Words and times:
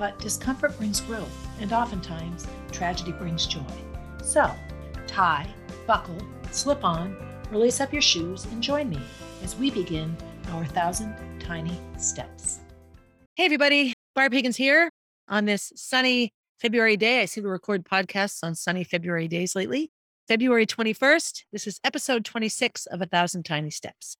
but 0.00 0.18
discomfort 0.18 0.76
brings 0.78 0.98
growth, 1.02 1.46
and 1.60 1.74
oftentimes 1.74 2.46
tragedy 2.72 3.12
brings 3.12 3.46
joy. 3.46 3.60
So, 4.24 4.50
tie, 5.06 5.46
buckle, 5.86 6.16
slip 6.50 6.82
on, 6.82 7.14
release 7.50 7.82
up 7.82 7.92
your 7.92 8.00
shoes, 8.00 8.46
and 8.46 8.62
join 8.62 8.88
me 8.88 8.98
as 9.44 9.56
we 9.56 9.70
begin 9.70 10.16
our 10.52 10.64
thousand 10.64 11.14
tiny 11.38 11.78
steps. 11.98 12.60
Hey, 13.36 13.44
everybody. 13.44 13.92
Barb 14.14 14.32
Higgins 14.32 14.56
here 14.56 14.90
on 15.28 15.44
this 15.44 15.70
sunny 15.76 16.32
February 16.58 16.96
day. 16.96 17.20
I 17.20 17.26
seem 17.26 17.44
to 17.44 17.50
record 17.50 17.84
podcasts 17.84 18.38
on 18.42 18.54
sunny 18.54 18.84
February 18.84 19.28
days 19.28 19.54
lately. 19.54 19.90
February 20.26 20.66
21st. 20.66 21.44
This 21.52 21.66
is 21.66 21.78
episode 21.84 22.24
26 22.24 22.86
of 22.86 23.02
A 23.02 23.06
Thousand 23.06 23.44
Tiny 23.44 23.70
Steps. 23.70 24.16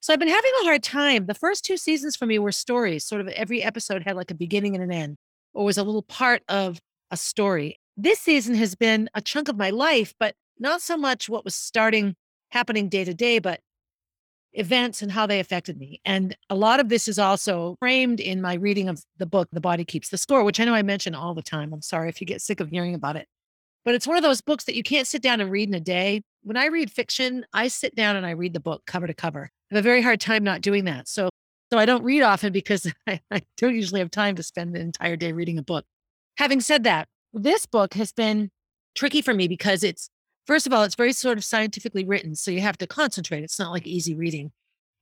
So 0.00 0.12
I've 0.12 0.18
been 0.18 0.28
having 0.28 0.52
a 0.62 0.64
hard 0.64 0.82
time. 0.82 1.26
The 1.26 1.34
first 1.34 1.64
two 1.64 1.76
seasons 1.76 2.16
for 2.16 2.24
me 2.24 2.38
were 2.38 2.52
stories. 2.52 3.04
Sort 3.04 3.20
of 3.20 3.28
every 3.28 3.62
episode 3.62 4.02
had 4.02 4.16
like 4.16 4.30
a 4.30 4.34
beginning 4.34 4.74
and 4.74 4.82
an 4.82 4.90
end, 4.90 5.16
or 5.52 5.64
was 5.64 5.76
a 5.76 5.84
little 5.84 6.02
part 6.02 6.42
of 6.48 6.80
a 7.10 7.16
story. 7.18 7.78
This 7.96 8.18
season 8.18 8.54
has 8.54 8.74
been 8.74 9.10
a 9.14 9.20
chunk 9.20 9.48
of 9.48 9.58
my 9.58 9.68
life, 9.70 10.14
but 10.18 10.34
not 10.58 10.80
so 10.80 10.96
much 10.96 11.28
what 11.28 11.44
was 11.44 11.54
starting 11.54 12.14
happening 12.50 12.88
day 12.88 13.04
to 13.04 13.12
day, 13.12 13.38
but 13.40 13.60
events 14.54 15.02
and 15.02 15.12
how 15.12 15.26
they 15.26 15.38
affected 15.38 15.78
me. 15.78 16.00
And 16.04 16.36
a 16.48 16.54
lot 16.54 16.80
of 16.80 16.88
this 16.88 17.06
is 17.06 17.18
also 17.18 17.76
framed 17.78 18.20
in 18.20 18.40
my 18.40 18.54
reading 18.54 18.88
of 18.88 19.04
the 19.18 19.26
book, 19.26 19.48
The 19.52 19.60
Body 19.60 19.84
Keeps 19.84 20.08
the 20.08 20.18
Score, 20.18 20.44
which 20.44 20.58
I 20.58 20.64
know 20.64 20.74
I 20.74 20.82
mention 20.82 21.14
all 21.14 21.34
the 21.34 21.42
time. 21.42 21.72
I'm 21.72 21.82
sorry 21.82 22.08
if 22.08 22.20
you 22.20 22.26
get 22.26 22.40
sick 22.40 22.60
of 22.60 22.70
hearing 22.70 22.94
about 22.94 23.16
it. 23.16 23.28
But 23.84 23.94
it's 23.94 24.06
one 24.06 24.16
of 24.16 24.22
those 24.22 24.40
books 24.40 24.64
that 24.64 24.74
you 24.74 24.82
can't 24.82 25.06
sit 25.06 25.22
down 25.22 25.40
and 25.40 25.50
read 25.50 25.68
in 25.68 25.74
a 25.74 25.80
day. 25.80 26.22
When 26.42 26.56
I 26.56 26.66
read 26.66 26.90
fiction, 26.90 27.44
I 27.52 27.68
sit 27.68 27.94
down 27.94 28.16
and 28.16 28.26
I 28.26 28.30
read 28.30 28.54
the 28.54 28.60
book 28.60 28.82
cover 28.86 29.06
to 29.06 29.14
cover. 29.14 29.50
Have 29.70 29.78
a 29.78 29.82
very 29.82 30.02
hard 30.02 30.20
time 30.20 30.42
not 30.44 30.60
doing 30.60 30.84
that. 30.84 31.08
So, 31.08 31.28
so 31.72 31.78
I 31.78 31.86
don't 31.86 32.02
read 32.02 32.22
often 32.22 32.52
because 32.52 32.90
I, 33.06 33.20
I 33.30 33.42
don't 33.56 33.74
usually 33.74 34.00
have 34.00 34.10
time 34.10 34.36
to 34.36 34.42
spend 34.42 34.74
the 34.74 34.80
entire 34.80 35.16
day 35.16 35.32
reading 35.32 35.58
a 35.58 35.62
book. 35.62 35.84
Having 36.38 36.60
said 36.60 36.84
that, 36.84 37.08
this 37.32 37.66
book 37.66 37.94
has 37.94 38.12
been 38.12 38.50
tricky 38.94 39.22
for 39.22 39.34
me 39.34 39.46
because 39.46 39.84
it's 39.84 40.10
first 40.46 40.66
of 40.66 40.72
all, 40.72 40.82
it's 40.82 40.96
very 40.96 41.12
sort 41.12 41.38
of 41.38 41.44
scientifically 41.44 42.04
written. 42.04 42.34
So 42.34 42.50
you 42.50 42.60
have 42.60 42.78
to 42.78 42.86
concentrate. 42.86 43.44
It's 43.44 43.58
not 43.58 43.70
like 43.70 43.86
easy 43.86 44.14
reading. 44.14 44.50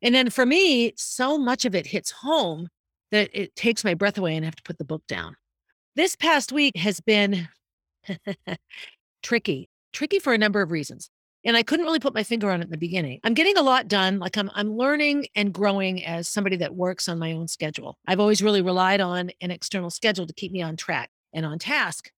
And 0.02 0.14
then 0.14 0.30
for 0.30 0.44
me, 0.44 0.92
so 0.96 1.38
much 1.38 1.64
of 1.64 1.74
it 1.74 1.86
hits 1.86 2.10
home 2.10 2.68
that 3.10 3.30
it 3.32 3.56
takes 3.56 3.84
my 3.84 3.94
breath 3.94 4.18
away 4.18 4.36
and 4.36 4.44
I 4.44 4.46
have 4.46 4.56
to 4.56 4.62
put 4.62 4.78
the 4.78 4.84
book 4.84 5.02
down. 5.08 5.36
This 5.96 6.14
past 6.14 6.52
week 6.52 6.76
has 6.76 7.00
been 7.00 7.48
tricky, 9.22 9.68
tricky 9.92 10.18
for 10.18 10.32
a 10.32 10.38
number 10.38 10.60
of 10.60 10.70
reasons. 10.70 11.10
And 11.48 11.56
I 11.56 11.62
couldn't 11.62 11.86
really 11.86 11.98
put 11.98 12.12
my 12.12 12.24
finger 12.24 12.50
on 12.50 12.60
it 12.60 12.64
in 12.64 12.70
the 12.70 12.76
beginning. 12.76 13.20
I'm 13.24 13.32
getting 13.32 13.56
a 13.56 13.62
lot 13.62 13.88
done. 13.88 14.18
Like 14.18 14.36
I'm, 14.36 14.50
I'm 14.52 14.76
learning 14.76 15.28
and 15.34 15.50
growing 15.50 16.04
as 16.04 16.28
somebody 16.28 16.56
that 16.56 16.74
works 16.74 17.08
on 17.08 17.18
my 17.18 17.32
own 17.32 17.48
schedule. 17.48 17.96
I've 18.06 18.20
always 18.20 18.42
really 18.42 18.60
relied 18.60 19.00
on 19.00 19.30
an 19.40 19.50
external 19.50 19.88
schedule 19.88 20.26
to 20.26 20.34
keep 20.34 20.52
me 20.52 20.60
on 20.60 20.76
track 20.76 21.08
and 21.32 21.46
on 21.46 21.58
task. 21.58 22.10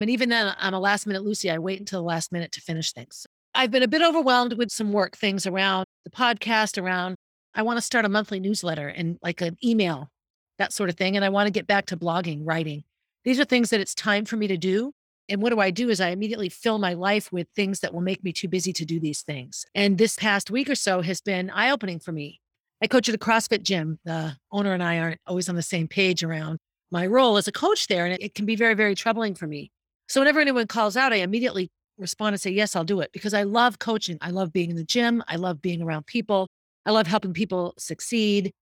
But 0.00 0.08
even 0.08 0.30
then, 0.30 0.54
I'm 0.58 0.72
a 0.72 0.80
last 0.80 1.06
minute 1.06 1.22
Lucy. 1.22 1.50
I 1.50 1.58
wait 1.58 1.80
until 1.80 2.00
the 2.00 2.06
last 2.06 2.32
minute 2.32 2.50
to 2.52 2.62
finish 2.62 2.92
things. 2.92 3.26
I've 3.54 3.70
been 3.70 3.82
a 3.82 3.88
bit 3.88 4.00
overwhelmed 4.00 4.54
with 4.54 4.72
some 4.72 4.90
work 4.90 5.18
things 5.18 5.46
around 5.46 5.84
the 6.04 6.10
podcast, 6.10 6.82
around 6.82 7.14
I 7.54 7.60
want 7.60 7.76
to 7.76 7.82
start 7.82 8.06
a 8.06 8.08
monthly 8.08 8.40
newsletter 8.40 8.88
and 8.88 9.18
like 9.22 9.42
an 9.42 9.58
email, 9.62 10.08
that 10.56 10.72
sort 10.72 10.88
of 10.88 10.96
thing. 10.96 11.14
And 11.14 11.26
I 11.26 11.28
want 11.28 11.46
to 11.46 11.52
get 11.52 11.66
back 11.66 11.84
to 11.86 11.96
blogging, 11.98 12.40
writing. 12.42 12.84
These 13.24 13.38
are 13.38 13.44
things 13.44 13.68
that 13.68 13.80
it's 13.80 13.94
time 13.94 14.24
for 14.24 14.38
me 14.38 14.46
to 14.46 14.56
do. 14.56 14.94
And 15.28 15.42
what 15.42 15.50
do 15.50 15.60
I 15.60 15.70
do 15.70 15.90
is 15.90 16.00
I 16.00 16.08
immediately 16.08 16.48
fill 16.48 16.78
my 16.78 16.94
life 16.94 17.30
with 17.30 17.48
things 17.54 17.80
that 17.80 17.92
will 17.92 18.00
make 18.00 18.24
me 18.24 18.32
too 18.32 18.48
busy 18.48 18.72
to 18.72 18.84
do 18.84 18.98
these 18.98 19.22
things. 19.22 19.66
And 19.74 19.98
this 19.98 20.16
past 20.16 20.50
week 20.50 20.70
or 20.70 20.74
so 20.74 21.02
has 21.02 21.20
been 21.20 21.50
eye 21.50 21.70
opening 21.70 21.98
for 21.98 22.12
me. 22.12 22.40
I 22.82 22.86
coach 22.86 23.08
at 23.08 23.14
a 23.14 23.18
CrossFit 23.18 23.62
gym. 23.62 23.98
The 24.04 24.36
owner 24.52 24.72
and 24.72 24.82
I 24.82 24.98
aren't 24.98 25.20
always 25.26 25.48
on 25.48 25.56
the 25.56 25.62
same 25.62 25.88
page 25.88 26.22
around 26.22 26.58
my 26.90 27.06
role 27.06 27.36
as 27.36 27.48
a 27.48 27.52
coach 27.52 27.88
there. 27.88 28.06
And 28.06 28.14
it, 28.14 28.22
it 28.22 28.34
can 28.34 28.46
be 28.46 28.56
very, 28.56 28.74
very 28.74 28.94
troubling 28.94 29.34
for 29.34 29.46
me. 29.46 29.70
So 30.08 30.20
whenever 30.20 30.40
anyone 30.40 30.66
calls 30.66 30.96
out, 30.96 31.12
I 31.12 31.16
immediately 31.16 31.70
respond 31.98 32.34
and 32.34 32.40
say, 32.40 32.50
Yes, 32.50 32.74
I'll 32.74 32.84
do 32.84 33.00
it 33.00 33.10
because 33.12 33.34
I 33.34 33.42
love 33.42 33.78
coaching. 33.78 34.16
I 34.20 34.30
love 34.30 34.52
being 34.52 34.70
in 34.70 34.76
the 34.76 34.84
gym. 34.84 35.22
I 35.28 35.36
love 35.36 35.60
being 35.60 35.82
around 35.82 36.06
people. 36.06 36.48
I 36.86 36.90
love 36.92 37.06
helping 37.06 37.34
people 37.34 37.74
succeed. 37.76 38.52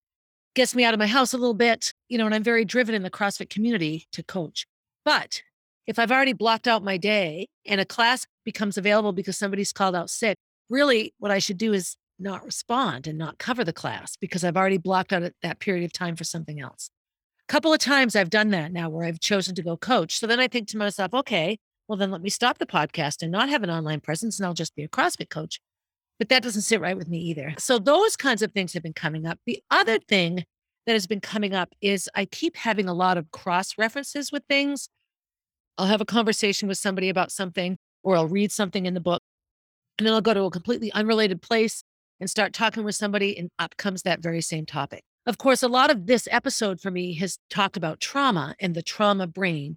Gets 0.54 0.75
me 0.75 0.84
out 0.84 0.94
of 0.94 0.98
my 0.98 1.06
house 1.06 1.33
a 1.33 1.38
little 1.38 1.54
bit, 1.54 1.93
you 2.09 2.19
know, 2.19 2.27
and 2.27 2.34
I'm 2.34 2.43
very 2.43 2.65
driven 2.65 2.94
in 2.94 3.03
the 3.03 3.10
CrossFit 3.10 3.50
community 3.50 4.06
to 4.12 4.22
coach. 4.22 4.66
But 5.04 5.43
if 5.86 5.98
I've 5.98 6.10
already 6.10 6.32
blocked 6.32 6.66
out 6.66 6.82
my 6.82 6.97
day 6.97 7.48
and 7.64 7.80
a 7.80 7.84
class 7.84 8.26
becomes 8.44 8.76
available 8.76 9.12
because 9.12 9.36
somebody's 9.36 9.72
called 9.72 9.94
out 9.94 10.10
sick, 10.10 10.36
really 10.69 11.14
what 11.19 11.30
I 11.30 11.38
should 11.38 11.58
do 11.58 11.72
is 11.72 11.97
not 12.19 12.44
respond 12.44 13.06
and 13.06 13.19
not 13.19 13.38
cover 13.38 13.62
the 13.62 13.72
class 13.72 14.16
because 14.16 14.42
I've 14.42 14.56
already 14.56 14.78
blocked 14.78 15.12
out 15.12 15.30
that 15.42 15.60
period 15.60 15.84
of 15.84 15.92
time 15.92 16.16
for 16.16 16.24
something 16.24 16.60
else. 16.60 16.91
A 17.48 17.52
couple 17.52 17.72
of 17.72 17.78
times 17.78 18.16
I've 18.16 18.30
done 18.30 18.50
that 18.50 18.72
now 18.72 18.88
where 18.88 19.04
I've 19.04 19.20
chosen 19.20 19.54
to 19.54 19.62
go 19.62 19.76
coach. 19.76 20.19
So 20.19 20.26
then 20.26 20.41
I 20.41 20.48
think 20.48 20.66
to 20.69 20.78
myself, 20.78 21.14
okay, 21.14 21.58
well, 21.86 21.97
then 21.97 22.10
let 22.10 22.22
me 22.22 22.30
stop 22.30 22.58
the 22.58 22.66
podcast 22.66 23.22
and 23.22 23.30
not 23.30 23.48
have 23.48 23.62
an 23.62 23.70
online 23.70 24.00
presence 24.00 24.38
and 24.38 24.47
I'll 24.47 24.54
just 24.54 24.74
be 24.74 24.82
a 24.82 24.88
CrossFit 24.88 25.30
coach. 25.30 25.60
But 26.18 26.30
that 26.30 26.42
doesn't 26.42 26.62
sit 26.62 26.80
right 26.80 26.97
with 26.97 27.08
me 27.08 27.18
either. 27.18 27.54
So 27.58 27.78
those 27.78 28.16
kinds 28.16 28.42
of 28.42 28.53
things 28.53 28.72
have 28.72 28.82
been 28.82 28.94
coming 28.94 29.26
up. 29.26 29.38
The 29.47 29.62
other 29.70 29.98
thing 29.98 30.44
that 30.86 30.94
has 30.94 31.06
been 31.06 31.20
coming 31.20 31.54
up 31.54 31.74
is 31.80 32.08
I 32.14 32.24
keep 32.24 32.56
having 32.56 32.88
a 32.88 32.94
lot 32.94 33.18
of 33.18 33.30
cross 33.30 33.76
references 33.76 34.32
with 34.32 34.42
things. 34.48 34.88
I'll 35.78 35.87
have 35.87 36.00
a 36.00 36.06
conversation 36.06 36.69
with 36.69 36.78
somebody 36.78 37.09
about 37.09 37.31
something, 37.31 37.76
or 38.03 38.16
I'll 38.16 38.28
read 38.28 38.53
something 38.53 38.87
in 38.87 38.94
the 38.94 39.00
book, 39.00 39.22
and 39.98 40.06
then 40.06 40.14
I'll 40.14 40.20
go 40.20 40.34
to 40.34 40.44
a 40.44 40.50
completely 40.50 40.92
unrelated 40.92 41.42
place 41.42 41.82
and 42.19 42.31
start 42.31 42.53
talking 42.53 42.84
with 42.84 42.94
somebody, 42.94 43.37
and 43.37 43.50
up 43.59 43.76
comes 43.76 44.03
that 44.03 44.20
very 44.20 44.41
same 44.41 44.65
topic. 44.65 45.03
Of 45.26 45.38
course, 45.38 45.62
a 45.62 45.69
lot 45.69 45.91
of 45.91 46.06
this 46.06 46.28
episode 46.31 46.81
for 46.81 46.91
me 46.91 47.15
has 47.15 47.38
talked 47.50 47.76
about 47.76 48.00
trauma 48.00 48.54
and 48.60 48.75
the 48.75 48.82
trauma 48.82 49.26
brain, 49.26 49.76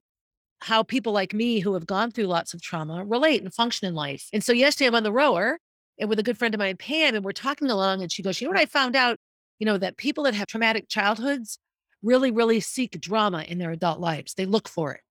how 0.62 0.84
people 0.84 1.12
like 1.12 1.34
me 1.34 1.60
who 1.60 1.74
have 1.74 1.88
gone 1.88 2.12
through 2.12 2.28
lots 2.28 2.54
of 2.54 2.62
trauma 2.62 3.04
relate 3.04 3.42
and 3.42 3.54
function 3.54 3.88
in 3.88 3.96
life. 3.96 4.28
And 4.32 4.44
so 4.44 4.54
yesterday 4.54 4.88
I'm 4.88 4.96
on 4.96 5.04
the 5.04 5.12
rower 5.12 5.58
and 6.00 6.08
with 6.08 6.20
a 6.20 6.24
good 6.24 6.38
friend 6.38 6.54
of 6.54 6.60
mine, 6.60 6.78
Pam, 6.78 7.16
and 7.16 7.26
we're 7.26 7.32
talking 7.32 7.70
along, 7.70 8.02
and 8.02 8.12
she 8.12 8.24
goes, 8.24 8.40
You 8.40 8.48
know 8.48 8.52
what 8.52 8.62
I 8.62 8.66
found 8.68 8.96
out? 8.96 9.18
You 9.58 9.66
know, 9.66 9.78
that 9.78 9.98
people 9.98 10.24
that 10.24 10.36
have 10.36 10.48
traumatic 10.48 10.88
childhoods 10.88 11.60
really, 12.02 12.32
really 12.32 12.62
seek 12.62 13.00
drama 13.02 13.42
in 13.42 13.58
their 13.58 13.72
adult 13.72 14.00
lives. 14.00 14.34
They 14.36 14.46
look 14.46 14.70
for 14.70 14.94
it. 14.94 15.02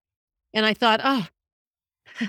And 0.59 0.67
I 0.67 0.75
thought, 0.75 1.01
oh, 1.05 1.25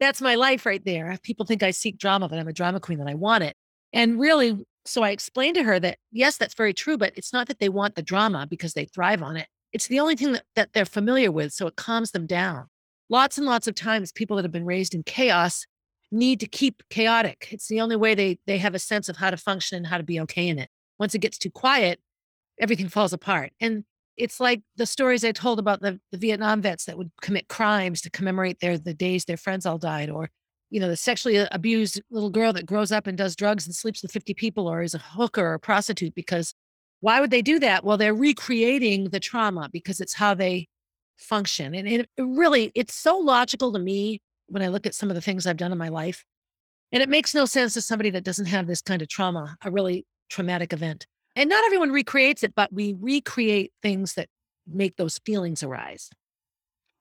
that's 0.00 0.22
my 0.22 0.36
life 0.36 0.64
right 0.64 0.84
there. 0.84 1.18
People 1.24 1.44
think 1.44 1.64
I 1.64 1.72
seek 1.72 1.98
drama, 1.98 2.28
but 2.28 2.38
I'm 2.38 2.46
a 2.46 2.52
drama 2.52 2.78
queen 2.78 3.00
and 3.00 3.10
I 3.10 3.14
want 3.14 3.42
it. 3.42 3.56
And 3.92 4.20
really, 4.20 4.56
so 4.84 5.02
I 5.02 5.10
explained 5.10 5.56
to 5.56 5.64
her 5.64 5.80
that, 5.80 5.98
yes, 6.12 6.36
that's 6.36 6.54
very 6.54 6.72
true, 6.72 6.96
but 6.96 7.12
it's 7.16 7.32
not 7.32 7.48
that 7.48 7.58
they 7.58 7.68
want 7.68 7.96
the 7.96 8.02
drama 8.02 8.46
because 8.48 8.74
they 8.74 8.84
thrive 8.84 9.24
on 9.24 9.36
it. 9.36 9.48
It's 9.72 9.88
the 9.88 9.98
only 9.98 10.14
thing 10.14 10.34
that, 10.34 10.44
that 10.54 10.72
they're 10.72 10.84
familiar 10.84 11.32
with. 11.32 11.52
So 11.52 11.66
it 11.66 11.74
calms 11.74 12.12
them 12.12 12.26
down. 12.26 12.66
Lots 13.10 13.38
and 13.38 13.46
lots 13.46 13.66
of 13.66 13.74
times, 13.74 14.12
people 14.12 14.36
that 14.36 14.44
have 14.44 14.52
been 14.52 14.64
raised 14.64 14.94
in 14.94 15.02
chaos 15.02 15.66
need 16.12 16.38
to 16.38 16.46
keep 16.46 16.84
chaotic. 16.90 17.48
It's 17.50 17.66
the 17.66 17.80
only 17.80 17.96
way 17.96 18.14
they, 18.14 18.38
they 18.46 18.58
have 18.58 18.76
a 18.76 18.78
sense 18.78 19.08
of 19.08 19.16
how 19.16 19.30
to 19.30 19.36
function 19.36 19.78
and 19.78 19.88
how 19.88 19.96
to 19.96 20.04
be 20.04 20.20
okay 20.20 20.46
in 20.46 20.60
it. 20.60 20.68
Once 20.96 21.12
it 21.12 21.22
gets 21.22 21.38
too 21.38 21.50
quiet, 21.50 21.98
everything 22.60 22.88
falls 22.88 23.12
apart. 23.12 23.50
And 23.60 23.82
it's 24.18 24.40
like 24.40 24.62
the 24.76 24.86
stories 24.86 25.24
I 25.24 25.32
told 25.32 25.58
about 25.58 25.80
the, 25.80 26.00
the 26.12 26.18
Vietnam 26.18 26.60
vets 26.60 26.84
that 26.86 26.98
would 26.98 27.10
commit 27.22 27.48
crimes 27.48 28.00
to 28.02 28.10
commemorate 28.10 28.60
their 28.60 28.76
the 28.76 28.94
days 28.94 29.24
their 29.24 29.36
friends 29.36 29.64
all 29.64 29.78
died, 29.78 30.10
or 30.10 30.30
you 30.70 30.80
know, 30.80 30.88
the 30.88 30.96
sexually 30.96 31.36
abused 31.50 32.02
little 32.10 32.30
girl 32.30 32.52
that 32.52 32.66
grows 32.66 32.92
up 32.92 33.06
and 33.06 33.16
does 33.16 33.34
drugs 33.34 33.66
and 33.66 33.74
sleeps 33.74 34.02
with 34.02 34.12
50 34.12 34.34
people 34.34 34.68
or 34.68 34.82
is 34.82 34.94
a 34.94 34.98
hooker 34.98 35.46
or 35.46 35.54
a 35.54 35.60
prostitute 35.60 36.14
because 36.14 36.52
why 37.00 37.20
would 37.20 37.30
they 37.30 37.42
do 37.42 37.58
that? 37.60 37.84
Well, 37.84 37.96
they're 37.96 38.14
recreating 38.14 39.04
the 39.04 39.20
trauma 39.20 39.70
because 39.72 40.00
it's 40.00 40.14
how 40.14 40.34
they 40.34 40.68
function. 41.16 41.74
And 41.74 41.88
it, 41.88 42.10
it 42.16 42.22
really, 42.22 42.72
it's 42.74 42.94
so 42.94 43.16
logical 43.16 43.72
to 43.72 43.78
me 43.78 44.20
when 44.48 44.62
I 44.62 44.68
look 44.68 44.86
at 44.86 44.94
some 44.94 45.10
of 45.10 45.14
the 45.14 45.20
things 45.20 45.46
I've 45.46 45.56
done 45.56 45.72
in 45.72 45.78
my 45.78 45.88
life. 45.88 46.24
And 46.90 47.02
it 47.02 47.08
makes 47.08 47.34
no 47.34 47.44
sense 47.44 47.74
to 47.74 47.82
somebody 47.82 48.10
that 48.10 48.24
doesn't 48.24 48.46
have 48.46 48.66
this 48.66 48.82
kind 48.82 49.00
of 49.00 49.08
trauma, 49.08 49.56
a 49.62 49.70
really 49.70 50.06
traumatic 50.28 50.72
event. 50.72 51.06
And 51.38 51.48
not 51.48 51.64
everyone 51.64 51.92
recreates 51.92 52.42
it, 52.42 52.56
but 52.56 52.72
we 52.72 52.96
recreate 52.98 53.72
things 53.80 54.14
that 54.14 54.28
make 54.66 54.96
those 54.96 55.18
feelings 55.18 55.62
arise 55.62 56.10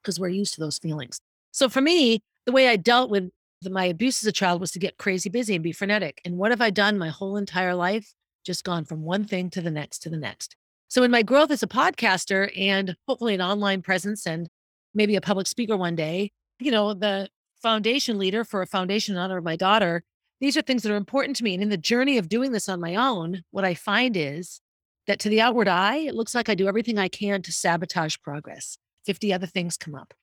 because 0.03 0.19
we're 0.19 0.27
used 0.27 0.53
to 0.53 0.59
those 0.59 0.77
feelings. 0.77 1.19
So 1.51 1.67
for 1.69 1.81
me, 1.81 2.21
the 2.45 2.51
way 2.51 2.67
I 2.67 2.75
dealt 2.75 3.09
with 3.09 3.31
the, 3.63 3.71
my 3.71 3.85
abuse 3.85 4.21
as 4.21 4.27
a 4.27 4.31
child 4.31 4.61
was 4.61 4.69
to 4.73 4.79
get 4.79 4.99
crazy 4.99 5.27
busy 5.27 5.55
and 5.55 5.63
be 5.63 5.71
frenetic. 5.71 6.21
And 6.23 6.37
what 6.37 6.51
have 6.51 6.61
I 6.61 6.69
done 6.69 6.99
my 6.99 7.09
whole 7.09 7.35
entire 7.35 7.73
life? 7.73 8.13
Just 8.45 8.63
gone 8.63 8.85
from 8.85 9.01
one 9.01 9.25
thing 9.25 9.49
to 9.49 9.61
the 9.61 9.71
next 9.71 10.03
to 10.03 10.09
the 10.11 10.17
next. 10.17 10.55
So, 10.87 11.01
in 11.01 11.09
my 11.09 11.23
growth 11.23 11.49
as 11.49 11.63
a 11.63 11.67
podcaster 11.67 12.55
and 12.55 12.95
hopefully 13.07 13.33
an 13.33 13.41
online 13.41 13.81
presence 13.81 14.27
and 14.27 14.47
maybe 14.93 15.15
a 15.15 15.21
public 15.21 15.47
speaker 15.47 15.75
one 15.75 15.95
day, 15.95 16.31
you 16.59 16.69
know, 16.69 16.93
the 16.93 17.27
foundation 17.63 18.19
leader 18.19 18.43
for 18.43 18.61
a 18.61 18.67
foundation 18.67 19.15
in 19.15 19.19
honor 19.19 19.37
of 19.37 19.43
my 19.43 19.55
daughter, 19.55 20.03
these 20.39 20.55
are 20.57 20.61
things 20.61 20.83
that 20.83 20.91
are 20.91 20.97
important 20.97 21.35
to 21.37 21.43
me. 21.43 21.53
And 21.53 21.63
in 21.63 21.69
the 21.69 21.77
journey 21.77 22.17
of 22.17 22.29
doing 22.29 22.51
this 22.51 22.69
on 22.69 22.79
my 22.79 22.95
own, 22.95 23.43
what 23.51 23.65
I 23.65 23.73
find 23.73 24.15
is 24.15 24.61
that 25.07 25.19
to 25.19 25.29
the 25.29 25.41
outward 25.41 25.67
eye, 25.67 25.97
it 25.97 26.15
looks 26.15 26.35
like 26.35 26.49
I 26.49 26.55
do 26.55 26.67
everything 26.67 26.99
I 26.99 27.07
can 27.07 27.41
to 27.41 27.51
sabotage 27.51 28.17
progress. 28.21 28.77
50 29.05 29.33
other 29.33 29.47
things 29.47 29.77
come 29.77 29.95
up. 29.95 30.13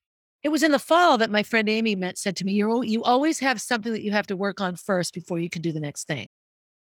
It 0.43 0.49
was 0.49 0.61
in 0.61 0.71
the 0.71 0.79
fall 0.79 1.17
that 1.17 1.31
my 1.31 1.41
friend 1.41 1.67
Amy 1.67 1.95
met, 1.95 2.19
said 2.19 2.35
to 2.37 2.45
me, 2.45 2.53
you 2.53 2.83
you 2.83 3.03
always 3.03 3.39
have 3.39 3.59
something 3.59 3.91
that 3.91 4.03
you 4.03 4.11
have 4.11 4.27
to 4.27 4.37
work 4.37 4.61
on 4.61 4.75
first 4.75 5.13
before 5.13 5.39
you 5.39 5.49
can 5.49 5.63
do 5.63 5.71
the 5.71 5.79
next 5.79 6.05
thing. 6.05 6.27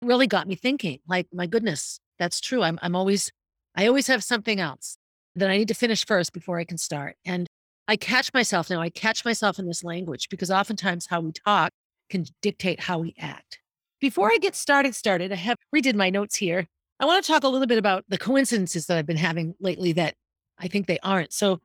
It 0.02 0.06
really 0.06 0.28
got 0.28 0.46
me 0.46 0.55
thinking, 0.55 1.00
like, 1.08 1.26
my 1.32 1.46
goodness, 1.46 1.99
that's 2.19 2.40
true. 2.40 2.62
I'm, 2.62 2.78
I'm 2.81 2.94
always, 2.94 3.32
I 3.75 3.88
always 3.88 4.06
have 4.06 4.22
something 4.22 4.61
else 4.61 4.96
that 5.34 5.50
I 5.50 5.56
need 5.56 5.69
to 5.69 5.75
finish 5.75 6.06
first 6.06 6.32
before 6.32 6.61
I 6.61 6.64
can 6.64 6.78
start. 6.78 7.17
And 7.25 7.49
I 7.88 7.96
catch 7.96 8.32
myself 8.32 8.70
now, 8.70 8.81
I 8.81 8.88
catch 8.88 9.25
myself 9.25 9.58
in 9.58 9.67
this 9.67 9.82
language 9.82 10.28
because 10.28 10.50
oftentimes 10.50 11.08
how 11.11 11.20
we 11.20 11.32
talk 11.32 11.72
can 12.11 12.27
dictate 12.43 12.81
how 12.81 12.99
we 12.99 13.15
act. 13.19 13.59
Before 14.01 14.31
I 14.31 14.39
get 14.39 14.55
started, 14.55 14.95
started, 14.95 15.33
I 15.33 15.37
have 15.37 15.57
redid 15.75 15.95
my 15.95 16.11
notes 16.11 16.37
here. 16.37 16.67
I 16.99 17.07
want 17.07 17.25
to 17.25 17.33
talk 17.33 17.45
a 17.45 17.49
little 17.49 17.67
bit 17.67 17.79
about 17.79 18.05
the 18.09 18.19
coincidences 18.19 18.87
that 18.87 18.99
I've 18.99 19.07
been 19.07 19.17
having 19.17 19.55
lately 19.61 19.93
that 19.93 20.15
I 20.59 20.69
think 20.69 20.87
they 20.87 20.99
aren't. 21.03 21.33
So 21.33 21.61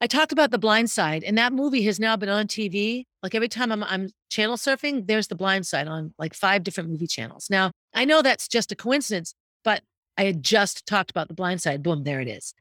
I 0.00 0.06
talked 0.06 0.32
about 0.32 0.50
The 0.50 0.58
Blind 0.58 0.90
Side, 0.90 1.22
and 1.22 1.38
that 1.38 1.52
movie 1.52 1.82
has 1.82 2.00
now 2.00 2.16
been 2.16 2.28
on 2.28 2.48
TV. 2.48 3.04
Like 3.22 3.34
every 3.34 3.48
time 3.48 3.70
I'm, 3.70 3.84
I'm 3.84 4.10
channel 4.30 4.56
surfing, 4.56 5.06
there's 5.06 5.28
The 5.28 5.36
Blind 5.36 5.66
Side 5.66 5.86
on 5.86 6.12
like 6.18 6.34
five 6.34 6.64
different 6.64 6.90
movie 6.90 7.06
channels. 7.06 7.48
Now, 7.48 7.70
I 7.94 8.04
know 8.04 8.22
that's 8.22 8.48
just 8.48 8.72
a 8.72 8.76
coincidence, 8.76 9.34
but 9.62 9.82
I 10.18 10.24
had 10.24 10.42
just 10.42 10.86
talked 10.86 11.10
about 11.10 11.28
The 11.28 11.34
Blind 11.34 11.62
Side. 11.62 11.82
Boom, 11.82 12.02
there 12.02 12.20
it 12.20 12.28
is. 12.28 12.52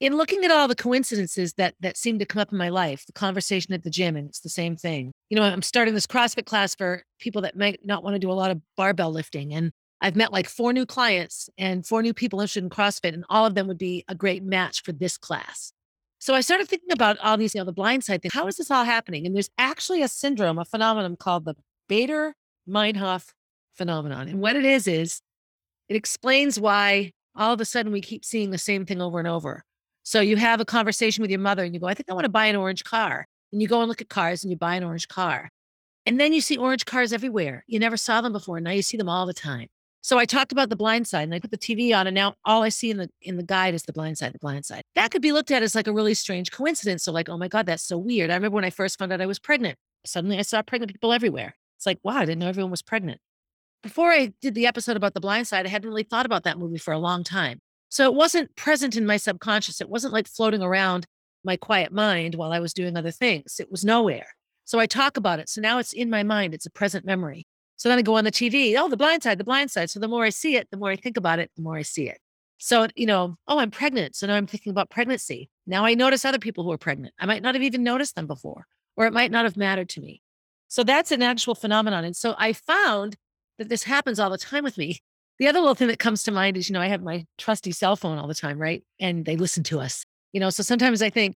In 0.00 0.16
looking 0.16 0.44
at 0.46 0.50
all 0.50 0.66
the 0.66 0.74
coincidences 0.74 1.52
that 1.54 1.74
that 1.80 1.98
seem 1.98 2.18
to 2.18 2.24
come 2.24 2.40
up 2.40 2.52
in 2.52 2.58
my 2.58 2.70
life, 2.70 3.04
the 3.04 3.12
conversation 3.12 3.74
at 3.74 3.84
the 3.84 3.90
gym, 3.90 4.16
and 4.16 4.28
it's 4.28 4.40
the 4.40 4.48
same 4.48 4.74
thing. 4.74 5.12
You 5.28 5.36
know, 5.36 5.42
I'm 5.42 5.60
starting 5.60 5.92
this 5.92 6.06
CrossFit 6.06 6.46
class 6.46 6.74
for 6.74 7.04
people 7.18 7.42
that 7.42 7.56
might 7.56 7.80
not 7.84 8.02
want 8.02 8.14
to 8.14 8.18
do 8.18 8.30
a 8.30 8.32
lot 8.32 8.50
of 8.50 8.62
barbell 8.78 9.12
lifting, 9.12 9.52
and 9.52 9.72
I've 10.00 10.16
met 10.16 10.32
like 10.32 10.48
four 10.48 10.72
new 10.72 10.86
clients 10.86 11.50
and 11.58 11.86
four 11.86 12.02
new 12.02 12.14
people 12.14 12.40
interested 12.40 12.64
in 12.64 12.70
CrossFit, 12.70 13.12
and 13.12 13.24
all 13.28 13.44
of 13.44 13.54
them 13.54 13.66
would 13.68 13.76
be 13.76 14.02
a 14.08 14.14
great 14.14 14.42
match 14.42 14.82
for 14.82 14.92
this 14.92 15.18
class. 15.18 15.74
So 16.18 16.34
I 16.34 16.40
started 16.40 16.68
thinking 16.68 16.92
about 16.92 17.18
all 17.18 17.36
these, 17.36 17.54
you 17.54 17.60
know, 17.60 17.66
the 17.66 17.72
blind 17.72 18.04
side 18.04 18.22
thing. 18.22 18.30
How 18.32 18.46
is 18.46 18.56
this 18.56 18.70
all 18.70 18.84
happening? 18.84 19.26
And 19.26 19.34
there's 19.34 19.50
actually 19.58 20.02
a 20.02 20.08
syndrome, 20.08 20.58
a 20.58 20.64
phenomenon 20.64 21.16
called 21.16 21.44
the 21.44 21.56
Baader 21.90 22.32
Meinhof 22.68 23.32
phenomenon. 23.74 24.28
And 24.28 24.40
what 24.40 24.56
it 24.56 24.64
is, 24.64 24.86
is 24.86 25.20
it 25.88 25.96
explains 25.96 26.58
why 26.58 27.12
all 27.34 27.52
of 27.52 27.60
a 27.60 27.64
sudden 27.64 27.92
we 27.92 28.00
keep 28.00 28.24
seeing 28.24 28.50
the 28.50 28.58
same 28.58 28.86
thing 28.86 29.02
over 29.02 29.18
and 29.18 29.28
over. 29.28 29.64
So 30.02 30.20
you 30.20 30.36
have 30.36 30.60
a 30.60 30.64
conversation 30.64 31.22
with 31.22 31.30
your 31.30 31.40
mother 31.40 31.64
and 31.64 31.74
you 31.74 31.80
go, 31.80 31.86
I 31.86 31.94
think 31.94 32.10
I 32.10 32.14
want 32.14 32.24
to 32.24 32.30
buy 32.30 32.46
an 32.46 32.56
orange 32.56 32.84
car. 32.84 33.26
And 33.52 33.60
you 33.60 33.68
go 33.68 33.80
and 33.80 33.88
look 33.88 34.00
at 34.00 34.08
cars 34.08 34.44
and 34.44 34.50
you 34.50 34.56
buy 34.56 34.76
an 34.76 34.84
orange 34.84 35.08
car. 35.08 35.50
And 36.06 36.18
then 36.18 36.32
you 36.32 36.40
see 36.40 36.56
orange 36.56 36.86
cars 36.86 37.12
everywhere. 37.12 37.64
You 37.66 37.78
never 37.78 37.96
saw 37.96 38.20
them 38.20 38.32
before. 38.32 38.60
Now 38.60 38.70
you 38.70 38.82
see 38.82 38.96
them 38.96 39.08
all 39.08 39.26
the 39.26 39.34
time. 39.34 39.68
So 40.02 40.18
I 40.18 40.24
talked 40.24 40.50
about 40.50 40.70
the 40.70 40.76
blind 40.76 41.06
side 41.06 41.24
and 41.24 41.34
I 41.34 41.40
put 41.40 41.50
the 41.50 41.58
TV 41.58 41.94
on 41.94 42.06
and 42.06 42.14
now 42.14 42.34
all 42.44 42.62
I 42.62 42.70
see 42.70 42.90
in 42.90 42.96
the 42.96 43.10
in 43.20 43.36
the 43.36 43.42
guide 43.42 43.74
is 43.74 43.82
the 43.82 43.92
blind 43.92 44.16
side, 44.16 44.32
the 44.32 44.38
blind 44.38 44.64
side. 44.64 44.82
That 44.94 45.10
could 45.10 45.20
be 45.20 45.32
looked 45.32 45.50
at 45.50 45.62
as 45.62 45.74
like 45.74 45.86
a 45.86 45.92
really 45.92 46.14
strange 46.14 46.50
coincidence. 46.50 47.04
So 47.04 47.12
like, 47.12 47.28
oh 47.28 47.36
my 47.36 47.48
God, 47.48 47.66
that's 47.66 47.82
so 47.82 47.98
weird. 47.98 48.30
I 48.30 48.34
remember 48.34 48.54
when 48.54 48.64
I 48.64 48.70
first 48.70 48.98
found 48.98 49.12
out 49.12 49.20
I 49.20 49.26
was 49.26 49.38
pregnant. 49.38 49.76
Suddenly 50.06 50.38
I 50.38 50.42
saw 50.42 50.62
pregnant 50.62 50.92
people 50.92 51.12
everywhere. 51.12 51.54
It's 51.76 51.84
like, 51.84 51.98
wow, 52.02 52.16
I 52.16 52.24
didn't 52.24 52.38
know 52.38 52.48
everyone 52.48 52.70
was 52.70 52.82
pregnant. 52.82 53.20
Before 53.82 54.10
I 54.10 54.32
did 54.40 54.54
the 54.54 54.66
episode 54.66 54.96
about 54.96 55.14
the 55.14 55.20
blind 55.20 55.48
side, 55.48 55.66
I 55.66 55.68
hadn't 55.68 55.88
really 55.88 56.02
thought 56.02 56.26
about 56.26 56.44
that 56.44 56.58
movie 56.58 56.78
for 56.78 56.92
a 56.92 56.98
long 56.98 57.22
time. 57.22 57.60
So 57.90 58.04
it 58.04 58.14
wasn't 58.14 58.56
present 58.56 58.96
in 58.96 59.04
my 59.04 59.18
subconscious. 59.18 59.80
It 59.80 59.90
wasn't 59.90 60.14
like 60.14 60.26
floating 60.26 60.62
around 60.62 61.06
my 61.44 61.56
quiet 61.56 61.92
mind 61.92 62.36
while 62.36 62.52
I 62.52 62.60
was 62.60 62.72
doing 62.72 62.96
other 62.96 63.10
things. 63.10 63.60
It 63.60 63.70
was 63.70 63.84
nowhere. 63.84 64.28
So 64.64 64.78
I 64.78 64.86
talk 64.86 65.16
about 65.16 65.40
it. 65.40 65.48
So 65.48 65.60
now 65.60 65.78
it's 65.78 65.92
in 65.92 66.08
my 66.08 66.22
mind. 66.22 66.54
It's 66.54 66.66
a 66.66 66.70
present 66.70 67.04
memory. 67.04 67.46
So 67.76 67.88
then 67.88 67.98
I 67.98 68.02
go 68.02 68.16
on 68.16 68.24
the 68.24 68.30
TV, 68.30 68.76
oh, 68.78 68.88
the 68.88 68.96
blind 68.96 69.22
side, 69.22 69.38
the 69.38 69.44
blind 69.44 69.70
side. 69.70 69.90
So 69.90 69.98
the 70.00 70.08
more 70.08 70.24
I 70.24 70.30
see 70.30 70.56
it, 70.56 70.68
the 70.70 70.76
more 70.76 70.90
I 70.90 70.96
think 70.96 71.16
about 71.16 71.38
it, 71.38 71.50
the 71.56 71.62
more 71.62 71.76
I 71.76 71.82
see 71.82 72.08
it. 72.08 72.18
So, 72.58 72.86
you 72.94 73.06
know, 73.06 73.36
oh, 73.48 73.58
I'm 73.58 73.70
pregnant. 73.70 74.14
So 74.14 74.26
now 74.26 74.34
I'm 74.34 74.46
thinking 74.46 74.70
about 74.70 74.90
pregnancy. 74.90 75.48
Now 75.66 75.84
I 75.84 75.94
notice 75.94 76.24
other 76.24 76.38
people 76.38 76.62
who 76.62 76.72
are 76.72 76.78
pregnant. 76.78 77.14
I 77.18 77.26
might 77.26 77.42
not 77.42 77.54
have 77.54 77.62
even 77.62 77.82
noticed 77.82 78.14
them 78.16 78.26
before, 78.26 78.66
or 78.96 79.06
it 79.06 79.14
might 79.14 79.30
not 79.30 79.44
have 79.44 79.56
mattered 79.56 79.88
to 79.90 80.00
me. 80.00 80.20
So 80.68 80.84
that's 80.84 81.10
an 81.10 81.22
actual 81.22 81.54
phenomenon. 81.54 82.04
And 82.04 82.14
so 82.14 82.34
I 82.38 82.52
found 82.52 83.16
that 83.58 83.70
this 83.70 83.82
happens 83.82 84.20
all 84.20 84.30
the 84.30 84.38
time 84.38 84.62
with 84.62 84.76
me. 84.78 85.00
The 85.40 85.48
other 85.48 85.60
little 85.60 85.74
thing 85.74 85.88
that 85.88 85.98
comes 85.98 86.22
to 86.24 86.32
mind 86.32 86.58
is, 86.58 86.68
you 86.68 86.74
know, 86.74 86.82
I 86.82 86.88
have 86.88 87.02
my 87.02 87.24
trusty 87.38 87.72
cell 87.72 87.96
phone 87.96 88.18
all 88.18 88.28
the 88.28 88.34
time, 88.34 88.58
right? 88.58 88.84
And 89.00 89.24
they 89.24 89.36
listen 89.36 89.62
to 89.64 89.80
us, 89.80 90.04
you 90.34 90.38
know. 90.38 90.50
So 90.50 90.62
sometimes 90.62 91.00
I 91.00 91.08
think, 91.08 91.34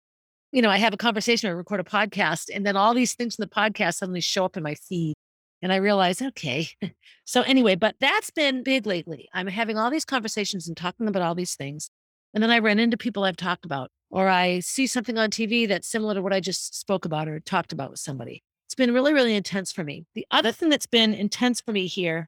you 0.52 0.62
know, 0.62 0.70
I 0.70 0.76
have 0.76 0.94
a 0.94 0.98
conversation 0.98 1.50
or 1.50 1.56
record 1.56 1.80
a 1.80 1.86
podcast, 1.86 2.50
and 2.54 2.66
then 2.66 2.76
all 2.76 2.94
these 2.94 3.14
things 3.14 3.40
in 3.40 3.44
the 3.44 3.48
podcast 3.48 3.96
suddenly 3.96 4.20
show 4.20 4.44
up 4.44 4.58
in 4.58 4.64
my 4.64 4.76
feed. 4.76 5.14
And 5.62 5.72
I 5.72 5.78
realize, 5.78 6.22
okay. 6.22 6.68
so 7.26 7.44
anyway, 7.44 7.76
but 7.76 7.96
that's 8.02 8.30
been 8.30 8.62
big 8.62 8.86
lately. 8.86 9.30
I'm 9.34 9.48
having 9.48 9.78
all 9.78 9.90
these 9.90 10.04
conversations 10.04 10.68
and 10.68 10.76
talking 10.76 11.08
about 11.08 11.24
all 11.24 11.34
these 11.34 11.56
things. 11.56 11.90
And 12.34 12.44
then 12.44 12.52
I 12.52 12.60
run 12.60 12.80
into 12.80 12.98
people 12.98 13.24
I've 13.24 13.38
talked 13.38 13.64
about, 13.64 13.90
or 14.10 14.28
I 14.28 14.60
see 14.60 14.86
something 14.86 15.18
on 15.18 15.30
TV 15.30 15.66
that's 15.66 15.88
similar 15.88 16.16
to 16.16 16.22
what 16.22 16.34
I 16.34 16.42
just 16.42 16.78
spoke 16.78 17.06
about 17.06 17.30
or 17.30 17.40
talked 17.40 17.72
about 17.72 17.92
with 17.92 18.00
somebody. 18.02 18.44
It's 18.68 18.76
been 18.76 18.94
really, 18.94 19.14
really 19.14 19.34
intense 19.34 19.72
for 19.72 19.86
me. 19.86 20.04
The 20.14 20.28
other 20.30 20.52
thing 20.52 20.68
that's 20.68 20.88
been 20.88 21.14
intense 21.14 21.62
for 21.62 21.72
me 21.72 21.88
here 21.88 22.28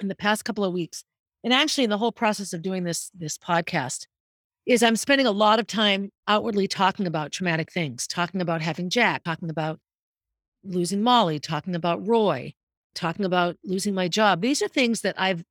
in 0.00 0.08
the 0.08 0.14
past 0.14 0.44
couple 0.44 0.64
of 0.64 0.72
weeks, 0.72 1.04
and 1.42 1.52
actually 1.52 1.84
in 1.84 1.90
the 1.90 1.98
whole 1.98 2.12
process 2.12 2.52
of 2.52 2.62
doing 2.62 2.84
this, 2.84 3.10
this 3.14 3.38
podcast, 3.38 4.06
is 4.66 4.82
I'm 4.82 4.96
spending 4.96 5.26
a 5.26 5.32
lot 5.32 5.58
of 5.58 5.66
time 5.66 6.10
outwardly 6.26 6.66
talking 6.66 7.06
about 7.06 7.32
traumatic 7.32 7.70
things, 7.70 8.06
talking 8.06 8.40
about 8.40 8.62
having 8.62 8.88
Jack, 8.88 9.24
talking 9.24 9.50
about 9.50 9.78
losing 10.62 11.02
Molly, 11.02 11.38
talking 11.38 11.74
about 11.74 12.06
Roy, 12.06 12.54
talking 12.94 13.24
about 13.24 13.56
losing 13.62 13.94
my 13.94 14.08
job. 14.08 14.40
These 14.40 14.62
are 14.62 14.68
things 14.68 15.02
that 15.02 15.14
I've 15.18 15.44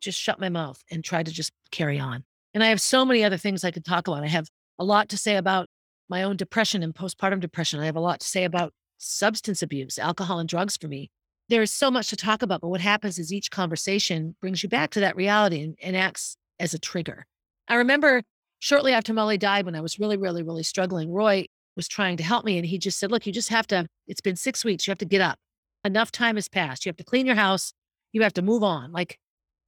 just 0.00 0.18
shut 0.18 0.40
my 0.40 0.48
mouth 0.48 0.82
and 0.90 1.04
tried 1.04 1.26
to 1.26 1.32
just 1.32 1.52
carry 1.70 1.98
on. 1.98 2.24
And 2.54 2.64
I 2.64 2.68
have 2.68 2.80
so 2.80 3.04
many 3.04 3.22
other 3.22 3.36
things 3.36 3.64
I 3.64 3.70
could 3.70 3.84
talk 3.84 4.08
about. 4.08 4.24
I 4.24 4.28
have 4.28 4.48
a 4.78 4.84
lot 4.84 5.08
to 5.10 5.18
say 5.18 5.36
about 5.36 5.68
my 6.08 6.22
own 6.22 6.36
depression 6.36 6.82
and 6.82 6.94
postpartum 6.94 7.40
depression. 7.40 7.80
I 7.80 7.86
have 7.86 7.96
a 7.96 8.00
lot 8.00 8.20
to 8.20 8.26
say 8.26 8.44
about 8.44 8.72
substance 8.98 9.62
abuse, 9.62 9.98
alcohol 9.98 10.38
and 10.38 10.48
drugs 10.48 10.76
for 10.76 10.88
me. 10.88 11.10
There 11.52 11.60
is 11.60 11.70
so 11.70 11.90
much 11.90 12.08
to 12.08 12.16
talk 12.16 12.40
about, 12.40 12.62
but 12.62 12.70
what 12.70 12.80
happens 12.80 13.18
is 13.18 13.30
each 13.30 13.50
conversation 13.50 14.36
brings 14.40 14.62
you 14.62 14.70
back 14.70 14.88
to 14.92 15.00
that 15.00 15.14
reality 15.16 15.60
and, 15.60 15.76
and 15.82 15.94
acts 15.94 16.34
as 16.58 16.72
a 16.72 16.78
trigger. 16.78 17.26
I 17.68 17.74
remember 17.74 18.22
shortly 18.60 18.94
after 18.94 19.12
Molly 19.12 19.36
died, 19.36 19.66
when 19.66 19.74
I 19.74 19.82
was 19.82 19.98
really, 19.98 20.16
really, 20.16 20.42
really 20.42 20.62
struggling, 20.62 21.12
Roy 21.12 21.44
was 21.76 21.88
trying 21.88 22.16
to 22.16 22.22
help 22.22 22.46
me. 22.46 22.56
And 22.56 22.64
he 22.64 22.78
just 22.78 22.98
said, 22.98 23.10
Look, 23.10 23.26
you 23.26 23.34
just 23.34 23.50
have 23.50 23.66
to, 23.66 23.86
it's 24.06 24.22
been 24.22 24.34
six 24.34 24.64
weeks. 24.64 24.86
You 24.86 24.92
have 24.92 24.98
to 25.00 25.04
get 25.04 25.20
up. 25.20 25.38
Enough 25.84 26.10
time 26.10 26.36
has 26.36 26.48
passed. 26.48 26.86
You 26.86 26.88
have 26.88 26.96
to 26.96 27.04
clean 27.04 27.26
your 27.26 27.34
house. 27.34 27.74
You 28.12 28.22
have 28.22 28.32
to 28.32 28.42
move 28.42 28.62
on. 28.62 28.90
Like 28.90 29.18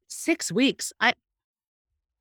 six 0.08 0.50
weeks. 0.50 0.90
I, 1.00 1.12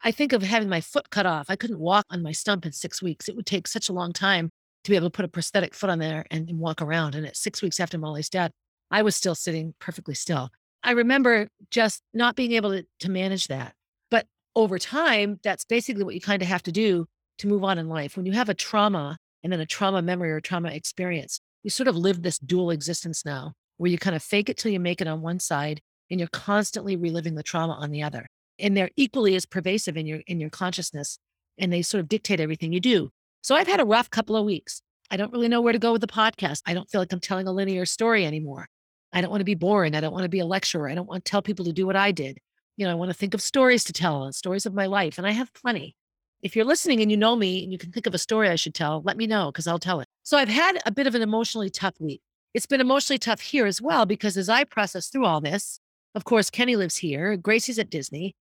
I 0.01 0.11
think 0.11 0.33
of 0.33 0.43
having 0.43 0.67
my 0.67 0.81
foot 0.81 1.09
cut 1.09 1.25
off. 1.25 1.45
I 1.47 1.55
couldn't 1.55 1.79
walk 1.79 2.05
on 2.09 2.21
my 2.21 2.33
stump 2.33 2.65
in 2.65 2.73
six 2.73 3.01
weeks. 3.01 3.29
It 3.29 3.37
would 3.37 3.45
take 3.45 3.69
such 3.69 3.87
a 3.87 3.93
long 3.93 4.11
time 4.11 4.49
to 4.83 4.91
be 4.91 4.97
able 4.97 5.07
to 5.07 5.15
put 5.15 5.23
a 5.23 5.29
prosthetic 5.29 5.73
foot 5.73 5.89
on 5.89 5.99
there 5.99 6.25
and, 6.29 6.49
and 6.49 6.59
walk 6.59 6.81
around. 6.81 7.15
And 7.15 7.25
at 7.25 7.37
six 7.37 7.61
weeks 7.61 7.79
after 7.79 7.97
Molly's 7.97 8.27
death, 8.27 8.51
I 8.93 9.01
was 9.01 9.15
still 9.15 9.35
sitting 9.35 9.73
perfectly 9.79 10.15
still. 10.15 10.49
I 10.83 10.91
remember 10.91 11.49
just 11.69 12.01
not 12.13 12.35
being 12.35 12.53
able 12.53 12.71
to, 12.71 12.85
to 12.99 13.11
manage 13.11 13.47
that. 13.47 13.73
But 14.09 14.27
over 14.55 14.79
time, 14.79 15.39
that's 15.43 15.65
basically 15.65 16.03
what 16.03 16.15
you 16.15 16.21
kind 16.21 16.41
of 16.41 16.47
have 16.47 16.63
to 16.63 16.71
do 16.71 17.07
to 17.39 17.47
move 17.47 17.63
on 17.63 17.77
in 17.77 17.89
life. 17.89 18.15
When 18.15 18.25
you 18.25 18.33
have 18.33 18.49
a 18.49 18.53
trauma 18.53 19.17
and 19.43 19.51
then 19.51 19.59
a 19.59 19.65
trauma 19.65 20.01
memory 20.01 20.31
or 20.31 20.39
trauma 20.39 20.69
experience. 20.69 21.39
You 21.63 21.69
sort 21.69 21.87
of 21.87 21.95
live 21.95 22.21
this 22.21 22.39
dual 22.39 22.71
existence 22.71 23.25
now 23.25 23.53
where 23.77 23.91
you 23.91 23.97
kind 23.97 24.15
of 24.15 24.23
fake 24.23 24.49
it 24.49 24.57
till 24.57 24.71
you 24.71 24.79
make 24.79 25.01
it 25.01 25.07
on 25.07 25.21
one 25.21 25.39
side 25.39 25.81
and 26.09 26.19
you're 26.19 26.29
constantly 26.29 26.95
reliving 26.95 27.35
the 27.35 27.43
trauma 27.43 27.73
on 27.73 27.91
the 27.91 28.03
other. 28.03 28.27
And 28.59 28.77
they're 28.77 28.91
equally 28.95 29.35
as 29.35 29.45
pervasive 29.45 29.97
in 29.97 30.05
your 30.05 30.21
in 30.27 30.39
your 30.39 30.49
consciousness 30.49 31.17
and 31.57 31.71
they 31.71 31.81
sort 31.81 31.99
of 32.01 32.07
dictate 32.07 32.39
everything 32.39 32.71
you 32.71 32.79
do. 32.79 33.09
So 33.41 33.55
I've 33.55 33.67
had 33.67 33.79
a 33.79 33.85
rough 33.85 34.09
couple 34.09 34.35
of 34.35 34.45
weeks. 34.45 34.81
I 35.11 35.17
don't 35.17 35.31
really 35.31 35.47
know 35.47 35.61
where 35.61 35.73
to 35.73 35.79
go 35.79 35.91
with 35.91 36.01
the 36.01 36.07
podcast. 36.07 36.61
I 36.65 36.73
don't 36.73 36.89
feel 36.89 37.01
like 37.01 37.11
I'm 37.11 37.19
telling 37.19 37.47
a 37.47 37.51
linear 37.51 37.85
story 37.85 38.25
anymore. 38.25 38.67
I 39.13 39.21
don't 39.21 39.29
want 39.29 39.41
to 39.41 39.45
be 39.45 39.55
boring. 39.55 39.95
I 39.95 40.01
don't 40.01 40.13
want 40.13 40.23
to 40.23 40.29
be 40.29 40.39
a 40.39 40.45
lecturer. 40.45 40.89
I 40.89 40.95
don't 40.95 41.07
want 41.07 41.23
to 41.23 41.29
tell 41.29 41.41
people 41.41 41.65
to 41.65 41.73
do 41.73 41.85
what 41.85 41.95
I 41.95 42.11
did. 42.11 42.39
You 42.75 42.85
know, 42.85 42.91
I 42.91 42.95
want 42.95 43.11
to 43.11 43.17
think 43.17 43.33
of 43.33 43.41
stories 43.41 43.83
to 43.85 43.93
tell 43.93 44.23
and 44.23 44.33
stories 44.33 44.65
of 44.65 44.73
my 44.73 44.87
life. 44.87 45.17
And 45.17 45.27
I 45.27 45.31
have 45.31 45.53
plenty 45.53 45.95
if 46.43 46.57
you're 46.57 46.65
listening 46.65 47.01
and 47.01 47.09
you 47.09 47.15
know 47.15 47.37
me 47.37 47.63
and 47.63 47.71
you 47.71 47.77
can 47.77 47.91
think 47.91 48.05
of 48.05 48.13
a 48.13 48.17
story 48.17 48.49
I 48.49 48.55
should 48.55 48.75
tell, 48.75 49.01
let 49.03 49.15
me 49.15 49.25
know 49.25 49.49
because 49.49 49.65
I'll 49.65 49.79
tell 49.79 50.01
it. 50.01 50.07
So 50.23 50.37
I've 50.37 50.49
had 50.49 50.77
a 50.85 50.91
bit 50.91 51.07
of 51.07 51.15
an 51.15 51.21
emotionally 51.21 51.69
tough 51.69 51.95
week. 51.99 52.21
It's 52.53 52.65
been 52.65 52.81
emotionally 52.81 53.17
tough 53.17 53.39
here 53.39 53.65
as 53.65 53.81
well 53.81 54.05
because 54.05 54.35
as 54.35 54.49
I 54.49 54.65
process 54.65 55.07
through 55.07 55.25
all 55.25 55.39
this, 55.39 55.79
of 56.13 56.25
course, 56.25 56.49
Kenny 56.49 56.75
lives 56.75 56.97
here. 56.97 57.37
Gracie's 57.37 57.79
at 57.79 57.89
Disney. 57.89 58.35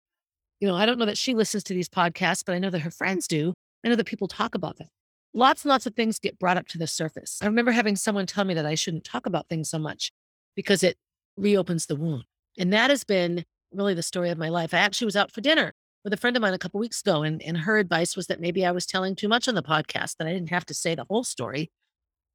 You 0.60 0.68
know, 0.68 0.74
I 0.74 0.84
don't 0.84 0.98
know 0.98 1.06
that 1.06 1.16
she 1.16 1.34
listens 1.34 1.62
to 1.64 1.74
these 1.74 1.88
podcasts, 1.88 2.42
but 2.44 2.54
I 2.54 2.58
know 2.58 2.70
that 2.70 2.80
her 2.80 2.90
friends 2.90 3.28
do. 3.28 3.54
I 3.84 3.88
know 3.88 3.96
that 3.96 4.06
people 4.06 4.28
talk 4.28 4.54
about 4.54 4.78
them. 4.78 4.88
Lots 5.32 5.64
and 5.64 5.70
lots 5.70 5.86
of 5.86 5.94
things 5.94 6.18
get 6.18 6.38
brought 6.38 6.56
up 6.56 6.66
to 6.68 6.78
the 6.78 6.86
surface. 6.86 7.38
I 7.40 7.46
remember 7.46 7.70
having 7.70 7.96
someone 7.96 8.26
tell 8.26 8.44
me 8.44 8.54
that 8.54 8.66
I 8.66 8.74
shouldn't 8.74 9.04
talk 9.04 9.26
about 9.26 9.48
things 9.48 9.70
so 9.70 9.78
much 9.78 10.12
because 10.54 10.82
it 10.82 10.96
reopens 11.36 11.86
the 11.86 11.96
wound. 11.96 12.24
And 12.58 12.72
that 12.72 12.90
has 12.90 13.04
been 13.04 13.44
really 13.72 13.94
the 13.94 14.02
story 14.02 14.30
of 14.30 14.38
my 14.38 14.48
life. 14.48 14.74
I 14.74 14.78
actually 14.78 15.06
was 15.06 15.16
out 15.16 15.32
for 15.32 15.40
dinner 15.40 15.72
with 16.04 16.12
a 16.12 16.16
friend 16.16 16.36
of 16.36 16.42
mine 16.42 16.54
a 16.54 16.58
couple 16.58 16.80
weeks 16.80 17.00
ago, 17.00 17.22
and, 17.22 17.42
and 17.42 17.56
her 17.58 17.78
advice 17.78 18.16
was 18.16 18.26
that 18.26 18.40
maybe 18.40 18.66
I 18.66 18.72
was 18.72 18.86
telling 18.86 19.14
too 19.14 19.28
much 19.28 19.48
on 19.48 19.54
the 19.54 19.62
podcast, 19.62 20.16
that 20.16 20.26
I 20.26 20.32
didn't 20.32 20.50
have 20.50 20.66
to 20.66 20.74
say 20.74 20.94
the 20.94 21.06
whole 21.08 21.24
story. 21.24 21.70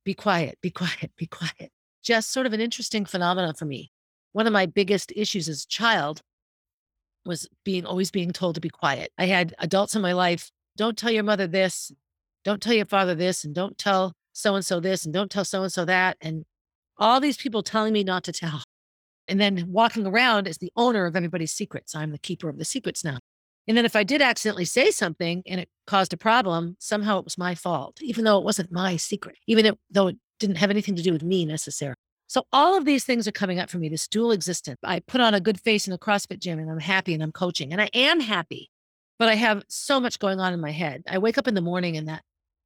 Be 0.06 0.14
quiet, 0.14 0.58
be 0.62 0.70
quiet, 0.72 1.12
be 1.18 1.28
quiet. 1.28 1.72
Just 2.04 2.32
sort 2.32 2.46
of 2.46 2.54
an 2.54 2.62
interesting 2.62 3.06
phenomenon 3.06 3.54
for 3.54 3.66
me. 3.66 3.92
One 4.32 4.48
of 4.48 4.54
my 4.54 4.66
biggest 4.66 5.12
issues 5.16 5.50
as 5.50 5.64
a 5.64 5.68
child 5.68 6.22
was 7.26 7.48
being 7.66 7.86
always 7.86 8.10
being 8.10 8.32
told 8.32 8.56
to 8.56 8.62
be 8.62 8.70
quiet. 8.70 9.12
I 9.18 9.26
had 9.26 9.54
adults 9.60 9.96
in 9.96 10.02
my 10.02 10.14
life, 10.14 10.50
don't 10.78 10.98
tell 10.98 11.12
your 11.12 11.24
mother 11.24 11.48
this, 11.48 11.92
don't 12.46 12.62
tell 12.62 12.74
your 12.74 12.86
father 12.86 13.16
this, 13.16 13.44
and 13.44 13.54
don't 13.54 13.78
tell 13.78 14.14
so 14.32 14.56
and 14.56 14.66
so 14.66 14.80
this, 14.80 15.04
and 15.04 15.14
don't 15.14 15.30
tell 15.30 15.44
so 15.44 15.64
and 15.64 15.74
so 15.74 15.84
that. 15.86 16.16
And 16.22 16.46
all 16.98 17.20
these 17.20 17.38
people 17.38 17.64
telling 17.64 17.94
me 17.94 18.04
not 18.04 18.24
to 18.26 18.32
tell. 18.32 18.64
And 19.28 19.42
then 19.42 19.66
walking 19.68 20.08
around 20.08 20.48
as 20.48 20.58
the 20.58 20.72
owner 20.76 21.06
of 21.06 21.16
everybody's 21.16 21.52
secrets. 21.52 21.94
I'm 21.94 22.12
the 22.12 22.18
keeper 22.18 22.48
of 22.50 22.58
the 22.58 22.66
secrets 22.66 23.04
now. 23.04 23.20
And 23.68 23.76
then 23.76 23.86
if 23.86 23.96
I 23.96 24.04
did 24.04 24.22
accidentally 24.22 24.66
say 24.66 24.92
something 24.92 25.44
and 25.46 25.60
it 25.60 25.70
caused 25.86 26.14
a 26.14 26.18
problem, 26.18 26.78
somehow 26.80 27.20
it 27.20 27.26
was 27.26 27.38
my 27.38 27.54
fault, 27.54 28.02
even 28.02 28.24
though 28.24 28.38
it 28.38 28.46
wasn't 28.46 28.72
my 28.72 28.96
secret, 28.96 29.38
even 29.46 29.76
though 29.92 30.08
it 30.08 30.18
didn't 30.40 30.56
have 30.58 30.70
anything 30.70 30.96
to 30.96 31.04
do 31.04 31.12
with 31.12 31.24
me 31.24 31.46
necessarily. 31.46 31.98
So 32.28 32.46
all 32.54 32.78
of 32.78 32.86
these 32.86 33.04
things 33.04 33.28
are 33.28 33.34
coming 33.34 33.60
up 33.60 33.70
for 33.70 33.78
me, 33.78 33.90
this 33.90 34.08
dual 34.08 34.32
existence. 34.32 34.78
I 34.84 35.00
put 35.00 35.22
on 35.22 35.34
a 35.34 35.42
good 35.42 35.60
face 35.60 35.88
in 35.88 35.94
a 35.94 35.98
CrossFit 35.98 36.40
gym 36.40 36.60
and 36.60 36.70
I'm 36.70 36.80
happy 36.80 37.14
and 37.14 37.24
I'm 37.24 37.32
coaching 37.32 37.72
and 37.74 37.82
I 37.82 37.90
am 37.94 38.20
happy, 38.20 38.70
but 39.20 39.28
I 39.28 39.36
have 39.36 39.64
so 39.68 40.00
much 40.00 40.20
going 40.20 40.40
on 40.40 40.54
in 40.54 40.62
my 40.62 40.72
head. 40.72 41.04
I 41.08 41.18
wake 41.18 41.38
up 41.38 41.48
in 41.48 41.54
the 41.54 41.62
morning 41.62 41.98
and 41.98 42.08
that 42.08 42.22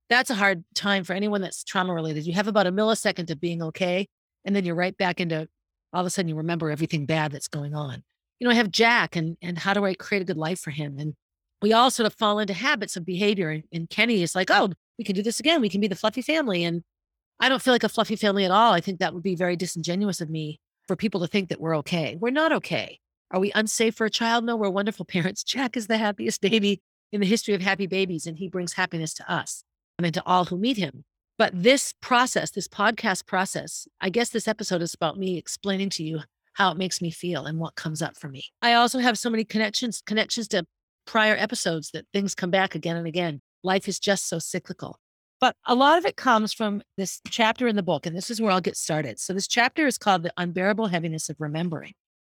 that's 0.10 0.30
a 0.30 0.36
hard 0.36 0.64
time 0.76 1.04
for 1.04 1.14
anyone 1.14 1.42
that's 1.42 1.64
trauma 1.64 1.94
related. 1.94 2.26
You 2.28 2.34
have 2.34 2.48
about 2.48 2.68
a 2.68 2.72
millisecond 2.72 3.30
of 3.32 3.40
being 3.40 3.64
okay. 3.64 4.08
And 4.45 4.55
then 4.55 4.65
you're 4.65 4.75
right 4.75 4.98
back 4.98 5.19
into 5.19 5.48
all 5.93 6.01
of 6.01 6.07
a 6.07 6.10
sudden 6.10 6.29
you 6.29 6.36
remember 6.36 6.71
everything 6.71 7.05
bad 7.05 7.31
that's 7.31 7.48
going 7.48 7.75
on. 7.75 8.03
You 8.39 8.48
know, 8.48 8.51
I 8.51 8.55
have 8.55 8.71
Jack 8.71 9.15
and 9.15 9.38
and 9.41 9.57
how 9.57 9.74
do 9.74 9.86
I 9.86 9.93
create 9.93 10.21
a 10.21 10.25
good 10.25 10.38
life 10.38 10.60
for 10.60 10.71
him? 10.71 10.98
And 10.98 11.13
we 11.62 11.74
all 11.74 11.91
sort 11.91 12.07
of 12.07 12.15
fall 12.15 12.39
into 12.39 12.53
habits 12.53 12.98
of 12.98 13.05
behavior. 13.05 13.50
And, 13.50 13.63
and 13.71 13.89
Kenny 13.89 14.24
is 14.24 14.36
like, 14.36 14.50
oh, 14.50 14.71
we 14.98 15.03
can 15.03 15.15
do 15.15 15.24
this 15.24 15.39
again. 15.39 15.62
We 15.62 15.69
can 15.69 15.81
be 15.81 15.88
the 15.88 15.95
fluffy 15.95 16.21
family. 16.21 16.63
And 16.63 16.83
I 17.39 17.50
don't 17.50 17.62
feel 17.62 17.74
like 17.74 17.83
a 17.83 17.89
fluffy 17.89 18.15
family 18.15 18.45
at 18.45 18.51
all. 18.51 18.74
I 18.74 18.81
think 18.81 19.00
that 19.00 19.13
would 19.13 19.24
be 19.24 19.36
very 19.36 19.55
disingenuous 19.55 20.21
of 20.21 20.29
me 20.29 20.60
for 20.88 20.95
people 20.95 21.21
to 21.21 21.27
think 21.27 21.50
that 21.50 21.62
we're 21.62 21.77
okay. 21.77 22.17
We're 22.19 22.31
not 22.31 22.51
okay. 22.51 23.00
Are 23.31 23.39
we 23.39 23.51
unsafe 23.53 23.95
for 23.95 24.05
a 24.05 24.12
child? 24.12 24.43
No, 24.43 24.55
we're 24.55 24.69
wonderful 24.69 25.05
parents. 25.07 25.43
Jack 25.43 25.77
is 25.77 25.88
the 25.88 25.98
happiest 25.98 26.41
baby 26.41 26.81
in 27.12 27.21
the 27.21 27.27
history 27.27 27.53
of 27.53 27.62
happy 27.62 27.88
babies, 27.88 28.25
and 28.25 28.38
he 28.38 28.48
brings 28.48 28.74
happiness 28.74 29.13
to 29.15 29.31
us 29.31 29.63
and 30.00 30.13
to 30.13 30.24
all 30.25 30.45
who 30.45 30.57
meet 30.57 30.77
him. 30.77 31.03
But 31.38 31.52
this 31.64 31.94
process, 32.02 32.52
this 32.52 32.68
podcast 32.68 33.26
process, 33.26 33.88
I 34.00 34.10
guess 34.10 34.30
this 34.30 34.48
episode 34.48 34.82
is 34.82 34.94
about 34.94 35.18
me 35.18 35.38
explaining 35.38 35.90
to 35.92 36.04
you 36.04 36.22
how 36.54 36.72
it 36.72 36.78
makes 36.78 37.02
me 37.02 37.12
feel 37.12 37.46
and 37.46 37.60
what 37.60 37.76
comes 37.76 38.02
up 38.02 38.18
for 38.18 38.28
me. 38.28 38.46
I 38.62 38.74
also 38.74 39.00
have 39.00 39.18
so 39.18 39.30
many 39.30 39.44
connections, 39.44 40.02
connections 40.06 40.48
to 40.50 40.66
prior 41.06 41.36
episodes 41.36 41.92
that 41.92 42.06
things 42.14 42.36
come 42.36 42.52
back 42.52 42.76
again 42.76 42.96
and 42.96 43.08
again. 43.08 43.42
Life 43.64 43.88
is 43.88 44.00
just 44.00 44.28
so 44.28 44.40
cyclical. 44.40 44.98
But 45.40 45.56
a 45.66 45.74
lot 45.74 45.98
of 45.98 46.06
it 46.06 46.18
comes 46.18 46.54
from 46.54 46.84
this 46.98 47.20
chapter 47.30 47.68
in 47.68 47.76
the 47.76 47.82
book, 47.82 48.06
and 48.06 48.16
this 48.16 48.30
is 48.30 48.40
where 48.40 48.52
I'll 48.52 48.62
get 48.62 48.78
started. 48.78 49.20
So, 49.20 49.34
this 49.34 49.48
chapter 49.48 49.88
is 49.88 49.98
called 49.98 50.22
The 50.22 50.32
Unbearable 50.38 50.88
Heaviness 50.88 51.30
of 51.30 51.38
Remembering. 51.40 51.94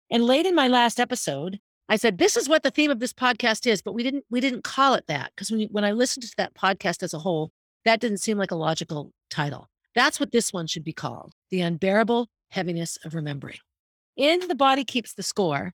And 0.10 0.24
late 0.24 0.48
in 0.48 0.56
my 0.56 0.68
last 0.68 1.00
episode, 1.00 1.60
I 1.88 1.98
said, 1.98 2.18
this 2.18 2.36
is 2.36 2.50
what 2.50 2.64
the 2.64 2.72
theme 2.72 2.90
of 2.90 3.00
this 3.00 3.14
podcast 3.14 3.68
is, 3.68 3.84
but 3.84 3.94
we 3.94 4.02
didn't 4.02 4.26
we 4.32 4.40
didn't 4.40 4.64
call 4.64 4.96
it 4.96 5.06
that 5.08 5.32
because 5.36 5.52
when, 5.52 5.68
when 5.72 5.86
I 5.86 5.92
listened 5.92 6.24
to 6.24 6.34
that 6.38 6.56
podcast 6.56 7.04
as 7.04 7.14
a 7.14 7.20
whole, 7.20 7.52
that 7.86 8.02
didn't 8.02 8.18
seem 8.18 8.38
like 8.38 8.52
a 8.52 8.56
logical 8.56 9.12
title. 9.30 9.70
That's 9.94 10.20
what 10.20 10.32
this 10.32 10.52
one 10.52 10.68
should 10.68 10.84
be 10.84 10.94
called 10.94 11.34
The 11.52 11.62
Unbearable 11.62 12.28
Heaviness 12.50 12.98
of 13.06 13.16
Remembering. 13.16 13.60
In 14.18 14.48
The 14.48 14.56
Body 14.56 14.84
Keeps 14.84 15.14
the 15.14 15.24
Score, 15.24 15.74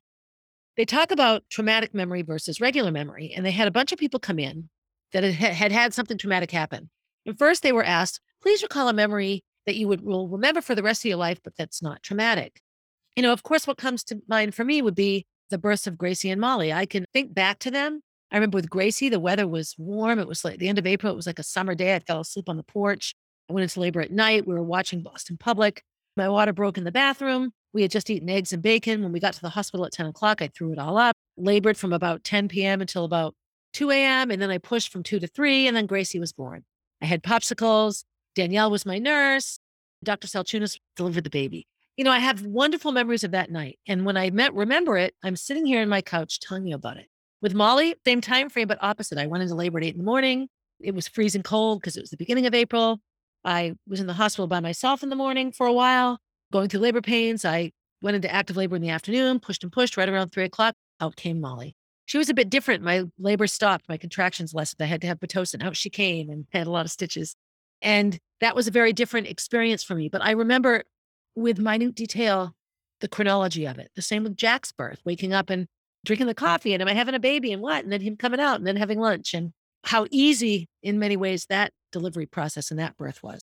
they 0.78 0.86
talk 0.86 1.12
about 1.12 1.44
traumatic 1.50 1.94
memory 1.94 2.22
versus 2.22 2.62
regular 2.62 2.92
memory. 2.92 3.34
And 3.36 3.46
they 3.46 3.52
had 3.52 3.68
a 3.68 3.72
bunch 3.72 3.92
of 3.92 4.00
people 4.00 4.20
come 4.20 4.40
in 4.40 4.70
that 5.14 5.24
had 5.24 5.72
had, 5.72 5.94
something 5.94 6.18
traumatic 6.18 6.52
happen. 6.52 6.90
And 7.26 7.38
first, 7.38 7.64
they 7.64 7.72
were 7.72 7.84
asked, 7.84 8.22
please 8.42 8.64
recall 8.64 8.88
a 8.88 8.94
memory 8.94 9.44
that 9.66 9.76
you 9.76 9.88
would 9.88 10.02
will 10.02 10.28
remember 10.28 10.62
for 10.62 10.76
the 10.76 10.84
rest 10.84 11.04
of 11.04 11.10
your 11.10 11.18
life, 11.18 11.40
but 11.44 11.54
that's 11.58 11.82
not 11.82 12.02
traumatic. 12.02 12.62
You 13.16 13.24
know, 13.24 13.34
of 13.34 13.44
course, 13.44 13.68
what 13.68 13.78
comes 13.78 14.04
to 14.06 14.22
mind 14.28 14.56
for 14.56 14.64
me 14.64 14.82
would 14.82 14.96
be 14.96 15.26
the 15.50 15.58
births 15.58 15.86
of 15.86 15.98
Gracie 15.98 16.30
and 16.30 16.42
Molly. 16.42 16.72
I 16.72 16.86
can 16.86 17.06
think 17.14 17.34
back 17.34 17.60
to 17.60 17.72
them. 17.72 18.02
I 18.32 18.38
remember 18.38 18.56
with 18.56 18.70
Gracie, 18.70 19.10
the 19.10 19.20
weather 19.20 19.48
was 19.48 19.76
warm. 19.78 20.20
It 20.20 20.28
was 20.28 20.46
like 20.46 20.60
the 20.60 20.70
end 20.70 20.80
of 20.80 20.88
April. 20.88 21.12
It 21.12 21.18
was 21.18 21.28
like 21.28 21.40
a 21.40 21.44
summer 21.44 21.76
day. 21.76 21.96
I 21.96 22.00
fell 22.00 22.22
asleep 22.22 22.48
on 22.48 22.58
the 22.58 22.64
porch. 22.64 23.14
I 23.50 23.54
went 23.54 23.64
into 23.64 23.82
labor 23.82 24.02
at 24.02 24.12
night. 24.12 24.48
We 24.48 24.54
were 24.54 24.64
watching 24.64 25.04
Boston 25.04 25.38
Public. 25.38 25.84
My 26.16 26.30
water 26.30 26.54
broke 26.54 26.78
in 26.78 26.86
the 26.86 26.92
bathroom. 26.92 27.52
We 27.74 27.82
had 27.82 27.92
just 27.92 28.10
eaten 28.10 28.30
eggs 28.30 28.54
and 28.54 28.62
bacon. 28.62 29.04
When 29.04 29.12
we 29.12 29.20
got 29.20 29.34
to 29.34 29.42
the 29.42 29.50
hospital 29.50 29.86
at 29.86 29.92
10 29.92 30.08
o'clock, 30.08 30.42
I 30.42 30.48
threw 30.48 30.72
it 30.72 30.80
all 30.80 30.98
up, 30.98 31.16
labored 31.38 31.78
from 31.78 31.92
about 31.92 32.24
10 32.24 32.48
p.m. 32.48 32.82
until 32.82 33.04
about 33.04 33.36
2 33.74 33.92
a.m. 33.92 34.32
And 34.32 34.42
then 34.42 34.50
I 34.50 34.58
pushed 34.58 34.92
from 34.92 35.04
2 35.04 35.20
to 35.20 35.28
3. 35.28 35.68
And 35.68 35.76
then 35.76 35.86
Gracie 35.86 36.20
was 36.20 36.34
born. 36.34 36.64
I 37.02 37.06
had 37.06 37.24
popsicles. 37.24 38.04
Danielle 38.36 38.72
was 38.72 38.86
my 38.86 38.98
nurse. 38.98 39.60
Dr. 40.04 40.28
Salchunas 40.28 40.80
delivered 40.96 41.26
the 41.26 41.30
baby. 41.30 41.68
You 41.98 42.06
know, 42.06 42.12
I 42.12 42.20
have 42.20 42.46
wonderful 42.46 42.92
memories 42.92 43.24
of 43.24 43.32
that 43.32 43.52
night. 43.52 43.78
And 43.88 44.06
when 44.06 44.18
I 44.18 44.30
met, 44.30 44.54
remember 44.54 44.98
it, 44.98 45.14
I'm 45.24 45.36
sitting 45.36 45.66
here 45.66 45.82
in 45.82 45.90
my 45.90 46.02
couch 46.02 46.40
telling 46.40 46.66
you 46.66 46.76
about 46.76 46.98
it. 46.98 47.11
With 47.42 47.56
Molly, 47.56 47.96
same 48.06 48.22
time 48.22 48.50
frame, 48.50 48.68
but 48.68 48.78
opposite. 48.82 49.18
I 49.18 49.28
went 49.28 49.44
into 49.44 49.56
labor 49.56 49.80
at 49.80 49.84
eight 49.84 49.94
in 49.96 49.98
the 49.98 50.04
morning. 50.04 50.48
It 50.80 50.94
was 50.94 51.08
freezing 51.08 51.44
cold 51.44 51.80
because 51.80 51.98
it 51.98 52.02
was 52.02 52.12
the 52.12 52.18
beginning 52.18 52.46
of 52.46 52.54
April. 52.54 53.00
I 53.44 53.74
was 53.88 54.00
in 54.00 54.08
the 54.08 54.14
hospital 54.14 54.48
by 54.48 54.60
myself 54.60 55.02
in 55.02 55.10
the 55.10 55.16
morning 55.16 55.52
for 55.52 55.66
a 55.66 55.74
while, 55.74 56.20
going 56.52 56.70
through 56.70 56.82
labor 56.82 57.02
pains. 57.02 57.44
I 57.44 57.72
went 58.02 58.16
into 58.16 58.32
active 58.32 58.58
labor 58.58 58.76
in 58.76 58.82
the 58.82 58.90
afternoon, 58.90 59.40
pushed 59.40 59.64
and 59.64 59.72
pushed 59.72 59.98
right 59.98 60.10
around 60.10 60.30
three 60.30 60.44
o'clock. 60.44 60.76
Out 61.00 61.16
came 61.16 61.42
Molly. 61.42 61.76
She 62.06 62.18
was 62.18 62.30
a 62.30 62.34
bit 62.34 62.50
different. 62.50 62.84
My 62.84 63.06
labor 63.18 63.48
stopped, 63.48 63.88
my 63.88 63.98
contractions 63.98 64.54
lessened. 64.54 64.82
I 64.82 64.86
had 64.86 65.02
to 65.02 65.08
have 65.08 65.20
Pitocin. 65.20 65.64
Out 65.64 65.76
she 65.76 65.90
came 65.90 66.30
and 66.30 66.46
had 66.52 66.68
a 66.68 66.72
lot 66.72 66.86
of 66.86 66.92
stitches. 66.92 67.36
And 67.82 68.20
that 68.40 68.56
was 68.56 68.68
a 68.68 68.72
very 68.72 68.94
different 68.94 69.28
experience 69.28 69.84
for 69.84 69.96
me. 69.96 70.10
But 70.10 70.22
I 70.22 70.32
remember 70.32 70.84
with 71.36 71.58
minute 71.58 71.96
detail 71.96 72.54
the 73.00 73.08
chronology 73.08 73.66
of 73.66 73.80
it. 73.80 73.90
The 73.96 74.02
same 74.02 74.24
with 74.24 74.36
Jack's 74.36 74.72
birth, 74.72 75.00
waking 75.06 75.34
up 75.34 75.50
and 75.50 75.68
drinking 76.06 76.28
the 76.28 76.34
coffee 76.34 76.74
and 76.74 76.82
am 76.82 76.88
I 76.88 76.94
having 76.94 77.16
a 77.16 77.20
baby 77.20 77.52
and 77.52 77.62
what? 77.62 77.84
And 77.84 77.92
then 77.92 78.02
him 78.02 78.18
coming 78.18 78.40
out 78.40 78.58
and 78.58 78.68
then 78.68 78.76
having 78.76 79.00
lunch 79.00 79.34
and 79.34 79.52
how 79.84 80.08
easy 80.12 80.68
in 80.84 81.00
many 81.00 81.18
ways 81.18 81.46
that 81.48 81.72
delivery 81.92 82.26
process 82.26 82.72
and 82.72 82.80
that 82.80 82.98
birth 82.98 83.22
was. 83.24 83.42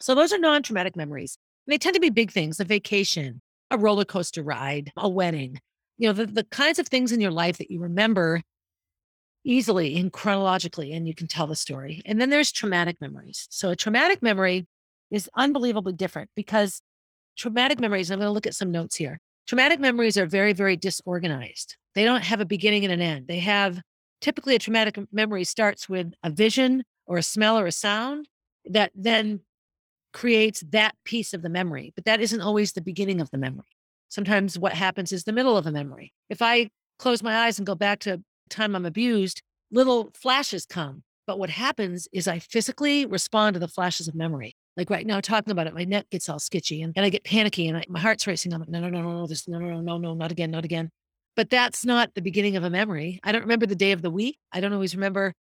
So 0.00 0.14
those 0.14 0.32
are 0.32 0.38
non-traumatic 0.38 0.96
memories. 0.96 1.38
And 1.66 1.72
they 1.72 1.78
tend 1.78 1.94
to 1.94 2.00
be 2.00 2.10
big 2.10 2.32
things, 2.32 2.58
a 2.58 2.64
vacation, 2.64 3.40
a 3.70 3.78
roller 3.78 4.04
coaster 4.04 4.42
ride, 4.42 4.92
a 4.96 5.08
wedding, 5.08 5.60
you 5.98 6.08
know, 6.08 6.12
the, 6.12 6.26
the 6.26 6.44
kinds 6.44 6.78
of 6.78 6.88
things 6.88 7.12
in 7.12 7.20
your 7.20 7.30
life 7.30 7.58
that 7.58 7.70
you 7.70 7.80
remember 7.80 8.42
easily 9.44 9.96
and 9.98 10.12
chronologically, 10.12 10.92
and 10.92 11.06
you 11.06 11.14
can 11.14 11.26
tell 11.26 11.46
the 11.46 11.56
story. 11.56 12.02
And 12.06 12.20
then 12.20 12.30
there's 12.30 12.52
traumatic 12.52 13.00
memories. 13.00 13.46
So 13.50 13.70
a 13.70 13.76
traumatic 13.76 14.22
memory 14.22 14.66
is 15.10 15.28
unbelievably 15.34 15.94
different 15.94 16.30
because 16.34 16.80
traumatic 17.36 17.80
memories, 17.80 18.10
I'm 18.10 18.18
going 18.18 18.28
to 18.28 18.32
look 18.32 18.46
at 18.46 18.54
some 18.54 18.70
notes 18.70 18.96
here. 18.96 19.18
Traumatic 19.46 19.80
memories 19.80 20.16
are 20.16 20.26
very, 20.26 20.52
very 20.52 20.76
disorganized. 20.76 21.76
They 21.94 22.04
don't 22.04 22.24
have 22.24 22.40
a 22.40 22.46
beginning 22.46 22.84
and 22.84 22.92
an 22.92 23.00
end. 23.00 23.26
They 23.28 23.40
have 23.40 23.80
typically 24.20 24.54
a 24.54 24.58
traumatic 24.58 24.98
memory 25.12 25.44
starts 25.44 25.88
with 25.88 26.12
a 26.22 26.30
vision 26.30 26.84
or 27.06 27.18
a 27.18 27.22
smell 27.22 27.58
or 27.58 27.66
a 27.66 27.72
sound 27.72 28.28
that 28.64 28.92
then 28.94 29.40
creates 30.12 30.62
that 30.70 30.94
piece 31.04 31.34
of 31.34 31.42
the 31.42 31.48
memory, 31.48 31.92
but 31.94 32.04
that 32.04 32.20
isn't 32.20 32.40
always 32.40 32.72
the 32.72 32.80
beginning 32.80 33.20
of 33.20 33.30
the 33.30 33.38
memory. 33.38 33.64
Sometimes 34.08 34.58
what 34.58 34.74
happens 34.74 35.10
is 35.10 35.24
the 35.24 35.32
middle 35.32 35.56
of 35.56 35.66
a 35.66 35.72
memory. 35.72 36.12
If 36.28 36.42
I 36.42 36.70
close 36.98 37.22
my 37.22 37.46
eyes 37.46 37.58
and 37.58 37.66
go 37.66 37.74
back 37.74 37.98
to 38.00 38.22
time 38.50 38.76
I'm 38.76 38.86
abused, 38.86 39.42
little 39.70 40.10
flashes 40.14 40.66
come. 40.66 41.02
But 41.26 41.38
what 41.38 41.50
happens 41.50 42.08
is 42.12 42.28
I 42.28 42.38
physically 42.38 43.06
respond 43.06 43.54
to 43.54 43.60
the 43.60 43.68
flashes 43.68 44.08
of 44.08 44.14
memory. 44.14 44.54
Like 44.76 44.88
right 44.88 45.06
now, 45.06 45.20
talking 45.20 45.50
about 45.50 45.66
it, 45.66 45.74
my 45.74 45.84
neck 45.84 46.08
gets 46.10 46.28
all 46.28 46.38
sketchy 46.38 46.82
and, 46.82 46.94
and 46.96 47.04
I 47.04 47.10
get 47.10 47.24
panicky 47.24 47.68
and 47.68 47.76
I, 47.76 47.84
my 47.88 48.00
heart's 48.00 48.26
racing. 48.26 48.52
I'm 48.52 48.60
like, 48.60 48.70
no, 48.70 48.80
no, 48.80 48.88
no, 48.88 49.02
no, 49.02 49.12
no, 49.20 49.26
this, 49.26 49.46
no, 49.46 49.58
no, 49.58 49.68
no, 49.68 49.80
no, 49.80 49.98
no, 49.98 50.14
not 50.14 50.32
again, 50.32 50.50
not 50.50 50.64
again. 50.64 50.90
But 51.36 51.50
that's 51.50 51.84
not 51.84 52.14
the 52.14 52.22
beginning 52.22 52.56
of 52.56 52.64
a 52.64 52.70
memory. 52.70 53.20
I 53.22 53.32
don't 53.32 53.42
remember 53.42 53.66
the 53.66 53.74
day 53.74 53.92
of 53.92 54.02
the 54.02 54.10
week. 54.10 54.38
I 54.50 54.60
don't 54.60 54.72
always 54.72 54.94
remember 54.94 55.34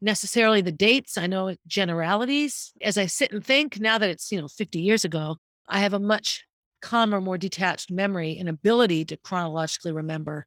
necessarily 0.00 0.60
the 0.60 0.72
dates. 0.72 1.18
I 1.18 1.26
know 1.26 1.54
generalities. 1.66 2.72
As 2.82 2.96
I 2.96 3.06
sit 3.06 3.32
and 3.32 3.44
think, 3.44 3.80
now 3.80 3.98
that 3.98 4.10
it's, 4.10 4.32
you 4.32 4.40
know, 4.40 4.48
50 4.48 4.80
years 4.80 5.04
ago, 5.04 5.36
I 5.68 5.80
have 5.80 5.94
a 5.94 6.00
much 6.00 6.44
calmer, 6.80 7.20
more 7.20 7.38
detached 7.38 7.90
memory 7.90 8.36
and 8.38 8.48
ability 8.48 9.04
to 9.06 9.16
chronologically 9.18 9.92
remember 9.92 10.46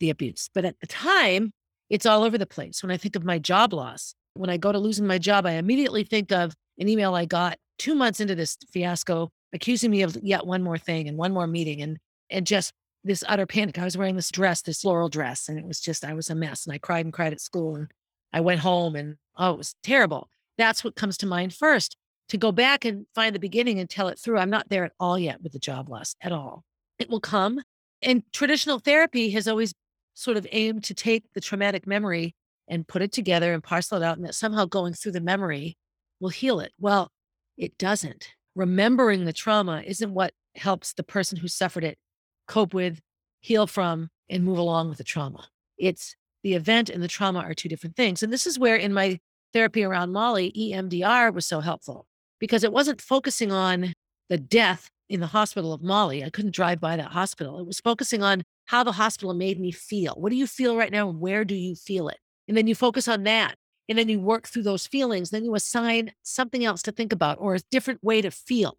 the 0.00 0.10
abuse. 0.10 0.48
But 0.54 0.64
at 0.64 0.78
the 0.80 0.86
time, 0.86 1.52
it's 1.90 2.06
all 2.06 2.22
over 2.22 2.38
the 2.38 2.46
place. 2.46 2.82
When 2.82 2.90
I 2.90 2.96
think 2.96 3.16
of 3.16 3.24
my 3.24 3.38
job 3.38 3.72
loss, 3.72 4.14
when 4.34 4.50
I 4.50 4.56
go 4.56 4.72
to 4.72 4.78
losing 4.78 5.06
my 5.06 5.18
job, 5.18 5.46
I 5.46 5.52
immediately 5.52 6.04
think 6.04 6.32
of 6.32 6.54
an 6.78 6.88
email 6.88 7.14
I 7.14 7.24
got 7.24 7.58
two 7.78 7.94
months 7.94 8.20
into 8.20 8.34
this 8.34 8.56
fiasco 8.72 9.30
accusing 9.52 9.90
me 9.90 10.02
of 10.02 10.16
yet 10.22 10.46
one 10.46 10.62
more 10.62 10.78
thing 10.78 11.08
and 11.08 11.16
one 11.16 11.32
more 11.32 11.46
meeting 11.46 11.82
and 11.82 11.98
and 12.30 12.46
just 12.46 12.72
this 13.04 13.22
utter 13.28 13.46
panic. 13.46 13.78
I 13.78 13.84
was 13.84 13.96
wearing 13.96 14.16
this 14.16 14.30
dress, 14.30 14.62
this 14.62 14.80
floral 14.80 15.08
dress, 15.08 15.48
and 15.48 15.58
it 15.58 15.64
was 15.64 15.80
just 15.80 16.04
I 16.04 16.14
was 16.14 16.28
a 16.28 16.34
mess. 16.34 16.66
And 16.66 16.74
I 16.74 16.78
cried 16.78 17.04
and 17.04 17.12
cried 17.12 17.32
at 17.32 17.40
school. 17.40 17.76
And 17.76 17.90
I 18.32 18.40
went 18.40 18.60
home 18.60 18.96
and 18.96 19.16
oh, 19.36 19.52
it 19.52 19.58
was 19.58 19.74
terrible. 19.82 20.28
That's 20.58 20.82
what 20.82 20.96
comes 20.96 21.16
to 21.18 21.26
mind 21.26 21.54
first 21.54 21.96
to 22.28 22.36
go 22.36 22.50
back 22.50 22.84
and 22.84 23.06
find 23.14 23.34
the 23.34 23.40
beginning 23.40 23.78
and 23.78 23.88
tell 23.88 24.08
it 24.08 24.18
through. 24.18 24.38
I'm 24.38 24.50
not 24.50 24.68
there 24.68 24.84
at 24.84 24.92
all 24.98 25.18
yet 25.18 25.42
with 25.42 25.52
the 25.52 25.58
job 25.58 25.88
loss 25.88 26.16
at 26.20 26.32
all. 26.32 26.64
It 26.98 27.08
will 27.08 27.20
come. 27.20 27.60
And 28.02 28.22
traditional 28.32 28.78
therapy 28.78 29.30
has 29.30 29.46
always 29.46 29.72
sort 30.14 30.36
of 30.36 30.46
aimed 30.50 30.82
to 30.84 30.94
take 30.94 31.24
the 31.34 31.40
traumatic 31.40 31.86
memory 31.86 32.34
and 32.68 32.88
put 32.88 33.02
it 33.02 33.12
together 33.12 33.52
and 33.52 33.62
parcel 33.62 34.02
it 34.02 34.04
out, 34.04 34.16
and 34.16 34.26
that 34.26 34.34
somehow 34.34 34.64
going 34.64 34.92
through 34.92 35.12
the 35.12 35.20
memory 35.20 35.76
will 36.20 36.28
heal 36.30 36.60
it. 36.60 36.72
Well, 36.78 37.10
it 37.56 37.78
doesn't. 37.78 38.28
Remembering 38.54 39.24
the 39.24 39.32
trauma 39.32 39.82
isn't 39.86 40.12
what 40.12 40.32
helps 40.54 40.92
the 40.94 41.02
person 41.02 41.38
who 41.38 41.48
suffered 41.48 41.84
it 41.84 41.98
cope 42.46 42.72
with, 42.72 43.00
heal 43.40 43.66
from, 43.66 44.08
and 44.30 44.44
move 44.44 44.58
along 44.58 44.88
with 44.88 44.98
the 44.98 45.04
trauma. 45.04 45.48
It's 45.78 46.14
the 46.42 46.54
event 46.54 46.88
and 46.88 47.02
the 47.02 47.08
trauma 47.08 47.40
are 47.40 47.54
two 47.54 47.68
different 47.68 47.96
things. 47.96 48.22
And 48.22 48.32
this 48.32 48.46
is 48.46 48.58
where 48.58 48.76
in 48.76 48.92
my 48.92 49.18
therapy 49.52 49.84
around 49.84 50.12
Molly, 50.12 50.52
EMDR 50.56 51.34
was 51.34 51.46
so 51.46 51.60
helpful 51.60 52.06
because 52.38 52.64
it 52.64 52.72
wasn't 52.72 53.00
focusing 53.00 53.52
on 53.52 53.92
the 54.28 54.38
death 54.38 54.90
in 55.08 55.20
the 55.20 55.26
hospital 55.28 55.72
of 55.72 55.82
Molly. 55.82 56.24
I 56.24 56.30
couldn't 56.30 56.54
drive 56.54 56.80
by 56.80 56.96
that 56.96 57.12
hospital. 57.12 57.58
It 57.58 57.66
was 57.66 57.80
focusing 57.80 58.22
on 58.22 58.42
how 58.66 58.82
the 58.82 58.92
hospital 58.92 59.34
made 59.34 59.60
me 59.60 59.70
feel. 59.70 60.14
What 60.14 60.30
do 60.30 60.36
you 60.36 60.46
feel 60.46 60.76
right 60.76 60.90
now? 60.90 61.08
And 61.08 61.20
where 61.20 61.44
do 61.44 61.54
you 61.54 61.74
feel 61.74 62.08
it? 62.08 62.18
And 62.48 62.56
then 62.56 62.66
you 62.66 62.74
focus 62.74 63.08
on 63.08 63.24
that. 63.24 63.54
And 63.88 63.98
then 63.98 64.08
you 64.08 64.18
work 64.18 64.48
through 64.48 64.64
those 64.64 64.86
feelings. 64.86 65.30
Then 65.30 65.44
you 65.44 65.54
assign 65.54 66.12
something 66.22 66.64
else 66.64 66.82
to 66.82 66.92
think 66.92 67.12
about 67.12 67.38
or 67.40 67.54
a 67.54 67.60
different 67.70 68.02
way 68.02 68.20
to 68.20 68.30
feel 68.30 68.76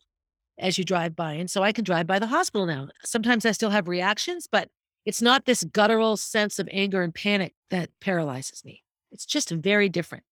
as 0.60 0.78
you 0.78 0.84
drive 0.84 1.16
by. 1.16 1.34
And 1.34 1.50
so 1.50 1.64
I 1.64 1.72
can 1.72 1.84
drive 1.84 2.08
by 2.08 2.20
the 2.20 2.28
hospital 2.28 2.66
now. 2.66 2.90
Sometimes 3.04 3.46
I 3.46 3.52
still 3.52 3.70
have 3.70 3.88
reactions, 3.88 4.48
but 4.52 4.70
it's 5.06 5.22
not 5.22 5.46
this 5.46 5.64
guttural 5.64 6.18
sense 6.18 6.60
of 6.60 6.68
anger 6.72 7.02
and 7.02 7.14
panic 7.14 7.54
that 7.70 7.90
paralyzes 8.02 8.66
me. 8.66 8.84
It's 9.12 9.26
just 9.26 9.50
very 9.50 9.88
different. 9.88 10.24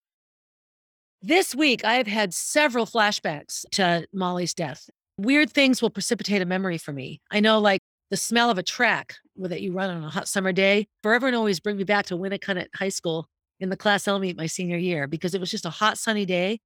This 1.21 1.55
week, 1.55 1.85
I 1.85 1.93
have 1.93 2.07
had 2.07 2.33
several 2.33 2.85
flashbacks 2.85 3.65
to 3.71 4.05
Molly's 4.13 4.53
death. 4.53 4.89
Weird 5.17 5.49
things 5.49 5.81
will 5.81 5.89
precipitate 5.89 6.41
a 6.41 6.45
memory 6.45 6.77
for 6.77 6.91
me. 6.91 7.21
I 7.31 7.39
know, 7.39 7.59
like 7.59 7.79
the 8.11 8.17
smell 8.17 8.49
of 8.49 8.57
a 8.57 8.63
track 8.63 9.15
that 9.37 9.61
you 9.61 9.71
run 9.71 9.89
on 9.89 10.03
a 10.03 10.09
hot 10.09 10.27
summer 10.27 10.51
day, 10.51 10.87
forever 11.01 11.27
and 11.27 11.35
always 11.35 11.59
bring 11.59 11.77
me 11.77 11.83
back 11.83 12.05
to 12.07 12.17
Winnacunnet 12.17 12.67
High 12.75 12.89
School 12.89 13.27
in 13.59 13.69
the 13.69 13.77
class 13.77 14.07
L 14.07 14.19
meet 14.19 14.37
my 14.37 14.47
senior 14.47 14.77
year 14.77 15.07
because 15.07 15.33
it 15.33 15.39
was 15.39 15.51
just 15.51 15.65
a 15.65 15.69
hot, 15.69 15.97
sunny 15.97 16.25
day 16.25 16.59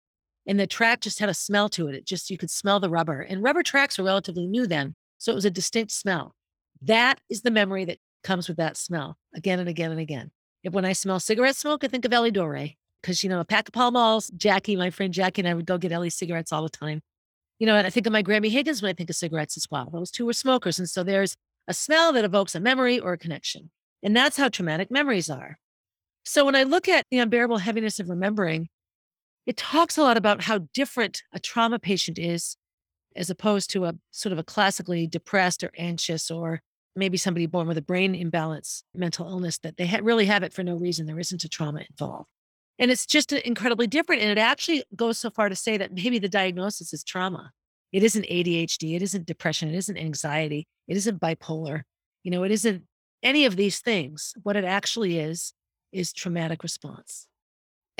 and 0.49 0.59
the 0.59 0.67
track 0.67 1.01
just 1.01 1.19
had 1.19 1.29
a 1.29 1.33
smell 1.33 1.69
to 1.69 1.87
it. 1.87 1.95
It 1.95 2.05
just, 2.05 2.29
you 2.29 2.37
could 2.37 2.49
smell 2.49 2.79
the 2.79 2.89
rubber. 2.89 3.21
And 3.21 3.43
rubber 3.43 3.61
tracks 3.61 3.97
were 3.97 4.05
relatively 4.05 4.47
new 4.47 4.65
then. 4.65 4.95
So 5.17 5.31
it 5.31 5.35
was 5.35 5.45
a 5.45 5.51
distinct 5.51 5.91
smell. 5.91 6.33
That 6.81 7.19
is 7.29 7.41
the 7.41 7.51
memory 7.51 7.85
that 7.85 7.99
comes 8.23 8.47
with 8.47 8.57
that 8.57 8.77
smell 8.77 9.17
again 9.35 9.59
and 9.59 9.69
again 9.69 9.91
and 9.91 9.99
again. 9.99 10.31
If 10.63 10.73
when 10.73 10.85
I 10.85 10.93
smell 10.93 11.19
cigarette 11.19 11.55
smoke, 11.55 11.83
I 11.83 11.87
think 11.87 12.03
of 12.03 12.13
Ellie 12.13 12.31
Dore 12.31 12.69
because, 13.01 13.23
you 13.23 13.29
know, 13.29 13.39
a 13.39 13.45
pack 13.45 13.67
of 13.67 13.73
Pall 13.73 13.91
Malls, 13.91 14.31
Jackie, 14.35 14.75
my 14.75 14.89
friend 14.89 15.13
Jackie, 15.13 15.41
and 15.41 15.47
I 15.47 15.53
would 15.53 15.65
go 15.65 15.77
get 15.77 15.91
Ellie 15.91 16.09
cigarettes 16.09 16.51
all 16.51 16.63
the 16.63 16.69
time. 16.69 17.01
You 17.59 17.67
know, 17.67 17.75
and 17.75 17.85
I 17.85 17.89
think 17.89 18.07
of 18.07 18.13
my 18.13 18.23
Grammy 18.23 18.49
Higgins 18.49 18.81
when 18.81 18.89
I 18.89 18.93
think 18.93 19.09
of 19.09 19.15
cigarettes 19.17 19.55
as 19.55 19.67
well. 19.69 19.89
Those 19.91 20.09
two 20.09 20.25
were 20.25 20.33
smokers. 20.33 20.79
And 20.79 20.89
so 20.89 21.03
there's 21.03 21.35
a 21.67 21.73
smell 21.73 22.11
that 22.13 22.25
evokes 22.25 22.55
a 22.55 22.59
memory 22.59 22.99
or 22.99 23.13
a 23.13 23.17
connection. 23.17 23.69
And 24.01 24.15
that's 24.15 24.37
how 24.37 24.47
traumatic 24.47 24.89
memories 24.89 25.29
are. 25.29 25.59
So 26.23 26.45
when 26.45 26.55
I 26.55 26.63
look 26.63 26.87
at 26.87 27.05
the 27.09 27.19
unbearable 27.19 27.57
heaviness 27.57 27.99
of 27.99 28.09
remembering, 28.09 28.69
it 29.45 29.57
talks 29.57 29.97
a 29.97 30.01
lot 30.01 30.17
about 30.17 30.43
how 30.43 30.59
different 30.73 31.23
a 31.33 31.39
trauma 31.39 31.79
patient 31.79 32.19
is 32.19 32.55
as 33.15 33.29
opposed 33.29 33.71
to 33.71 33.85
a 33.85 33.95
sort 34.11 34.33
of 34.33 34.39
a 34.39 34.43
classically 34.43 35.07
depressed 35.07 35.63
or 35.63 35.71
anxious 35.77 36.29
or 36.29 36.61
maybe 36.95 37.17
somebody 37.17 37.45
born 37.45 37.67
with 37.67 37.77
a 37.77 37.81
brain 37.81 38.13
imbalance, 38.13 38.83
mental 38.93 39.27
illness, 39.27 39.57
that 39.59 39.77
they 39.77 39.87
ha- 39.87 39.99
really 40.03 40.25
have 40.25 40.43
it 40.43 40.53
for 40.53 40.63
no 40.63 40.75
reason. 40.75 41.05
There 41.05 41.19
isn't 41.19 41.43
a 41.43 41.49
trauma 41.49 41.81
involved. 41.89 42.27
And 42.77 42.91
it's 42.91 43.05
just 43.05 43.33
uh, 43.33 43.39
incredibly 43.43 43.87
different. 43.87 44.21
And 44.21 44.31
it 44.31 44.37
actually 44.37 44.83
goes 44.95 45.19
so 45.19 45.29
far 45.29 45.49
to 45.49 45.55
say 45.55 45.77
that 45.77 45.93
maybe 45.93 46.19
the 46.19 46.29
diagnosis 46.29 46.93
is 46.93 47.03
trauma. 47.03 47.51
It 47.91 48.03
isn't 48.03 48.25
ADHD. 48.25 48.95
It 48.95 49.01
isn't 49.01 49.25
depression. 49.25 49.69
It 49.69 49.77
isn't 49.77 49.97
anxiety. 49.97 50.67
It 50.87 50.95
isn't 50.97 51.19
bipolar. 51.19 51.81
You 52.23 52.31
know, 52.31 52.43
it 52.43 52.51
isn't 52.51 52.83
any 53.23 53.45
of 53.45 53.55
these 53.55 53.79
things. 53.79 54.33
What 54.43 54.55
it 54.55 54.63
actually 54.63 55.19
is, 55.19 55.53
is 55.91 56.13
traumatic 56.13 56.63
response 56.63 57.27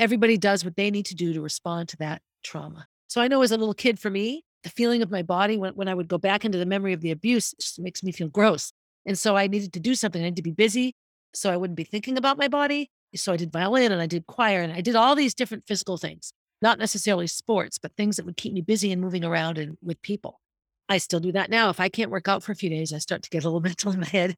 everybody 0.00 0.38
does 0.38 0.64
what 0.64 0.76
they 0.76 0.90
need 0.90 1.04
to 1.04 1.14
do 1.14 1.34
to 1.34 1.42
respond 1.42 1.88
to 1.90 1.96
that 1.98 2.22
trauma. 2.42 2.86
So 3.06 3.20
I 3.20 3.28
know 3.28 3.42
as 3.42 3.52
a 3.52 3.58
little 3.58 3.74
kid, 3.74 3.98
for 3.98 4.08
me, 4.10 4.44
the 4.64 4.70
feeling 4.70 5.02
of 5.02 5.10
my 5.10 5.22
body 5.22 5.58
when, 5.58 5.74
when 5.74 5.88
I 5.88 5.94
would 5.94 6.08
go 6.08 6.16
back 6.16 6.44
into 6.44 6.58
the 6.58 6.66
memory 6.66 6.94
of 6.94 7.02
the 7.02 7.10
abuse 7.10 7.54
just 7.60 7.78
makes 7.78 8.02
me 8.02 8.10
feel 8.10 8.28
gross. 8.28 8.72
And 9.04 9.18
so 9.18 9.36
I 9.36 9.46
needed 9.46 9.74
to 9.74 9.80
do 9.80 9.94
something. 9.94 10.20
I 10.20 10.24
needed 10.24 10.36
to 10.36 10.42
be 10.42 10.52
busy 10.52 10.96
so 11.34 11.50
I 11.50 11.56
wouldn't 11.56 11.76
be 11.76 11.84
thinking 11.84 12.16
about 12.16 12.38
my 12.38 12.48
body. 12.48 12.90
So 13.14 13.32
I 13.32 13.36
did 13.36 13.52
violin 13.52 13.92
and 13.92 14.00
I 14.00 14.06
did 14.06 14.26
choir 14.26 14.62
and 14.62 14.72
I 14.72 14.80
did 14.80 14.96
all 14.96 15.14
these 15.14 15.34
different 15.34 15.64
physical 15.66 15.98
things, 15.98 16.32
not 16.62 16.78
necessarily 16.78 17.26
sports, 17.26 17.76
but 17.76 17.92
things 17.96 18.16
that 18.16 18.24
would 18.24 18.36
keep 18.38 18.54
me 18.54 18.62
busy 18.62 18.92
and 18.92 19.02
moving 19.02 19.24
around 19.24 19.58
and 19.58 19.76
with 19.82 20.00
people. 20.00 20.40
I 20.88 20.98
still 20.98 21.20
do 21.20 21.32
that 21.32 21.50
now. 21.50 21.68
If 21.68 21.78
I 21.78 21.88
can't 21.88 22.10
work 22.10 22.26
out 22.26 22.42
for 22.42 22.52
a 22.52 22.56
few 22.56 22.70
days, 22.70 22.92
I 22.92 22.98
start 22.98 23.22
to 23.22 23.30
get 23.30 23.44
a 23.44 23.48
little 23.48 23.60
mental 23.68 23.92
in 23.92 24.00
my 24.00 24.06
head. 24.06 24.36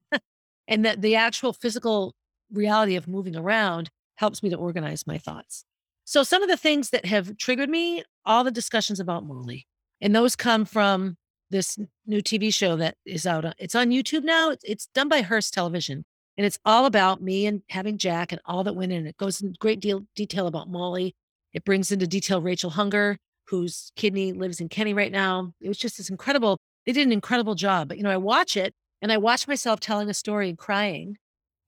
and 0.66 0.84
that 0.84 1.02
the 1.02 1.14
actual 1.14 1.52
physical 1.52 2.14
reality 2.52 2.96
of 2.96 3.08
moving 3.08 3.36
around 3.36 3.90
helps 4.16 4.42
me 4.42 4.50
to 4.50 4.56
organize 4.56 5.06
my 5.06 5.18
thoughts. 5.18 5.64
So, 6.04 6.22
some 6.22 6.42
of 6.42 6.48
the 6.48 6.56
things 6.56 6.90
that 6.90 7.06
have 7.06 7.36
triggered 7.36 7.70
me, 7.70 8.04
all 8.24 8.44
the 8.44 8.50
discussions 8.50 9.00
about 9.00 9.24
Molly, 9.24 9.66
and 10.00 10.14
those 10.14 10.36
come 10.36 10.64
from 10.64 11.16
this 11.50 11.78
new 12.06 12.20
TV 12.22 12.52
show 12.52 12.76
that 12.76 12.96
is 13.06 13.26
out. 13.26 13.44
Uh, 13.44 13.52
it's 13.58 13.74
on 13.74 13.90
YouTube 13.90 14.24
now. 14.24 14.54
It's 14.64 14.86
done 14.94 15.08
by 15.08 15.22
Hearst 15.22 15.54
Television, 15.54 16.04
and 16.36 16.46
it's 16.46 16.58
all 16.64 16.86
about 16.86 17.22
me 17.22 17.46
and 17.46 17.62
having 17.68 17.98
Jack 17.98 18.32
and 18.32 18.40
all 18.44 18.64
that 18.64 18.74
went 18.74 18.92
in. 18.92 19.06
It 19.06 19.16
goes 19.16 19.40
in 19.40 19.54
great 19.60 19.80
deal 19.80 20.04
detail 20.16 20.46
about 20.46 20.68
Molly. 20.68 21.14
It 21.52 21.64
brings 21.64 21.92
into 21.92 22.06
detail 22.06 22.42
Rachel 22.42 22.70
Hunger, 22.70 23.18
whose 23.46 23.92
kidney 23.96 24.32
lives 24.32 24.60
in 24.60 24.68
Kenny 24.68 24.94
right 24.94 25.12
now. 25.12 25.52
It 25.60 25.68
was 25.68 25.78
just 25.78 25.98
this 25.98 26.10
incredible. 26.10 26.58
They 26.86 26.92
did 26.92 27.06
an 27.06 27.12
incredible 27.12 27.54
job. 27.54 27.88
But 27.88 27.98
you 27.98 28.02
know, 28.02 28.10
I 28.10 28.16
watch 28.16 28.56
it 28.56 28.74
and 29.00 29.12
I 29.12 29.18
watch 29.18 29.46
myself 29.46 29.78
telling 29.78 30.08
a 30.08 30.14
story 30.14 30.48
and 30.48 30.58
crying 30.58 31.16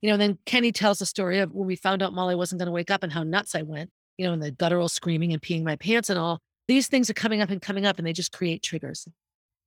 you 0.01 0.11
know, 0.11 0.17
then 0.17 0.39
Kenny 0.47 0.73
tells 0.73 0.99
the 0.99 1.07
story 1.07 1.39
of 1.39 1.53
when 1.53 1.67
we 1.67 1.77
found 1.77 2.03
out 2.03 2.13
Molly 2.13 2.35
wasn't 2.35 2.59
going 2.59 2.67
to 2.67 2.73
wake 2.73 2.91
up 2.91 3.03
and 3.03 3.13
how 3.13 3.23
nuts 3.23 3.55
I 3.55 3.63
went, 3.63 3.91
you 4.19 4.27
know, 4.27 4.33
and 4.33 4.43
the 4.43 4.51
guttural 4.51 4.89
screaming 4.89 5.33
and 5.33 5.41
peeing 5.41 5.65
my 5.65 5.77
pants 5.77 6.11
and 6.11 6.19
all. 6.19 6.41
These 6.69 6.89
things 6.89 7.11
are 7.11 7.15
coming 7.15 7.41
up 7.41 7.51
and 7.51 7.61
coming 7.61 7.87
up 7.87 7.99
and 7.99 8.07
they 8.07 8.13
just 8.13 8.33
create 8.33 8.63
triggers. 8.63 9.07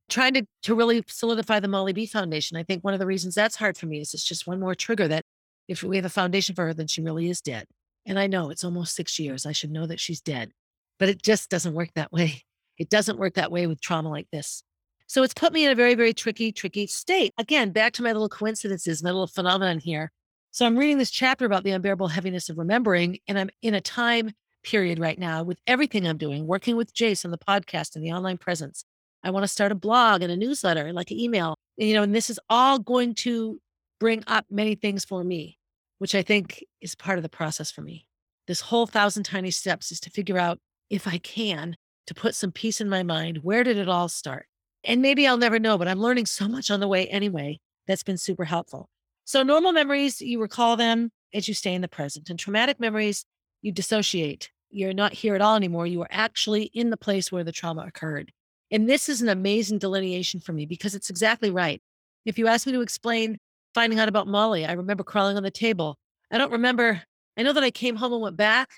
Trying 0.09 0.35
to, 0.35 0.47
to 0.63 0.75
really 0.75 1.03
solidify 1.07 1.59
the 1.59 1.67
Molly 1.67 1.93
B 1.93 2.05
Foundation. 2.05 2.55
I 2.55 2.63
think 2.63 2.83
one 2.83 2.93
of 2.93 2.99
the 2.99 3.05
reasons 3.05 3.35
that's 3.35 3.57
hard 3.57 3.77
for 3.77 3.87
me 3.87 3.99
is 3.99 4.13
it's 4.13 4.23
just 4.23 4.47
one 4.47 4.59
more 4.59 4.73
trigger 4.73 5.07
that 5.07 5.23
if 5.67 5.83
we 5.83 5.97
have 5.97 6.05
a 6.05 6.09
foundation 6.09 6.55
for 6.55 6.65
her, 6.65 6.73
then 6.73 6.87
she 6.87 7.01
really 7.01 7.29
is 7.29 7.41
dead. 7.41 7.65
And 8.05 8.17
I 8.17 8.27
know 8.27 8.49
it's 8.49 8.63
almost 8.63 8.95
six 8.95 9.19
years. 9.19 9.45
I 9.45 9.51
should 9.51 9.71
know 9.71 9.85
that 9.85 9.99
she's 9.99 10.21
dead, 10.21 10.51
but 10.97 11.09
it 11.09 11.21
just 11.21 11.49
doesn't 11.49 11.73
work 11.73 11.89
that 11.95 12.11
way. 12.11 12.43
It 12.77 12.89
doesn't 12.89 13.19
work 13.19 13.33
that 13.33 13.51
way 13.51 13.67
with 13.67 13.81
trauma 13.81 14.09
like 14.09 14.27
this. 14.31 14.63
So 15.07 15.23
it's 15.23 15.33
put 15.33 15.53
me 15.53 15.65
in 15.65 15.71
a 15.71 15.75
very, 15.75 15.95
very 15.95 16.13
tricky, 16.13 16.51
tricky 16.51 16.85
state. 16.85 17.33
Again, 17.37 17.71
back 17.71 17.93
to 17.93 18.03
my 18.03 18.11
little 18.11 18.27
coincidences, 18.27 19.01
my 19.01 19.09
little 19.09 19.27
phenomenon 19.27 19.79
here. 19.79 20.11
So 20.51 20.65
I'm 20.65 20.77
reading 20.77 20.97
this 20.97 21.11
chapter 21.11 21.45
about 21.45 21.63
the 21.63 21.71
unbearable 21.71 22.09
heaviness 22.09 22.49
of 22.49 22.57
remembering, 22.57 23.19
and 23.27 23.39
I'm 23.39 23.49
in 23.61 23.73
a 23.73 23.81
time 23.81 24.31
period 24.63 24.99
right 24.99 25.17
now 25.17 25.43
with 25.43 25.59
everything 25.65 26.05
I'm 26.05 26.17
doing, 26.17 26.45
working 26.45 26.75
with 26.75 26.93
Jace 26.93 27.23
on 27.23 27.31
the 27.31 27.37
podcast 27.37 27.95
and 27.95 28.03
the 28.03 28.11
online 28.11 28.37
presence. 28.37 28.83
I 29.23 29.29
want 29.29 29.43
to 29.43 29.47
start 29.47 29.71
a 29.71 29.75
blog 29.75 30.21
and 30.21 30.31
a 30.31 30.37
newsletter, 30.37 30.91
like 30.91 31.09
an 31.09 31.19
email, 31.19 31.55
and, 31.77 31.87
you 31.87 31.93
know, 31.93 32.03
and 32.03 32.13
this 32.13 32.29
is 32.29 32.39
all 32.49 32.77
going 32.77 33.15
to 33.15 33.59
bring 33.99 34.23
up 34.27 34.45
many 34.49 34.75
things 34.75 35.05
for 35.05 35.23
me, 35.23 35.57
which 35.99 36.15
I 36.15 36.21
think 36.21 36.65
is 36.81 36.95
part 36.95 37.17
of 37.17 37.23
the 37.23 37.29
process 37.29 37.71
for 37.71 37.81
me. 37.81 38.07
This 38.47 38.61
whole 38.61 38.87
thousand 38.87 39.23
tiny 39.23 39.51
steps 39.51 39.91
is 39.91 39.99
to 40.01 40.09
figure 40.09 40.37
out 40.37 40.59
if 40.89 41.07
I 41.07 41.17
can 41.17 41.77
to 42.07 42.13
put 42.13 42.35
some 42.35 42.51
peace 42.51 42.81
in 42.81 42.89
my 42.89 43.03
mind. 43.03 43.39
Where 43.43 43.63
did 43.63 43.77
it 43.77 43.89
all 43.89 44.09
start? 44.09 44.47
And 44.83 45.01
maybe 45.01 45.27
I'll 45.27 45.37
never 45.37 45.59
know, 45.59 45.77
but 45.77 45.87
I'm 45.87 45.99
learning 45.99 46.25
so 46.27 46.47
much 46.47 46.71
on 46.71 46.79
the 46.79 46.87
way 46.87 47.07
anyway. 47.07 47.59
That's 47.87 48.03
been 48.03 48.17
super 48.17 48.45
helpful. 48.45 48.89
So, 49.25 49.43
normal 49.43 49.73
memories, 49.73 50.21
you 50.21 50.39
recall 50.39 50.77
them 50.77 51.11
as 51.33 51.47
you 51.47 51.53
stay 51.53 51.73
in 51.73 51.81
the 51.81 51.87
present. 51.87 52.29
And 52.29 52.39
traumatic 52.39 52.79
memories, 52.79 53.25
you 53.61 53.71
dissociate. 53.71 54.51
You're 54.69 54.93
not 54.93 55.13
here 55.13 55.35
at 55.35 55.41
all 55.41 55.55
anymore. 55.55 55.87
You 55.87 56.01
are 56.01 56.09
actually 56.11 56.71
in 56.73 56.89
the 56.89 56.97
place 56.97 57.31
where 57.31 57.43
the 57.43 57.51
trauma 57.51 57.85
occurred. 57.85 58.31
And 58.71 58.89
this 58.89 59.07
is 59.07 59.21
an 59.21 59.29
amazing 59.29 59.79
delineation 59.79 60.39
for 60.39 60.53
me 60.53 60.65
because 60.65 60.93
it's 60.93 61.09
exactly 61.09 61.51
right. 61.51 61.81
If 62.25 62.37
you 62.37 62.47
ask 62.47 62.67
me 62.67 62.73
to 62.73 62.81
explain 62.81 63.37
finding 63.73 63.99
out 63.99 64.09
about 64.09 64.27
Molly, 64.27 64.65
I 64.65 64.73
remember 64.73 65.03
crawling 65.03 65.37
on 65.37 65.43
the 65.43 65.51
table. 65.51 65.97
I 66.31 66.37
don't 66.37 66.51
remember, 66.51 67.01
I 67.37 67.43
know 67.43 67.53
that 67.53 67.63
I 67.63 67.71
came 67.71 67.95
home 67.95 68.11
and 68.11 68.21
went 68.21 68.35
back, 68.35 68.69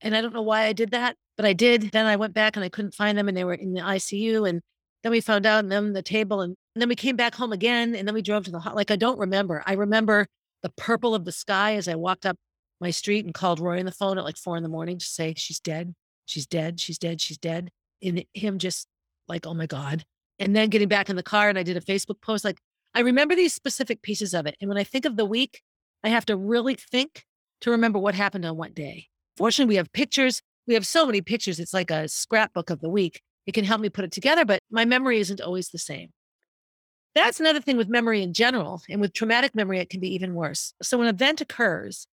and 0.00 0.16
I 0.16 0.20
don't 0.20 0.34
know 0.34 0.42
why 0.42 0.64
I 0.64 0.72
did 0.72 0.92
that, 0.92 1.16
but 1.36 1.46
I 1.46 1.52
did. 1.52 1.90
Then 1.90 2.06
I 2.06 2.16
went 2.16 2.34
back 2.34 2.56
and 2.56 2.64
I 2.64 2.68
couldn't 2.68 2.94
find 2.94 3.18
them, 3.18 3.28
and 3.28 3.36
they 3.36 3.44
were 3.44 3.54
in 3.54 3.72
the 3.72 3.80
ICU. 3.80 4.48
And 4.48 4.62
then 5.02 5.12
we 5.12 5.20
found 5.20 5.46
out 5.46 5.60
and 5.60 5.72
then 5.72 5.92
the 5.92 6.02
table 6.02 6.40
and, 6.40 6.54
and 6.74 6.82
then 6.82 6.88
we 6.88 6.94
came 6.94 7.16
back 7.16 7.34
home 7.34 7.52
again 7.52 7.94
and 7.94 8.06
then 8.06 8.14
we 8.14 8.22
drove 8.22 8.44
to 8.44 8.50
the 8.50 8.58
like 8.74 8.90
I 8.90 8.96
don't 8.96 9.18
remember. 9.18 9.62
I 9.66 9.74
remember 9.74 10.26
the 10.62 10.70
purple 10.70 11.14
of 11.14 11.24
the 11.24 11.32
sky 11.32 11.76
as 11.76 11.88
I 11.88 11.94
walked 11.94 12.26
up 12.26 12.36
my 12.80 12.90
street 12.90 13.24
and 13.24 13.34
called 13.34 13.60
Roy 13.60 13.78
on 13.78 13.86
the 13.86 13.92
phone 13.92 14.18
at 14.18 14.24
like 14.24 14.36
four 14.36 14.56
in 14.56 14.62
the 14.62 14.68
morning 14.68 14.98
to 14.98 15.04
say 15.04 15.34
she's 15.36 15.60
dead, 15.60 15.94
she's 16.26 16.46
dead, 16.46 16.80
she's 16.80 16.98
dead, 16.98 17.20
she's 17.20 17.38
dead. 17.38 17.70
And 18.02 18.24
him 18.34 18.58
just 18.58 18.86
like, 19.28 19.46
oh 19.46 19.54
my 19.54 19.66
God. 19.66 20.04
And 20.38 20.56
then 20.56 20.70
getting 20.70 20.88
back 20.88 21.10
in 21.10 21.16
the 21.16 21.22
car 21.22 21.48
and 21.48 21.58
I 21.58 21.62
did 21.62 21.76
a 21.76 21.80
Facebook 21.80 22.20
post. 22.22 22.44
Like 22.44 22.58
I 22.94 23.00
remember 23.00 23.34
these 23.34 23.54
specific 23.54 24.02
pieces 24.02 24.34
of 24.34 24.46
it. 24.46 24.56
And 24.60 24.68
when 24.68 24.78
I 24.78 24.84
think 24.84 25.04
of 25.04 25.16
the 25.16 25.26
week, 25.26 25.62
I 26.02 26.08
have 26.08 26.26
to 26.26 26.36
really 26.36 26.74
think 26.74 27.24
to 27.60 27.70
remember 27.70 27.98
what 27.98 28.14
happened 28.14 28.46
on 28.46 28.56
what 28.56 28.74
day. 28.74 29.08
Fortunately, 29.36 29.72
we 29.72 29.76
have 29.76 29.92
pictures. 29.92 30.40
We 30.66 30.74
have 30.74 30.86
so 30.86 31.04
many 31.04 31.20
pictures. 31.20 31.60
It's 31.60 31.74
like 31.74 31.90
a 31.90 32.08
scrapbook 32.08 32.70
of 32.70 32.80
the 32.80 32.88
week 32.88 33.20
it 33.50 33.52
can 33.52 33.64
help 33.64 33.80
me 33.80 33.88
put 33.88 34.04
it 34.04 34.12
together, 34.12 34.44
but 34.44 34.60
my 34.70 34.84
memory 34.84 35.18
isn't 35.18 35.40
always 35.40 35.70
the 35.70 35.78
same. 35.78 36.10
That's 37.16 37.40
another 37.40 37.60
thing 37.60 37.76
with 37.76 37.88
memory 37.88 38.22
in 38.22 38.32
general. 38.32 38.80
And 38.88 39.00
with 39.00 39.12
traumatic 39.12 39.56
memory, 39.56 39.80
it 39.80 39.90
can 39.90 39.98
be 39.98 40.14
even 40.14 40.34
worse. 40.36 40.72
So 40.82 40.96
when 40.96 41.08
an 41.08 41.14
event 41.16 41.40
occurs, 41.40 42.06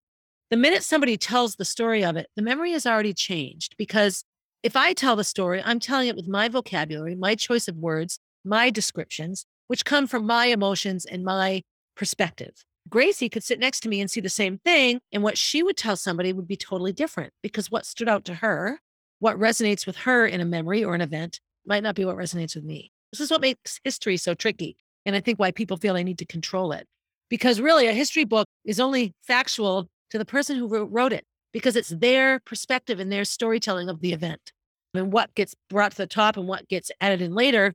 the 0.50 0.56
minute 0.56 0.82
somebody 0.82 1.16
tells 1.16 1.54
the 1.54 1.64
story 1.64 2.04
of 2.04 2.16
it, 2.16 2.26
the 2.34 2.42
memory 2.42 2.72
has 2.72 2.86
already 2.86 3.14
changed 3.14 3.76
because 3.78 4.24
if 4.64 4.74
I 4.74 4.92
tell 4.94 5.14
the 5.14 5.22
story, 5.22 5.62
I'm 5.64 5.78
telling 5.78 6.08
it 6.08 6.16
with 6.16 6.26
my 6.26 6.48
vocabulary, 6.48 7.14
my 7.14 7.36
choice 7.36 7.68
of 7.68 7.76
words, 7.76 8.18
my 8.44 8.68
descriptions, 8.68 9.46
which 9.68 9.84
come 9.84 10.08
from 10.08 10.26
my 10.26 10.46
emotions 10.46 11.04
and 11.04 11.22
my 11.22 11.62
perspective. 11.94 12.64
Gracie 12.88 13.28
could 13.28 13.44
sit 13.44 13.60
next 13.60 13.78
to 13.84 13.88
me 13.88 14.00
and 14.00 14.10
see 14.10 14.20
the 14.20 14.28
same 14.28 14.58
thing. 14.64 14.98
And 15.12 15.22
what 15.22 15.38
she 15.38 15.62
would 15.62 15.76
tell 15.76 15.94
somebody 15.94 16.32
would 16.32 16.48
be 16.48 16.56
totally 16.56 16.92
different 16.92 17.32
because 17.44 17.70
what 17.70 17.86
stood 17.86 18.08
out 18.08 18.24
to 18.24 18.34
her, 18.34 18.80
what 19.20 19.38
resonates 19.38 19.86
with 19.86 19.96
her 19.96 20.26
in 20.26 20.40
a 20.40 20.44
memory 20.44 20.84
or 20.84 20.94
an 20.94 21.00
event, 21.00 21.40
might 21.66 21.82
not 21.82 21.94
be 21.94 22.04
what 22.04 22.16
resonates 22.16 22.54
with 22.54 22.64
me. 22.64 22.92
This 23.12 23.20
is 23.20 23.30
what 23.30 23.40
mm. 23.40 23.42
makes 23.42 23.80
history 23.84 24.16
so 24.16 24.34
tricky. 24.34 24.76
And 25.06 25.16
I 25.16 25.20
think 25.20 25.38
why 25.38 25.50
people 25.50 25.76
feel 25.76 25.94
they 25.94 26.04
need 26.04 26.18
to 26.18 26.26
control 26.26 26.72
it. 26.72 26.86
Because 27.28 27.60
really, 27.60 27.86
a 27.86 27.92
history 27.92 28.24
book 28.24 28.46
is 28.64 28.80
only 28.80 29.14
factual 29.22 29.88
to 30.10 30.18
the 30.18 30.24
person 30.24 30.56
who 30.56 30.84
wrote 30.84 31.12
it 31.12 31.24
because 31.52 31.76
it's 31.76 31.90
their 31.90 32.40
perspective 32.40 33.00
and 33.00 33.12
their 33.12 33.24
storytelling 33.24 33.88
of 33.88 34.00
the 34.00 34.12
event. 34.12 34.52
And 34.94 35.12
what 35.12 35.34
gets 35.34 35.54
brought 35.68 35.92
to 35.92 35.98
the 35.98 36.06
top 36.06 36.36
and 36.36 36.48
what 36.48 36.68
gets 36.68 36.90
added 37.00 37.20
in 37.20 37.34
later 37.34 37.74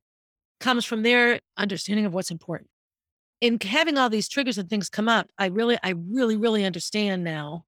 comes 0.60 0.86
from 0.86 1.04
their 1.04 1.40
understanding 1.58 2.06
of 2.06 2.14
what's 2.14 2.32
important. 2.32 2.70
In 3.42 3.60
having 3.60 3.98
all 3.98 4.10
these 4.10 4.30
triggers 4.30 4.58
and 4.58 4.70
things 4.70 4.90
come 4.90 5.10
up, 5.10 5.28
I 5.38 5.48
really, 5.48 5.78
I 5.84 5.90
really, 5.90 6.38
really 6.38 6.66
understand 6.66 7.24
now 7.24 7.66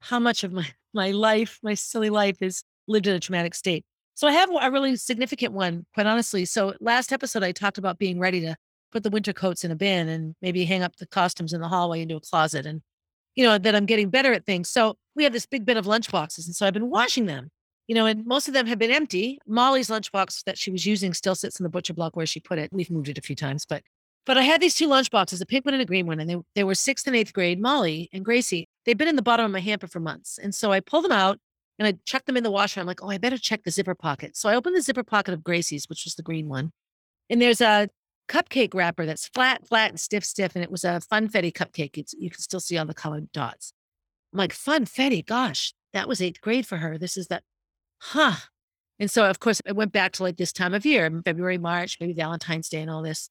how 0.00 0.18
much 0.18 0.44
of 0.44 0.52
my, 0.52 0.68
my 0.94 1.10
life, 1.10 1.58
my 1.62 1.74
silly 1.74 2.10
life 2.10 2.40
is 2.40 2.62
lived 2.88 3.06
in 3.06 3.14
a 3.14 3.20
traumatic 3.20 3.54
state. 3.54 3.84
So 4.14 4.26
I 4.26 4.32
have 4.32 4.48
a 4.50 4.70
really 4.70 4.96
significant 4.96 5.52
one, 5.52 5.84
quite 5.92 6.06
honestly. 6.06 6.44
So 6.46 6.74
last 6.80 7.12
episode, 7.12 7.42
I 7.42 7.52
talked 7.52 7.78
about 7.78 7.98
being 7.98 8.18
ready 8.18 8.40
to 8.40 8.56
put 8.90 9.02
the 9.02 9.10
winter 9.10 9.34
coats 9.34 9.62
in 9.62 9.70
a 9.70 9.76
bin 9.76 10.08
and 10.08 10.34
maybe 10.40 10.64
hang 10.64 10.82
up 10.82 10.96
the 10.96 11.06
costumes 11.06 11.52
in 11.52 11.60
the 11.60 11.68
hallway 11.68 12.00
into 12.00 12.16
a 12.16 12.20
closet 12.20 12.64
and, 12.64 12.80
you 13.34 13.44
know, 13.44 13.58
that 13.58 13.74
I'm 13.74 13.84
getting 13.84 14.08
better 14.08 14.32
at 14.32 14.46
things. 14.46 14.70
So 14.70 14.96
we 15.14 15.24
have 15.24 15.34
this 15.34 15.44
big 15.44 15.66
bin 15.66 15.76
of 15.76 15.86
lunch 15.86 16.10
boxes. 16.10 16.46
And 16.46 16.56
so 16.56 16.66
I've 16.66 16.72
been 16.72 16.88
washing 16.88 17.26
them, 17.26 17.50
you 17.88 17.94
know, 17.94 18.06
and 18.06 18.24
most 18.24 18.48
of 18.48 18.54
them 18.54 18.66
have 18.66 18.78
been 18.78 18.90
empty. 18.90 19.38
Molly's 19.46 19.90
lunchbox 19.90 20.44
that 20.44 20.56
she 20.56 20.70
was 20.70 20.86
using 20.86 21.12
still 21.12 21.34
sits 21.34 21.60
in 21.60 21.64
the 21.64 21.70
butcher 21.70 21.92
block 21.92 22.16
where 22.16 22.24
she 22.24 22.40
put 22.40 22.58
it. 22.58 22.72
We've 22.72 22.90
moved 22.90 23.08
it 23.10 23.18
a 23.18 23.22
few 23.22 23.36
times, 23.36 23.66
but 23.66 23.82
but 24.24 24.36
I 24.36 24.42
had 24.42 24.60
these 24.60 24.74
two 24.74 24.88
lunch 24.88 25.12
boxes, 25.12 25.40
a 25.40 25.46
pink 25.46 25.64
one 25.64 25.74
and 25.74 25.82
a 25.82 25.86
green 25.86 26.06
one, 26.06 26.18
and 26.18 26.28
they, 26.28 26.36
they 26.56 26.64
were 26.64 26.74
sixth 26.74 27.06
and 27.06 27.14
eighth 27.14 27.32
grade. 27.32 27.60
Molly 27.60 28.08
and 28.12 28.24
Gracie, 28.24 28.68
they've 28.84 28.98
been 28.98 29.06
in 29.06 29.14
the 29.14 29.22
bottom 29.22 29.46
of 29.46 29.52
my 29.52 29.60
hamper 29.60 29.86
for 29.86 30.00
months. 30.00 30.36
And 30.36 30.52
so 30.52 30.72
I 30.72 30.80
pulled 30.80 31.04
them 31.04 31.12
out 31.12 31.38
and 31.78 31.86
I 31.86 31.94
chucked 32.04 32.26
them 32.26 32.36
in 32.36 32.42
the 32.42 32.50
washer. 32.50 32.80
I'm 32.80 32.86
like, 32.86 33.02
oh, 33.02 33.10
I 33.10 33.18
better 33.18 33.38
check 33.38 33.64
the 33.64 33.70
zipper 33.70 33.94
pocket. 33.94 34.36
So 34.36 34.48
I 34.48 34.54
opened 34.54 34.76
the 34.76 34.82
zipper 34.82 35.02
pocket 35.02 35.34
of 35.34 35.44
Gracie's, 35.44 35.88
which 35.88 36.04
was 36.04 36.14
the 36.14 36.22
green 36.22 36.48
one. 36.48 36.72
And 37.28 37.40
there's 37.40 37.60
a 37.60 37.88
cupcake 38.28 38.74
wrapper 38.74 39.06
that's 39.06 39.28
flat, 39.28 39.66
flat, 39.66 39.90
and 39.90 40.00
stiff, 40.00 40.24
stiff. 40.24 40.54
And 40.54 40.64
it 40.64 40.70
was 40.70 40.84
a 40.84 41.00
funfetti 41.12 41.52
cupcake. 41.52 41.98
It's, 41.98 42.14
you 42.14 42.30
can 42.30 42.40
still 42.40 42.60
see 42.60 42.78
all 42.78 42.86
the 42.86 42.94
colored 42.94 43.30
dots. 43.32 43.72
I'm 44.32 44.38
like, 44.38 44.52
funfetti, 44.52 45.24
gosh, 45.24 45.74
that 45.92 46.08
was 46.08 46.22
eighth 46.22 46.40
grade 46.40 46.66
for 46.66 46.78
her. 46.78 46.98
This 46.98 47.16
is 47.16 47.28
that, 47.28 47.42
huh. 48.00 48.36
And 48.98 49.10
so, 49.10 49.28
of 49.28 49.40
course, 49.40 49.60
it 49.66 49.76
went 49.76 49.92
back 49.92 50.12
to 50.12 50.22
like 50.22 50.38
this 50.38 50.52
time 50.52 50.72
of 50.72 50.86
year, 50.86 51.10
February, 51.24 51.58
March, 51.58 51.98
maybe 52.00 52.14
Valentine's 52.14 52.68
Day 52.68 52.80
and 52.80 52.90
all 52.90 53.02
this. 53.02 53.28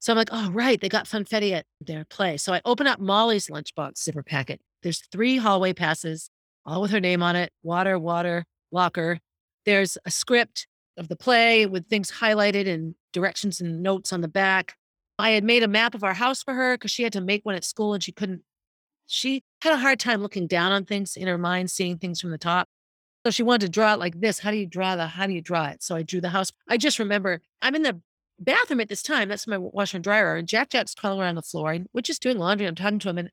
So 0.00 0.12
I'm 0.12 0.16
like, 0.16 0.30
oh, 0.32 0.50
right, 0.50 0.80
they 0.80 0.88
got 0.88 1.06
funfetti 1.06 1.52
at 1.52 1.66
their 1.80 2.04
play. 2.04 2.36
So 2.36 2.54
I 2.54 2.60
open 2.64 2.86
up 2.86 3.00
Molly's 3.00 3.48
lunchbox 3.48 3.98
zipper 3.98 4.22
packet. 4.22 4.60
There's 4.82 5.02
three 5.10 5.36
hallway 5.38 5.72
passes, 5.72 6.30
all 6.68 6.82
with 6.82 6.90
her 6.90 7.00
name 7.00 7.22
on 7.22 7.34
it 7.34 7.52
water, 7.62 7.98
water, 7.98 8.44
locker. 8.70 9.18
There's 9.64 9.96
a 10.04 10.10
script 10.10 10.66
of 10.96 11.08
the 11.08 11.16
play 11.16 11.66
with 11.66 11.88
things 11.88 12.12
highlighted 12.12 12.68
and 12.68 12.94
directions 13.12 13.60
and 13.60 13.82
notes 13.82 14.12
on 14.12 14.20
the 14.20 14.28
back. 14.28 14.74
I 15.18 15.30
had 15.30 15.44
made 15.44 15.62
a 15.62 15.68
map 15.68 15.94
of 15.94 16.04
our 16.04 16.14
house 16.14 16.42
for 16.42 16.54
her 16.54 16.74
because 16.74 16.90
she 16.90 17.02
had 17.02 17.12
to 17.14 17.20
make 17.20 17.44
one 17.44 17.54
at 17.54 17.64
school 17.64 17.94
and 17.94 18.02
she 18.02 18.12
couldn't, 18.12 18.42
she 19.06 19.42
had 19.62 19.72
a 19.72 19.78
hard 19.78 19.98
time 19.98 20.20
looking 20.20 20.46
down 20.46 20.70
on 20.70 20.84
things 20.84 21.16
in 21.16 21.26
her 21.26 21.38
mind, 21.38 21.70
seeing 21.70 21.96
things 21.96 22.20
from 22.20 22.30
the 22.30 22.38
top. 22.38 22.68
So 23.24 23.30
she 23.30 23.42
wanted 23.42 23.66
to 23.66 23.72
draw 23.72 23.94
it 23.94 23.98
like 23.98 24.20
this. 24.20 24.40
How 24.40 24.50
do 24.50 24.56
you 24.56 24.66
draw 24.66 24.94
the, 24.94 25.06
how 25.06 25.26
do 25.26 25.32
you 25.32 25.40
draw 25.40 25.66
it? 25.66 25.82
So 25.82 25.96
I 25.96 26.02
drew 26.02 26.20
the 26.20 26.28
house. 26.28 26.52
I 26.68 26.76
just 26.76 26.98
remember 26.98 27.40
I'm 27.62 27.74
in 27.74 27.82
the 27.82 28.00
bathroom 28.38 28.80
at 28.80 28.88
this 28.88 29.02
time. 29.02 29.28
That's 29.28 29.46
my 29.46 29.58
washer 29.58 29.96
and 29.96 30.04
dryer. 30.04 30.36
And 30.36 30.46
Jack 30.46 30.70
Jack's 30.70 30.94
crawling 30.94 31.20
around 31.20 31.34
the 31.34 31.42
floor. 31.42 31.72
And 31.72 31.88
we're 31.92 32.02
just 32.02 32.22
doing 32.22 32.38
laundry. 32.38 32.66
I'm 32.66 32.74
talking 32.74 32.98
to 33.00 33.08
him. 33.08 33.18
And 33.18 33.30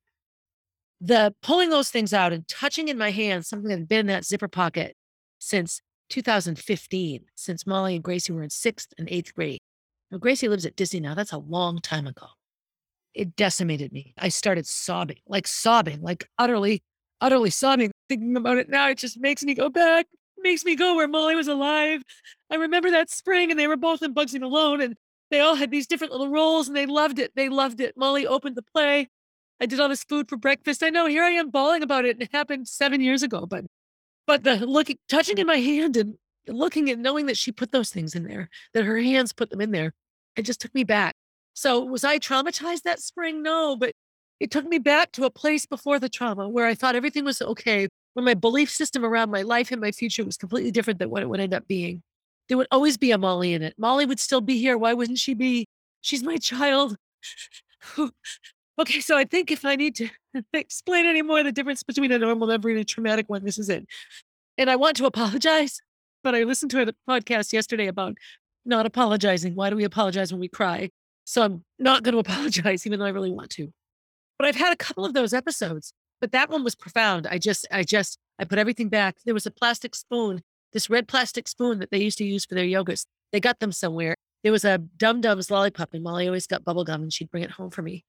the 1.06 1.36
pulling 1.42 1.70
those 1.70 1.90
things 1.90 2.14
out 2.14 2.34
and 2.34 2.48
touching 2.48 2.88
in 2.88 2.98
my 2.98 3.12
hand 3.12 3.46
something 3.46 3.70
that 3.70 3.78
had 3.78 3.88
been 3.88 4.00
in 4.02 4.08
that 4.08 4.26
zipper 4.26 4.48
pocket 4.48 4.96
since 5.38 5.82
2015, 6.10 7.26
since 7.36 7.68
Molly 7.68 7.96
and 7.96 8.04
Gracie 8.04 8.34
were 8.34 8.42
in 8.42 8.50
sixth 8.50 8.94
and 8.98 9.08
eighth 9.12 9.34
grade. 9.36 9.60
Now, 10.12 10.18
Gracie 10.18 10.48
lives 10.48 10.66
at 10.66 10.76
Disney 10.76 11.00
now. 11.00 11.14
That's 11.14 11.32
a 11.32 11.38
long 11.38 11.80
time 11.80 12.08
ago. 12.08 12.28
It 13.14 13.36
decimated 13.36 13.92
me. 13.92 14.14
I 14.18 14.30
started 14.30 14.66
sobbing, 14.66 15.18
like 15.28 15.48
sobbing, 15.48 16.02
like 16.02 16.28
utterly, 16.38 16.84
utterly 17.22 17.50
sobbing. 17.50 17.92
Thinking 18.10 18.36
about 18.36 18.58
it 18.58 18.70
now, 18.70 18.90
it 18.90 18.98
just 18.98 19.20
makes 19.20 19.44
me 19.44 19.54
go 19.54 19.70
back, 19.70 20.08
makes 20.40 20.66
me 20.66 20.76
go 20.76 20.96
where 20.96 21.08
Molly 21.08 21.36
was 21.36 21.48
alive. 21.48 22.02
I 22.50 22.56
remember 22.56 22.92
that 22.92 23.12
spring 23.12 23.52
and 23.52 23.60
they 23.60 23.68
were 23.68 23.78
both 23.78 24.02
in 24.02 24.14
Bugsy 24.14 24.40
Malone 24.40 24.82
and 24.82 24.96
they 25.30 25.40
all 25.40 25.56
had 25.56 25.72
these 25.72 25.88
different 25.88 26.14
little 26.14 26.30
roles 26.30 26.68
and 26.68 26.76
they 26.76 26.86
loved 26.86 27.20
it. 27.20 27.32
They 27.36 27.50
loved 27.50 27.80
it. 27.80 27.96
Molly 27.96 28.28
opened 28.28 28.56
the 28.56 28.64
play. 28.64 29.10
I 29.60 29.66
did 29.66 29.80
all 29.80 29.90
this 29.90 30.04
food 30.04 30.28
for 30.28 30.38
breakfast. 30.38 30.84
I 30.84 30.90
know 30.90 31.08
here 31.08 31.24
I 31.24 31.32
am 31.32 31.50
bawling 31.50 31.84
about 31.84 32.06
it. 32.06 32.22
It 32.22 32.30
happened 32.34 32.68
seven 32.68 33.02
years 33.02 33.24
ago, 33.24 33.46
but 33.46 33.66
but 34.28 34.44
the 34.44 34.66
looking 34.66 34.98
touching 35.08 35.38
in 35.38 35.48
my 35.48 35.58
hand 35.58 35.98
and 35.98 36.16
looking 36.48 36.90
and 36.90 37.02
knowing 37.02 37.28
that 37.28 37.38
she 37.38 37.52
put 37.52 37.72
those 37.72 37.90
things 37.90 38.16
in 38.16 38.24
there, 38.24 38.50
that 38.74 38.86
her 38.86 38.98
hands 38.98 39.34
put 39.34 39.50
them 39.50 39.62
in 39.62 39.72
there, 39.72 39.94
it 40.36 40.44
just 40.44 40.60
took 40.60 40.74
me 40.74 40.84
back. 40.84 41.16
So 41.54 41.84
was 41.84 42.04
I 42.04 42.20
traumatized 42.20 42.82
that 42.84 43.00
spring? 43.00 43.42
No, 43.42 43.76
but 43.76 43.94
it 44.40 44.52
took 44.52 44.66
me 44.66 44.80
back 44.80 45.12
to 45.14 45.26
a 45.26 45.30
place 45.30 45.66
before 45.66 46.00
the 46.00 46.10
trauma 46.10 46.50
where 46.50 46.66
I 46.66 46.76
thought 46.76 46.96
everything 46.96 47.24
was 47.24 47.42
okay, 47.42 47.88
where 48.14 48.26
my 48.26 48.34
belief 48.34 48.70
system 48.70 49.06
around 49.06 49.32
my 49.32 49.44
life 49.44 49.72
and 49.72 49.80
my 49.80 49.92
future 49.92 50.26
was 50.26 50.38
completely 50.38 50.72
different 50.72 51.00
than 51.00 51.10
what 51.10 51.24
it 51.24 51.30
would 51.30 51.40
end 51.40 51.54
up 51.54 51.68
being. 51.68 52.04
There 52.50 52.58
would 52.58 52.68
always 52.72 52.98
be 52.98 53.12
a 53.12 53.18
Molly 53.18 53.54
in 53.54 53.62
it. 53.64 53.76
Molly 53.78 54.06
would 54.06 54.20
still 54.20 54.42
be 54.42 54.60
here. 54.60 54.78
Why 54.78 54.94
wouldn't 54.94 55.20
she 55.20 55.34
be? 55.34 55.66
She's 56.02 56.24
my 56.24 56.38
child. 56.38 56.98
Okay, 58.80 59.00
so 59.00 59.18
I 59.18 59.26
think 59.26 59.52
if 59.52 59.66
I 59.66 59.76
need 59.76 59.96
to 59.96 60.10
explain 60.54 61.06
any 61.06 61.22
more 61.22 61.44
the 61.44 61.52
difference 61.52 61.84
between 61.84 62.12
a 62.12 62.20
normal 62.20 62.48
memory 62.48 62.74
and 62.74 62.82
a 62.82 62.86
traumatic 62.86 63.30
one, 63.30 63.44
this 63.44 63.58
is 63.58 63.70
it. 63.70 63.86
And 64.58 64.70
I 64.70 64.76
want 64.76 64.98
to 64.98 65.06
apologize, 65.06 65.80
but 66.24 66.36
I 66.36 66.44
listened 66.44 66.72
to 66.72 66.82
a 66.82 66.94
podcast 67.10 67.54
yesterday 67.54 67.88
about 67.88 68.16
not 68.66 68.86
apologizing. 68.86 69.56
Why 69.56 69.70
do 69.70 69.76
we 69.76 69.84
apologize 69.84 70.32
when 70.32 70.40
we 70.40 70.48
cry? 70.48 70.90
So 71.26 71.44
I'm 71.44 71.64
not 71.80 72.04
going 72.04 72.14
to 72.14 72.20
apologize, 72.20 72.86
even 72.86 73.00
though 73.00 73.06
I 73.06 73.10
really 73.10 73.32
want 73.32 73.50
to. 73.52 73.72
But 74.38 74.48
I've 74.48 74.56
had 74.56 74.74
a 74.74 74.78
couple 74.78 75.06
of 75.06 75.14
those 75.14 75.34
episodes, 75.34 75.94
but 76.20 76.32
that 76.32 76.50
one 76.50 76.64
was 76.64 76.76
profound. 76.76 77.28
I 77.28 77.38
just, 77.38 77.68
I 77.72 77.84
just, 77.84 78.18
I 78.38 78.44
put 78.44 78.60
everything 78.60 78.90
back. 78.90 79.18
There 79.26 79.34
was 79.34 79.46
a 79.46 79.52
plastic 79.52 79.96
spoon 79.96 80.42
this 80.76 80.90
red 80.90 81.08
plastic 81.08 81.48
spoon 81.48 81.80
that 81.80 81.90
they 81.90 82.00
used 82.00 82.18
to 82.18 82.26
use 82.26 82.44
for 82.46 82.54
their 82.54 82.66
yogurts. 82.66 83.06
They 83.32 83.40
got 83.40 83.60
them 83.60 83.72
somewhere. 83.72 84.18
There 84.44 84.52
was 84.52 84.66
a 84.66 84.78
Dum 84.78 85.22
Dums 85.22 85.50
lollipop, 85.50 85.94
and 85.94 86.04
Molly 86.04 86.28
always 86.28 86.48
got 86.48 86.66
bubble 86.66 86.84
gum, 86.84 87.02
and 87.02 87.14
she'd 87.14 87.32
bring 87.32 87.44
it 87.44 87.52
home 87.52 87.72
for 87.72 87.82
me 87.82 88.04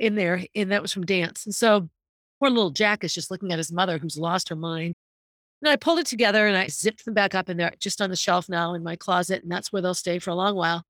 in 0.00 0.16
there. 0.16 0.44
And 0.56 0.72
that 0.72 0.82
was 0.82 0.92
from 0.92 1.06
dance. 1.06 1.46
And 1.46 1.54
so 1.54 1.88
poor 2.40 2.50
little 2.50 2.70
Jack 2.70 3.04
is 3.04 3.14
just 3.14 3.30
looking 3.30 3.52
at 3.52 3.58
his 3.58 3.70
mother 3.70 3.98
who's 3.98 4.18
lost 4.18 4.48
her 4.48 4.56
mind. 4.56 4.94
And 5.62 5.70
I 5.70 5.76
pulled 5.76 5.98
it 5.98 6.06
together 6.06 6.46
and 6.46 6.56
I 6.56 6.68
zipped 6.68 7.04
them 7.04 7.14
back 7.14 7.34
up, 7.34 7.50
and 7.50 7.60
they're 7.60 7.74
just 7.78 8.00
on 8.00 8.08
the 8.08 8.16
shelf 8.16 8.48
now 8.48 8.72
in 8.74 8.82
my 8.82 8.96
closet. 8.96 9.42
And 9.42 9.52
that's 9.52 9.72
where 9.72 9.82
they'll 9.82 9.94
stay 9.94 10.18
for 10.18 10.30
a 10.30 10.34
long 10.34 10.56
while. 10.56 10.82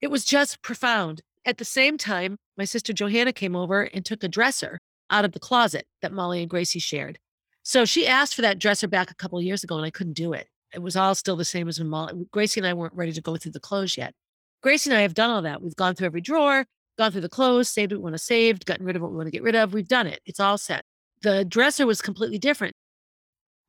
It 0.00 0.10
was 0.10 0.24
just 0.24 0.62
profound. 0.62 1.20
At 1.44 1.58
the 1.58 1.64
same 1.64 1.98
time, 1.98 2.38
my 2.56 2.64
sister 2.64 2.92
Johanna 2.92 3.32
came 3.32 3.56
over 3.56 3.82
and 3.82 4.04
took 4.04 4.22
a 4.22 4.28
dresser 4.28 4.78
out 5.10 5.24
of 5.24 5.32
the 5.32 5.40
closet 5.40 5.86
that 6.02 6.12
Molly 6.12 6.40
and 6.40 6.50
Gracie 6.50 6.78
shared. 6.78 7.18
So 7.62 7.84
she 7.84 8.06
asked 8.06 8.36
for 8.36 8.42
that 8.42 8.60
dresser 8.60 8.86
back 8.86 9.10
a 9.10 9.14
couple 9.14 9.40
years 9.42 9.64
ago, 9.64 9.76
and 9.76 9.84
I 9.84 9.90
couldn't 9.90 10.12
do 10.12 10.32
it. 10.32 10.46
It 10.72 10.82
was 10.82 10.94
all 10.94 11.14
still 11.14 11.36
the 11.36 11.44
same 11.44 11.68
as 11.68 11.78
when 11.78 11.88
Molly, 11.88 12.26
Gracie 12.30 12.60
and 12.60 12.66
I 12.66 12.74
weren't 12.74 12.94
ready 12.94 13.12
to 13.12 13.20
go 13.20 13.36
through 13.36 13.52
the 13.52 13.60
clothes 13.60 13.96
yet. 13.96 14.14
Gracie 14.62 14.90
and 14.90 14.96
I 14.98 15.02
have 15.02 15.14
done 15.14 15.30
all 15.30 15.42
that. 15.42 15.62
We've 15.62 15.74
gone 15.74 15.94
through 15.94 16.06
every 16.06 16.20
drawer, 16.20 16.64
gone 16.98 17.12
through 17.12 17.20
the 17.20 17.28
clothes, 17.28 17.68
saved 17.68 17.92
what 17.92 17.98
we 17.98 18.02
want 18.04 18.14
to 18.14 18.18
save, 18.18 18.64
gotten 18.64 18.86
rid 18.86 18.96
of 18.96 19.02
what 19.02 19.10
we 19.10 19.16
want 19.16 19.26
to 19.26 19.32
get 19.32 19.42
rid 19.42 19.54
of. 19.54 19.72
We've 19.74 19.88
done 19.88 20.06
it. 20.06 20.20
It's 20.26 20.40
all 20.40 20.58
set. 20.58 20.84
The 21.22 21.44
dresser 21.44 21.86
was 21.86 22.02
completely 22.02 22.38
different. 22.38 22.74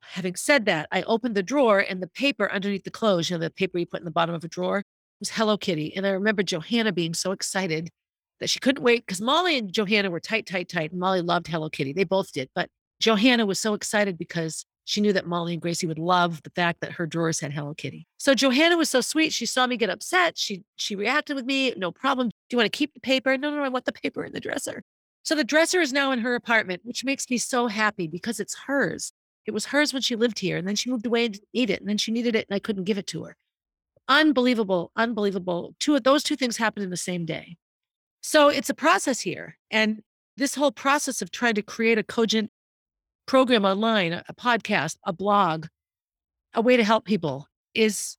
Having 0.00 0.36
said 0.36 0.64
that, 0.66 0.88
I 0.90 1.02
opened 1.02 1.34
the 1.34 1.42
drawer 1.42 1.80
and 1.80 2.02
the 2.02 2.06
paper 2.06 2.50
underneath 2.50 2.84
the 2.84 2.90
clothes, 2.90 3.28
you 3.28 3.36
know, 3.36 3.44
the 3.44 3.50
paper 3.50 3.78
you 3.78 3.86
put 3.86 4.00
in 4.00 4.04
the 4.04 4.10
bottom 4.10 4.34
of 4.34 4.44
a 4.44 4.48
drawer, 4.48 4.82
was 5.18 5.30
Hello 5.30 5.56
Kitty. 5.56 5.94
And 5.96 6.06
I 6.06 6.10
remember 6.10 6.42
Johanna 6.42 6.92
being 6.92 7.14
so 7.14 7.32
excited 7.32 7.90
that 8.40 8.48
she 8.48 8.60
couldn't 8.60 8.82
wait 8.82 9.04
because 9.04 9.20
Molly 9.20 9.58
and 9.58 9.72
Johanna 9.72 10.10
were 10.10 10.20
tight, 10.20 10.46
tight, 10.46 10.68
tight. 10.68 10.92
And 10.92 11.00
Molly 11.00 11.20
loved 11.20 11.48
Hello 11.48 11.68
Kitty. 11.68 11.92
They 11.92 12.04
both 12.04 12.32
did. 12.32 12.48
But 12.54 12.68
Johanna 13.00 13.46
was 13.46 13.58
so 13.58 13.74
excited 13.74 14.16
because 14.16 14.64
she 14.84 15.00
knew 15.00 15.12
that 15.12 15.26
Molly 15.26 15.52
and 15.52 15.62
Gracie 15.62 15.86
would 15.86 15.98
love 15.98 16.42
the 16.44 16.50
fact 16.50 16.80
that 16.80 16.92
her 16.92 17.06
drawers 17.06 17.40
had 17.40 17.52
Hello 17.52 17.74
Kitty. 17.74 18.06
So 18.16 18.34
Johanna 18.34 18.76
was 18.76 18.88
so 18.88 19.00
sweet. 19.00 19.32
She 19.32 19.44
saw 19.44 19.66
me 19.66 19.76
get 19.76 19.90
upset. 19.90 20.38
She 20.38 20.62
she 20.76 20.96
reacted 20.96 21.36
with 21.36 21.44
me, 21.44 21.74
no 21.76 21.92
problem. 21.92 22.30
Do 22.48 22.54
you 22.54 22.58
want 22.58 22.72
to 22.72 22.76
keep 22.76 22.94
the 22.94 23.00
paper? 23.00 23.36
No, 23.36 23.50
no, 23.50 23.62
I 23.62 23.68
want 23.68 23.84
the 23.84 23.92
paper 23.92 24.24
in 24.24 24.32
the 24.32 24.40
dresser. 24.40 24.82
So 25.22 25.34
the 25.34 25.44
dresser 25.44 25.80
is 25.80 25.92
now 25.92 26.12
in 26.12 26.20
her 26.20 26.34
apartment, 26.34 26.82
which 26.84 27.04
makes 27.04 27.28
me 27.28 27.36
so 27.36 27.66
happy 27.66 28.06
because 28.06 28.40
it's 28.40 28.56
hers. 28.66 29.12
It 29.44 29.52
was 29.52 29.66
hers 29.66 29.92
when 29.92 30.02
she 30.02 30.16
lived 30.16 30.38
here, 30.38 30.56
and 30.56 30.66
then 30.66 30.76
she 30.76 30.90
moved 30.90 31.06
away 31.06 31.26
and 31.26 31.34
didn't 31.34 31.48
need 31.52 31.70
it, 31.70 31.80
and 31.80 31.88
then 31.88 31.98
she 31.98 32.12
needed 32.12 32.34
it, 32.34 32.46
and 32.48 32.54
I 32.54 32.58
couldn't 32.58 32.84
give 32.84 32.98
it 32.98 33.06
to 33.08 33.24
her. 33.24 33.36
Unbelievable, 34.08 34.90
unbelievable. 34.96 35.74
Two 35.78 35.94
of 35.96 36.04
those 36.04 36.22
two 36.22 36.36
things 36.36 36.56
happened 36.56 36.84
in 36.84 36.90
the 36.90 36.96
same 36.96 37.26
day. 37.26 37.56
So 38.22 38.48
it's 38.48 38.70
a 38.70 38.74
process 38.74 39.20
here. 39.20 39.58
And 39.70 40.02
this 40.36 40.54
whole 40.54 40.72
process 40.72 41.20
of 41.20 41.30
trying 41.30 41.54
to 41.54 41.62
create 41.62 41.98
a 41.98 42.02
cogent 42.02 42.50
program 43.26 43.64
online, 43.64 44.12
a 44.14 44.34
podcast, 44.34 44.96
a 45.04 45.12
blog, 45.12 45.66
a 46.54 46.62
way 46.62 46.76
to 46.76 46.84
help 46.84 47.04
people 47.04 47.46
is 47.74 48.16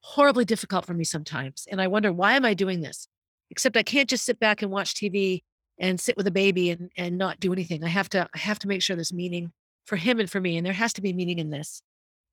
horribly 0.00 0.44
difficult 0.44 0.86
for 0.86 0.94
me 0.94 1.04
sometimes. 1.04 1.66
And 1.70 1.80
I 1.80 1.88
wonder, 1.88 2.12
why 2.12 2.34
am 2.34 2.44
I 2.44 2.54
doing 2.54 2.80
this? 2.80 3.08
Except 3.50 3.76
I 3.76 3.82
can't 3.82 4.08
just 4.08 4.24
sit 4.24 4.38
back 4.38 4.62
and 4.62 4.70
watch 4.70 4.94
TV 4.94 5.42
and 5.78 6.00
sit 6.00 6.16
with 6.16 6.26
a 6.26 6.32
baby 6.32 6.70
and, 6.70 6.90
and 6.96 7.16
not 7.16 7.40
do 7.40 7.52
anything. 7.52 7.84
I 7.84 7.88
have 7.88 8.08
to, 8.10 8.28
I 8.34 8.38
have 8.38 8.58
to 8.60 8.68
make 8.68 8.82
sure 8.82 8.96
there's 8.96 9.12
meaning 9.12 9.52
for 9.86 9.96
him 9.96 10.20
and 10.20 10.30
for 10.30 10.40
me. 10.40 10.56
And 10.56 10.66
there 10.66 10.72
has 10.72 10.92
to 10.94 11.00
be 11.00 11.12
meaning 11.12 11.38
in 11.38 11.50
this. 11.50 11.82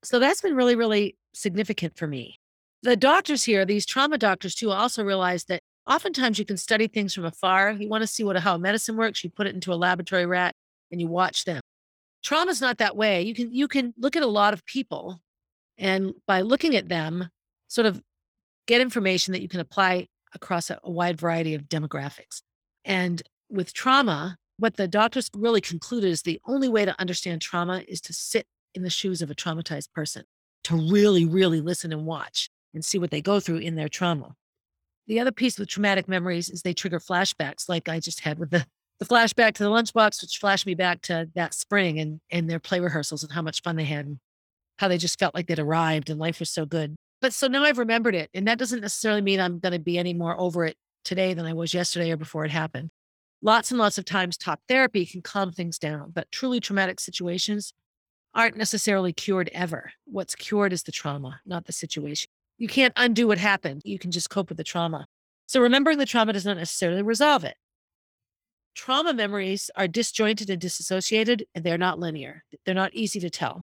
So 0.04 0.19
that's 0.19 0.41
been 0.41 0.56
really, 0.56 0.75
really 0.75 1.15
significant 1.34 1.97
for 1.97 2.08
me. 2.08 2.39
The 2.84 2.95
doctors 2.95 3.43
here, 3.43 3.65
these 3.65 3.86
trauma 3.86 4.17
doctors 4.17 4.56
too, 4.56 4.71
also 4.71 5.04
realize 5.04 5.45
that 5.45 5.62
oftentimes 5.89 6.38
you 6.38 6.45
can 6.45 6.58
study 6.58 6.88
things 6.88 7.13
from 7.13 7.25
afar. 7.25 7.71
You 7.71 7.89
want 7.89 8.01
to 8.01 8.08
see 8.08 8.23
what 8.23 8.38
how 8.38 8.58
medicine 8.58 8.97
works, 8.97 9.23
you 9.23 9.30
put 9.30 9.47
it 9.47 9.56
into 9.56 9.73
a 9.73 9.75
laboratory 9.75 10.25
rat 10.25 10.54
and 10.91 10.99
you 10.99 11.08
watch 11.08 11.45
them. 11.45 11.62
Trauma's 12.23 12.62
not 12.62 12.80
that 12.80 12.95
way. 12.95 13.21
You 13.21 13.34
can 13.34 13.54
you 13.54 13.67
can 13.67 13.93
look 13.97 14.15
at 14.15 14.23
a 14.23 14.28
lot 14.28 14.54
of 14.54 14.65
people 14.65 15.21
and 15.78 16.13
by 16.28 16.41
looking 16.41 16.75
at 16.75 16.89
them, 16.89 17.30
sort 17.67 17.88
of 17.88 18.01
get 18.67 18.82
information 18.82 19.34
that 19.34 19.41
you 19.41 19.47
can 19.47 19.60
apply 19.60 20.08
across 20.35 20.69
a, 20.69 20.79
wide 20.83 21.19
variety 21.19 21.55
of 21.55 21.63
demographics. 21.63 22.41
And 22.83 23.23
with 23.49 23.73
trauma, 23.73 24.37
what 24.57 24.77
the 24.77 24.87
doctors 24.87 25.29
really 25.35 25.61
concluded 25.61 26.09
is 26.09 26.21
the 26.21 26.39
only 26.45 26.69
way 26.69 26.85
to 26.85 26.99
understand 26.99 27.41
trauma 27.41 27.83
is 27.87 28.01
to 28.01 28.13
sit 28.13 28.45
in 28.73 28.83
the 28.83 28.89
shoes 28.89 29.21
of 29.21 29.31
a 29.31 29.35
traumatized 29.35 29.91
person, 29.93 30.23
to 30.65 30.75
really, 30.75 31.25
really 31.25 31.61
listen 31.61 31.91
and 31.91 32.05
watch 32.05 32.49
and 32.73 32.83
see 32.83 32.99
what 32.99 33.11
they 33.11 33.21
go 33.21 33.39
through 33.39 33.57
in 33.57 33.75
their 33.75 33.89
trauma. 33.89 34.35
The 35.07 35.19
other 35.19 35.31
piece 35.31 35.57
with 35.57 35.69
traumatic 35.69 36.07
memories 36.07 36.49
is 36.49 36.61
they 36.61 36.73
trigger 36.73 36.99
flashbacks, 36.99 37.69
like 37.69 37.87
I 37.89 37.99
just 37.99 38.21
had 38.21 38.39
with 38.39 38.51
the, 38.51 38.65
the 38.99 39.05
flashback 39.05 39.53
to 39.55 39.63
the 39.63 39.69
lunchbox, 39.69 40.21
which 40.21 40.37
flashed 40.37 40.65
me 40.65 40.73
back 40.73 41.01
to 41.03 41.29
that 41.35 41.53
spring 41.53 41.99
and, 41.99 42.19
and 42.31 42.49
their 42.49 42.59
play 42.59 42.79
rehearsals 42.79 43.23
and 43.23 43.31
how 43.31 43.41
much 43.41 43.61
fun 43.61 43.75
they 43.75 43.83
had 43.83 44.05
and 44.05 44.19
how 44.77 44.87
they 44.87 44.97
just 44.97 45.19
felt 45.19 45.35
like 45.35 45.47
they'd 45.47 45.59
arrived 45.59 46.09
and 46.09 46.19
life 46.19 46.39
was 46.39 46.49
so 46.49 46.65
good. 46.65 46.95
But 47.25 47.33
so 47.33 47.47
now 47.47 47.63
I've 47.63 47.79
remembered 47.79 48.13
it. 48.13 48.29
And 48.35 48.47
that 48.47 48.59
doesn't 48.59 48.81
necessarily 48.81 49.23
mean 49.23 49.39
I'm 49.39 49.57
going 49.57 49.73
to 49.73 49.79
be 49.79 49.97
any 49.97 50.13
more 50.13 50.39
over 50.39 50.63
it 50.63 50.77
today 51.03 51.33
than 51.33 51.47
I 51.47 51.53
was 51.53 51.73
yesterday 51.73 52.11
or 52.11 52.17
before 52.17 52.45
it 52.45 52.51
happened. 52.51 52.91
Lots 53.41 53.71
and 53.71 53.79
lots 53.79 53.97
of 53.97 54.05
times, 54.05 54.38
talk 54.38 54.59
therapy 54.67 55.07
can 55.07 55.23
calm 55.23 55.51
things 55.51 55.79
down, 55.79 56.11
but 56.13 56.31
truly 56.31 56.59
traumatic 56.59 56.99
situations 56.99 57.73
aren't 58.35 58.57
necessarily 58.57 59.11
cured 59.11 59.49
ever. 59.53 59.91
What's 60.05 60.35
cured 60.35 60.71
is 60.71 60.83
the 60.83 60.91
trauma, 60.91 61.39
not 61.47 61.65
the 61.65 61.71
situation. 61.73 62.29
You 62.59 62.67
can't 62.67 62.93
undo 62.95 63.27
what 63.27 63.39
happened. 63.39 63.81
You 63.83 63.97
can 63.97 64.11
just 64.11 64.29
cope 64.29 64.49
with 64.49 64.59
the 64.59 64.63
trauma. 64.63 65.07
So 65.47 65.59
remembering 65.59 65.97
the 65.97 66.05
trauma 66.05 66.31
does 66.31 66.45
not 66.45 66.57
necessarily 66.57 67.01
resolve 67.01 67.43
it. 67.43 67.57
Trauma 68.75 69.15
memories 69.15 69.71
are 69.75 69.88
disjointed 69.88 70.51
and 70.51 70.61
disassociated, 70.61 71.47
and 71.55 71.63
they're 71.63 71.79
not 71.79 71.97
linear. 71.97 72.43
They're 72.67 72.75
not 72.75 72.93
easy 72.93 73.19
to 73.21 73.31
tell. 73.31 73.63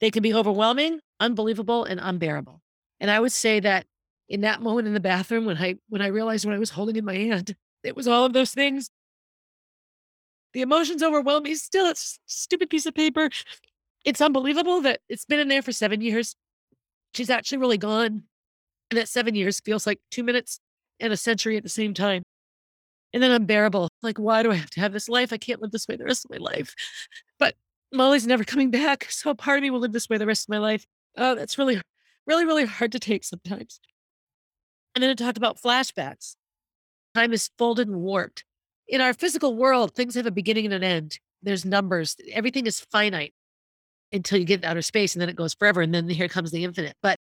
They 0.00 0.12
can 0.12 0.22
be 0.22 0.32
overwhelming, 0.32 1.00
unbelievable, 1.18 1.82
and 1.82 1.98
unbearable. 2.00 2.61
And 3.02 3.10
I 3.10 3.20
would 3.20 3.32
say 3.32 3.60
that 3.60 3.84
in 4.30 4.40
that 4.40 4.62
moment 4.62 4.88
in 4.88 4.94
the 4.94 5.00
bathroom, 5.00 5.44
when 5.44 5.58
I 5.58 5.74
when 5.90 6.00
I 6.00 6.06
realized 6.06 6.46
what 6.46 6.54
I 6.54 6.58
was 6.58 6.70
holding 6.70 6.96
in 6.96 7.04
my 7.04 7.16
hand, 7.16 7.54
it 7.84 7.94
was 7.94 8.08
all 8.08 8.24
of 8.24 8.32
those 8.32 8.52
things. 8.52 8.88
The 10.54 10.62
emotions 10.62 11.02
overwhelm 11.02 11.42
me. 11.42 11.54
Still, 11.54 11.86
it's 11.86 12.18
stupid 12.24 12.70
piece 12.70 12.86
of 12.86 12.94
paper. 12.94 13.28
It's 14.04 14.22
unbelievable 14.22 14.80
that 14.82 15.00
it's 15.10 15.26
been 15.26 15.40
in 15.40 15.48
there 15.48 15.62
for 15.62 15.72
seven 15.72 16.00
years 16.00 16.34
she's 17.14 17.30
actually 17.30 17.58
really 17.58 17.78
gone. 17.78 18.24
And 18.90 18.98
that 18.98 19.08
seven 19.08 19.34
years 19.34 19.60
feels 19.60 19.86
like 19.86 20.00
two 20.10 20.22
minutes 20.22 20.58
and 21.00 21.12
a 21.12 21.16
century 21.16 21.56
at 21.56 21.62
the 21.62 21.68
same 21.68 21.94
time. 21.94 22.22
And 23.14 23.22
then 23.22 23.30
unbearable. 23.30 23.88
Like, 24.02 24.18
why 24.18 24.42
do 24.42 24.50
I 24.50 24.54
have 24.54 24.70
to 24.70 24.80
have 24.80 24.92
this 24.92 25.08
life? 25.08 25.32
I 25.32 25.38
can't 25.38 25.60
live 25.60 25.70
this 25.70 25.86
way 25.86 25.96
the 25.96 26.04
rest 26.04 26.24
of 26.24 26.30
my 26.30 26.38
life. 26.38 26.74
But 27.38 27.54
Molly's 27.92 28.26
never 28.26 28.44
coming 28.44 28.70
back. 28.70 29.06
So 29.10 29.34
part 29.34 29.58
of 29.58 29.62
me 29.62 29.70
will 29.70 29.80
live 29.80 29.92
this 29.92 30.08
way 30.08 30.18
the 30.18 30.26
rest 30.26 30.44
of 30.44 30.48
my 30.48 30.58
life. 30.58 30.86
Oh, 31.16 31.34
that's 31.34 31.58
really, 31.58 31.80
really, 32.26 32.44
really 32.44 32.64
hard 32.64 32.92
to 32.92 32.98
take 32.98 33.24
sometimes. 33.24 33.80
And 34.94 35.02
then 35.02 35.10
it 35.10 35.18
talked 35.18 35.38
about 35.38 35.60
flashbacks. 35.60 36.36
Time 37.14 37.32
is 37.32 37.50
folded 37.58 37.88
and 37.88 38.00
warped. 38.00 38.44
In 38.88 39.00
our 39.00 39.14
physical 39.14 39.56
world, 39.56 39.94
things 39.94 40.14
have 40.14 40.26
a 40.26 40.30
beginning 40.30 40.66
and 40.66 40.74
an 40.74 40.84
end. 40.84 41.18
There's 41.42 41.64
numbers. 41.64 42.16
Everything 42.32 42.66
is 42.66 42.80
finite 42.80 43.34
until 44.12 44.38
you 44.38 44.44
get 44.44 44.64
outer 44.64 44.82
space 44.82 45.14
and 45.14 45.22
then 45.22 45.28
it 45.28 45.36
goes 45.36 45.54
forever. 45.54 45.80
And 45.80 45.94
then 45.94 46.08
here 46.08 46.28
comes 46.28 46.50
the 46.50 46.64
infinite. 46.64 46.96
But 47.02 47.18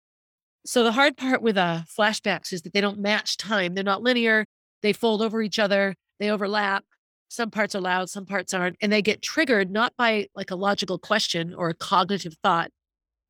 so 0.67 0.85
the 0.85 0.93
hard 0.93 1.17
part 1.17 1.43
with 1.43 1.57
uh, 1.57 1.83
flashbacks 1.87 2.53
is 2.53 2.63
that 2.63 2.73
they 2.73 2.81
don't 2.81 2.99
match 2.99 3.37
time. 3.37 3.75
They're 3.75 3.85
not 3.85 4.03
linear. 4.03 4.45
They 4.83 4.93
fold 4.93 5.23
over 5.23 5.43
each 5.43 5.59
other. 5.59 5.95
They 6.19 6.31
overlap. 6.31 6.85
Some 7.29 7.51
parts 7.51 7.75
are 7.75 7.81
loud, 7.81 8.11
some 8.11 8.27
parts 8.27 8.55
aren't. 8.55 8.77
And 8.81 8.93
they 8.93 9.03
get 9.03 9.23
triggered 9.23 9.71
not 9.71 9.93
by 9.97 10.29
like 10.37 10.51
a 10.51 10.57
logical 10.57 10.99
question 10.99 11.53
or 11.53 11.69
a 11.69 11.75
cognitive 11.75 12.37
thought, 12.43 12.71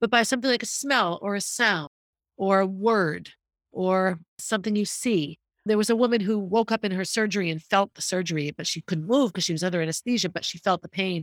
but 0.04 0.10
by 0.10 0.22
something 0.22 0.50
like 0.50 0.62
a 0.62 0.66
smell 0.66 1.18
or 1.22 1.34
a 1.34 1.40
sound 1.40 1.88
or 2.36 2.60
a 2.60 2.66
word 2.66 3.30
or 3.72 4.18
something 4.38 4.76
you 4.76 4.84
see. 4.84 5.38
There 5.64 5.78
was 5.78 5.88
a 5.88 5.96
woman 5.96 6.20
who 6.20 6.38
woke 6.38 6.70
up 6.70 6.84
in 6.84 6.92
her 6.92 7.06
surgery 7.06 7.48
and 7.48 7.62
felt 7.62 7.94
the 7.94 8.02
surgery, 8.02 8.52
but 8.54 8.66
she 8.66 8.82
couldn't 8.82 9.06
move 9.06 9.32
because 9.32 9.44
she 9.44 9.54
was 9.54 9.64
under 9.64 9.80
anesthesia, 9.80 10.28
but 10.28 10.44
she 10.44 10.58
felt 10.58 10.82
the 10.82 10.90
pain. 10.90 11.22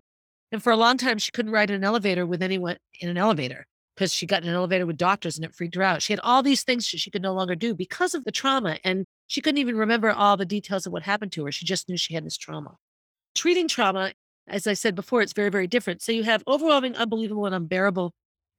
And 0.51 0.63
for 0.63 0.71
a 0.71 0.75
long 0.75 0.97
time, 0.97 1.19
she 1.19 1.31
couldn't 1.31 1.51
ride 1.51 1.69
an 1.69 1.83
elevator 1.83 2.25
with 2.25 2.41
anyone 2.41 2.77
in 2.99 3.07
an 3.07 3.19
elevator 3.19 3.67
because 3.95 4.11
she 4.11 4.25
got 4.25 4.41
in 4.41 4.49
an 4.49 4.55
elevator 4.55 4.87
with 4.87 4.97
doctors 4.97 5.37
and 5.37 5.45
it 5.45 5.53
freaked 5.53 5.75
her 5.75 5.83
out. 5.83 6.01
She 6.01 6.13
had 6.13 6.19
all 6.23 6.41
these 6.41 6.63
things 6.63 6.87
she 6.87 7.11
could 7.11 7.21
no 7.21 7.33
longer 7.33 7.53
do 7.53 7.75
because 7.75 8.15
of 8.15 8.23
the 8.23 8.31
trauma. 8.31 8.79
And 8.83 9.05
she 9.27 9.41
couldn't 9.41 9.59
even 9.59 9.77
remember 9.77 10.09
all 10.09 10.37
the 10.37 10.43
details 10.43 10.87
of 10.87 10.91
what 10.91 11.03
happened 11.03 11.33
to 11.33 11.45
her. 11.45 11.51
She 11.51 11.67
just 11.67 11.87
knew 11.87 11.97
she 11.97 12.15
had 12.15 12.25
this 12.25 12.35
trauma. 12.35 12.77
Treating 13.35 13.67
trauma, 13.67 14.13
as 14.47 14.65
I 14.65 14.73
said 14.73 14.95
before, 14.95 15.21
it's 15.21 15.33
very, 15.33 15.49
very 15.49 15.67
different. 15.67 16.01
So 16.01 16.11
you 16.11 16.23
have 16.23 16.41
overwhelming, 16.47 16.95
unbelievable, 16.95 17.45
and 17.45 17.53
unbearable 17.53 18.11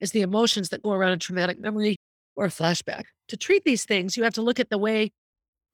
as 0.03 0.11
the 0.11 0.21
emotions 0.21 0.69
that 0.69 0.83
go 0.83 0.93
around 0.93 1.13
a 1.13 1.17
traumatic 1.17 1.59
memory 1.59 1.97
or 2.37 2.45
a 2.45 2.51
flashback. 2.51 3.05
To 3.29 3.37
treat 3.37 3.65
these 3.65 3.85
things, 3.85 4.17
you 4.17 4.25
have 4.25 4.35
to 4.35 4.43
look 4.43 4.61
at 4.61 4.69
the 4.69 4.77
way, 4.77 5.13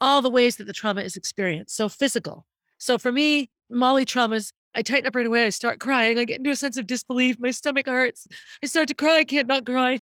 all 0.00 0.22
the 0.22 0.30
ways 0.30 0.56
that 0.56 0.66
the 0.66 0.72
trauma 0.72 1.00
is 1.00 1.16
experienced. 1.16 1.74
So 1.74 1.88
physical. 1.88 2.46
So 2.78 2.98
for 2.98 3.10
me, 3.10 3.50
Molly 3.70 4.04
traumas 4.04 4.52
I 4.74 4.82
tighten 4.82 5.06
up 5.06 5.16
right 5.16 5.26
away. 5.26 5.46
I 5.46 5.48
start 5.48 5.80
crying. 5.80 6.18
I 6.18 6.24
get 6.24 6.38
into 6.38 6.50
a 6.50 6.56
sense 6.56 6.76
of 6.76 6.86
disbelief. 6.86 7.36
My 7.40 7.50
stomach 7.50 7.86
hurts. 7.86 8.28
I 8.62 8.66
start 8.66 8.86
to 8.88 8.94
cry. 8.94 9.16
I 9.16 9.24
can't 9.24 9.48
not 9.48 9.66
cry. 9.66 9.98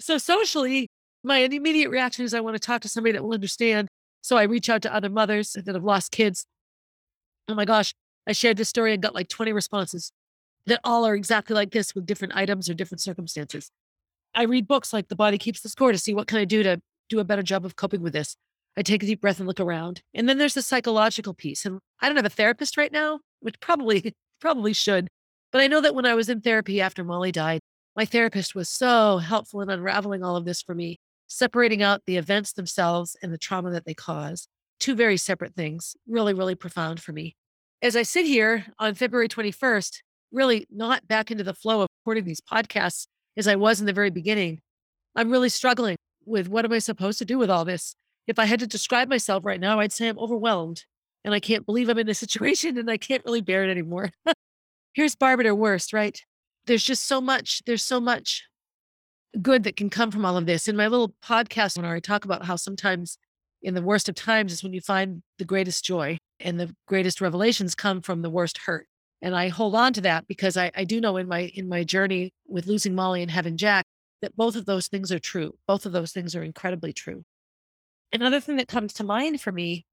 So 0.00 0.18
socially, 0.18 0.88
my 1.22 1.38
immediate 1.38 1.90
reaction 1.90 2.24
is 2.24 2.34
I 2.34 2.40
want 2.40 2.54
to 2.54 2.60
talk 2.60 2.82
to 2.82 2.88
somebody 2.88 3.12
that 3.12 3.22
will 3.22 3.32
understand. 3.32 3.88
So 4.20 4.36
I 4.36 4.42
reach 4.42 4.68
out 4.68 4.82
to 4.82 4.94
other 4.94 5.08
mothers 5.08 5.52
that 5.52 5.74
have 5.74 5.84
lost 5.84 6.12
kids. 6.12 6.44
Oh 7.48 7.54
my 7.54 7.64
gosh, 7.64 7.94
I 8.26 8.32
shared 8.32 8.56
this 8.56 8.68
story 8.68 8.92
and 8.92 9.02
got 9.02 9.14
like 9.14 9.28
20 9.28 9.52
responses 9.52 10.12
that 10.66 10.80
all 10.84 11.06
are 11.06 11.14
exactly 11.14 11.54
like 11.54 11.70
this 11.70 11.94
with 11.94 12.06
different 12.06 12.36
items 12.36 12.68
or 12.68 12.74
different 12.74 13.00
circumstances. 13.00 13.70
I 14.34 14.44
read 14.44 14.68
books 14.68 14.92
like 14.92 15.08
The 15.08 15.16
Body 15.16 15.38
Keeps 15.38 15.60
the 15.60 15.68
Score 15.68 15.92
to 15.92 15.98
see 15.98 16.14
what 16.14 16.26
can 16.26 16.38
I 16.38 16.44
do 16.44 16.62
to 16.62 16.80
do 17.08 17.18
a 17.18 17.24
better 17.24 17.42
job 17.42 17.64
of 17.64 17.76
coping 17.76 18.02
with 18.02 18.12
this. 18.12 18.36
I 18.76 18.82
take 18.82 19.02
a 19.02 19.06
deep 19.06 19.20
breath 19.20 19.38
and 19.38 19.48
look 19.48 19.60
around. 19.60 20.02
And 20.14 20.28
then 20.28 20.38
there's 20.38 20.54
the 20.54 20.62
psychological 20.62 21.34
piece. 21.34 21.66
And 21.66 21.80
I 22.00 22.06
don't 22.06 22.16
have 22.16 22.24
a 22.24 22.30
therapist 22.30 22.76
right 22.76 22.92
now, 22.92 23.20
which 23.40 23.58
probably 23.60 24.14
probably 24.40 24.72
should. 24.72 25.08
But 25.52 25.60
I 25.60 25.66
know 25.66 25.80
that 25.80 25.94
when 25.94 26.06
I 26.06 26.14
was 26.14 26.28
in 26.28 26.40
therapy 26.40 26.80
after 26.80 27.04
Molly 27.04 27.32
died, 27.32 27.60
my 27.96 28.04
therapist 28.04 28.54
was 28.54 28.68
so 28.68 29.18
helpful 29.18 29.60
in 29.60 29.68
unraveling 29.68 30.22
all 30.22 30.36
of 30.36 30.44
this 30.44 30.62
for 30.62 30.74
me, 30.74 30.98
separating 31.26 31.82
out 31.82 32.02
the 32.06 32.16
events 32.16 32.52
themselves 32.52 33.16
and 33.22 33.32
the 33.32 33.38
trauma 33.38 33.70
that 33.72 33.84
they 33.84 33.94
cause. 33.94 34.46
Two 34.78 34.94
very 34.94 35.16
separate 35.16 35.54
things, 35.54 35.96
really, 36.06 36.32
really 36.32 36.54
profound 36.54 37.00
for 37.00 37.12
me. 37.12 37.34
As 37.82 37.96
I 37.96 38.02
sit 38.02 38.24
here 38.24 38.66
on 38.78 38.94
February 38.94 39.28
21st, 39.28 39.98
really 40.32 40.66
not 40.70 41.06
back 41.06 41.30
into 41.30 41.44
the 41.44 41.54
flow 41.54 41.82
of 41.82 41.88
recording 42.00 42.24
these 42.24 42.40
podcasts 42.40 43.06
as 43.36 43.48
I 43.48 43.56
was 43.56 43.80
in 43.80 43.86
the 43.86 43.92
very 43.92 44.10
beginning, 44.10 44.60
I'm 45.14 45.30
really 45.30 45.48
struggling 45.48 45.96
with 46.24 46.48
what 46.48 46.64
am 46.64 46.72
I 46.72 46.78
supposed 46.78 47.18
to 47.18 47.24
do 47.24 47.38
with 47.38 47.50
all 47.50 47.64
this? 47.64 47.94
If 48.26 48.38
I 48.38 48.44
had 48.44 48.60
to 48.60 48.66
describe 48.66 49.08
myself 49.08 49.44
right 49.44 49.60
now, 49.60 49.80
I'd 49.80 49.92
say 49.92 50.08
I'm 50.08 50.18
overwhelmed 50.18 50.84
and 51.24 51.34
I 51.34 51.40
can't 51.40 51.66
believe 51.66 51.88
I'm 51.88 51.98
in 51.98 52.06
this 52.06 52.18
situation 52.26 52.78
and 52.78 52.90
I 52.90 52.96
can't 52.96 53.24
really 53.24 53.40
bear 53.40 53.64
it 53.64 53.70
anymore. 53.70 54.10
Here's 54.92 55.16
Barb 55.16 55.40
at 55.40 55.56
worst, 55.56 55.92
right? 55.92 56.20
There's 56.66 56.84
just 56.84 57.06
so 57.06 57.20
much, 57.20 57.62
there's 57.66 57.82
so 57.82 58.00
much 58.00 58.44
good 59.40 59.62
that 59.64 59.76
can 59.76 59.90
come 59.90 60.10
from 60.10 60.24
all 60.24 60.36
of 60.36 60.46
this. 60.46 60.68
In 60.68 60.76
my 60.76 60.88
little 60.88 61.14
podcast, 61.24 61.76
when 61.76 61.86
I 61.86 62.00
talk 62.00 62.24
about 62.24 62.44
how 62.44 62.56
sometimes 62.56 63.16
in 63.62 63.74
the 63.74 63.82
worst 63.82 64.08
of 64.08 64.14
times 64.14 64.52
is 64.52 64.62
when 64.62 64.72
you 64.72 64.80
find 64.80 65.22
the 65.38 65.44
greatest 65.44 65.84
joy 65.84 66.18
and 66.40 66.58
the 66.58 66.74
greatest 66.86 67.20
revelations 67.20 67.74
come 67.74 68.00
from 68.00 68.22
the 68.22 68.30
worst 68.30 68.58
hurt. 68.58 68.86
And 69.22 69.36
I 69.36 69.48
hold 69.48 69.74
on 69.74 69.92
to 69.94 70.00
that 70.02 70.26
because 70.26 70.56
I, 70.56 70.70
I 70.74 70.84
do 70.84 71.00
know 71.00 71.16
in 71.16 71.28
my 71.28 71.50
in 71.54 71.68
my 71.68 71.84
journey 71.84 72.32
with 72.46 72.66
losing 72.66 72.94
Molly 72.94 73.22
and 73.22 73.30
having 73.30 73.56
Jack 73.56 73.86
that 74.22 74.36
both 74.36 74.56
of 74.56 74.66
those 74.66 74.88
things 74.88 75.12
are 75.12 75.18
true. 75.18 75.54
Both 75.66 75.86
of 75.86 75.92
those 75.92 76.12
things 76.12 76.34
are 76.34 76.42
incredibly 76.42 76.92
true. 76.92 77.24
Another 78.12 78.40
thing 78.40 78.56
that 78.56 78.68
comes 78.68 78.92
to 78.94 79.04
mind 79.04 79.40
for 79.40 79.52
me 79.52 79.84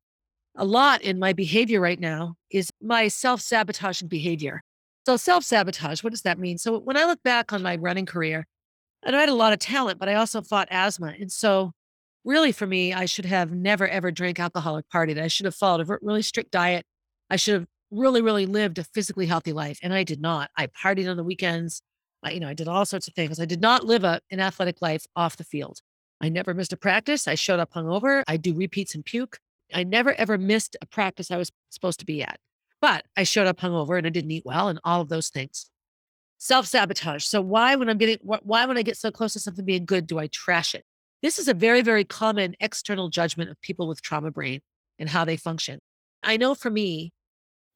a 0.58 0.66
lot 0.66 1.02
in 1.02 1.20
my 1.20 1.34
behavior 1.34 1.80
right 1.80 2.00
now 2.00 2.36
is 2.50 2.72
my 2.82 3.08
self 3.08 3.42
sabotaging 3.42 4.08
behavior. 4.08 4.62
So, 5.06 5.16
self 5.16 5.44
sabotage, 5.44 6.04
what 6.04 6.10
does 6.12 6.24
that 6.24 6.40
mean? 6.40 6.58
So, 6.58 6.80
when 6.80 6.98
I 6.98 7.06
look 7.06 7.22
back 7.24 7.54
on 7.54 7.62
my 7.62 7.76
running 7.76 8.06
career, 8.06 8.46
I 9.06 9.12
had 9.12 9.30
a 9.30 9.34
lot 9.34 9.54
of 9.54 9.60
talent, 9.60 10.00
but 10.00 10.10
I 10.10 10.16
also 10.16 10.42
fought 10.42 10.68
asthma. 10.72 11.14
And 11.20 11.32
so, 11.32 11.72
really 12.26 12.52
for 12.52 12.66
me, 12.66 12.94
I 12.94 13.06
should 13.06 13.26
have 13.26 13.52
never 13.52 13.88
ever 13.88 14.12
drank 14.12 14.40
alcoholic 14.40 14.86
partied. 14.94 15.22
I 15.22 15.28
should 15.28 15.46
have 15.46 15.56
followed 15.56 15.88
a 15.88 16.00
really 16.02 16.24
strict 16.24 16.52
diet. 16.52 16.86
I 17.30 17.36
should 17.36 17.54
have 17.54 17.68
really, 17.92 18.22
really 18.22 18.46
lived 18.46 18.78
a 18.78 18.84
physically 18.84 19.26
healthy 19.26 19.54
life. 19.54 19.80
And 19.82 19.94
I 19.94 20.04
did 20.04 20.22
not. 20.22 20.50
I 20.58 20.68
partied 20.68 21.10
on 21.10 21.18
the 21.18 21.24
weekends. 21.24 21.82
I, 22.24 22.32
you 22.32 22.40
know, 22.40 22.48
I 22.48 22.54
did 22.54 22.68
all 22.68 22.86
sorts 22.86 23.08
of 23.08 23.14
things. 23.14 23.40
I 23.40 23.46
did 23.46 23.62
not 23.62 23.86
live 23.86 24.04
a, 24.04 24.22
an 24.32 24.40
athletic 24.40 24.82
life 24.82 25.06
off 25.16 25.38
the 25.38 25.44
field. 25.44 25.80
I 26.20 26.30
never 26.30 26.54
missed 26.54 26.74
a 26.74 26.78
practice. 26.78 27.28
I 27.28 27.36
showed 27.36 27.60
up 27.60 27.74
hungover. 27.74 28.24
I 28.28 28.38
do 28.38 28.54
repeats 28.54 28.96
and 28.96 29.06
puke. 29.06 29.40
I 29.74 29.84
never 29.84 30.14
ever 30.14 30.38
missed 30.38 30.76
a 30.82 30.86
practice 30.86 31.30
I 31.30 31.38
was 31.38 31.52
supposed 31.70 32.00
to 32.00 32.06
be 32.06 32.24
at. 32.24 32.40
But 32.82 33.06
I 33.16 33.24
showed 33.24 33.48
up 33.48 33.60
hungover 33.60 33.98
and 33.98 34.08
I 34.08 34.10
didn't 34.10 34.32
eat 34.32 34.46
well 34.46 34.68
and 34.68 34.80
all 34.84 35.02
of 35.02 35.10
those 35.10 35.30
things. 35.30 35.70
Self 36.38 36.68
sabotage. 36.68 37.26
So 37.26 37.42
why, 37.42 37.76
when 37.76 37.90
I'm 37.90 37.98
getting, 37.98 38.20
why 38.22 38.66
when 38.66 38.78
I 38.78 38.84
get 38.84 38.98
so 38.98 39.12
close 39.12 39.34
to 39.34 39.40
something 39.40 39.66
being 39.66 39.86
good, 39.86 40.08
do 40.08 40.20
I 40.20 40.28
trash 40.28 40.76
it? 40.76 40.84
This 41.24 41.40
is 41.40 41.48
a 41.48 41.54
very, 41.54 41.82
very 41.82 42.04
common 42.04 42.56
external 42.60 43.10
judgment 43.10 43.50
of 43.50 43.60
people 43.62 43.88
with 43.88 44.02
trauma 44.02 44.30
brain 44.30 44.62
and 45.00 45.10
how 45.10 45.26
they 45.26 45.38
function. 45.38 45.80
I 46.22 46.38
know 46.38 46.54
for 46.54 46.70
me, 46.70 47.12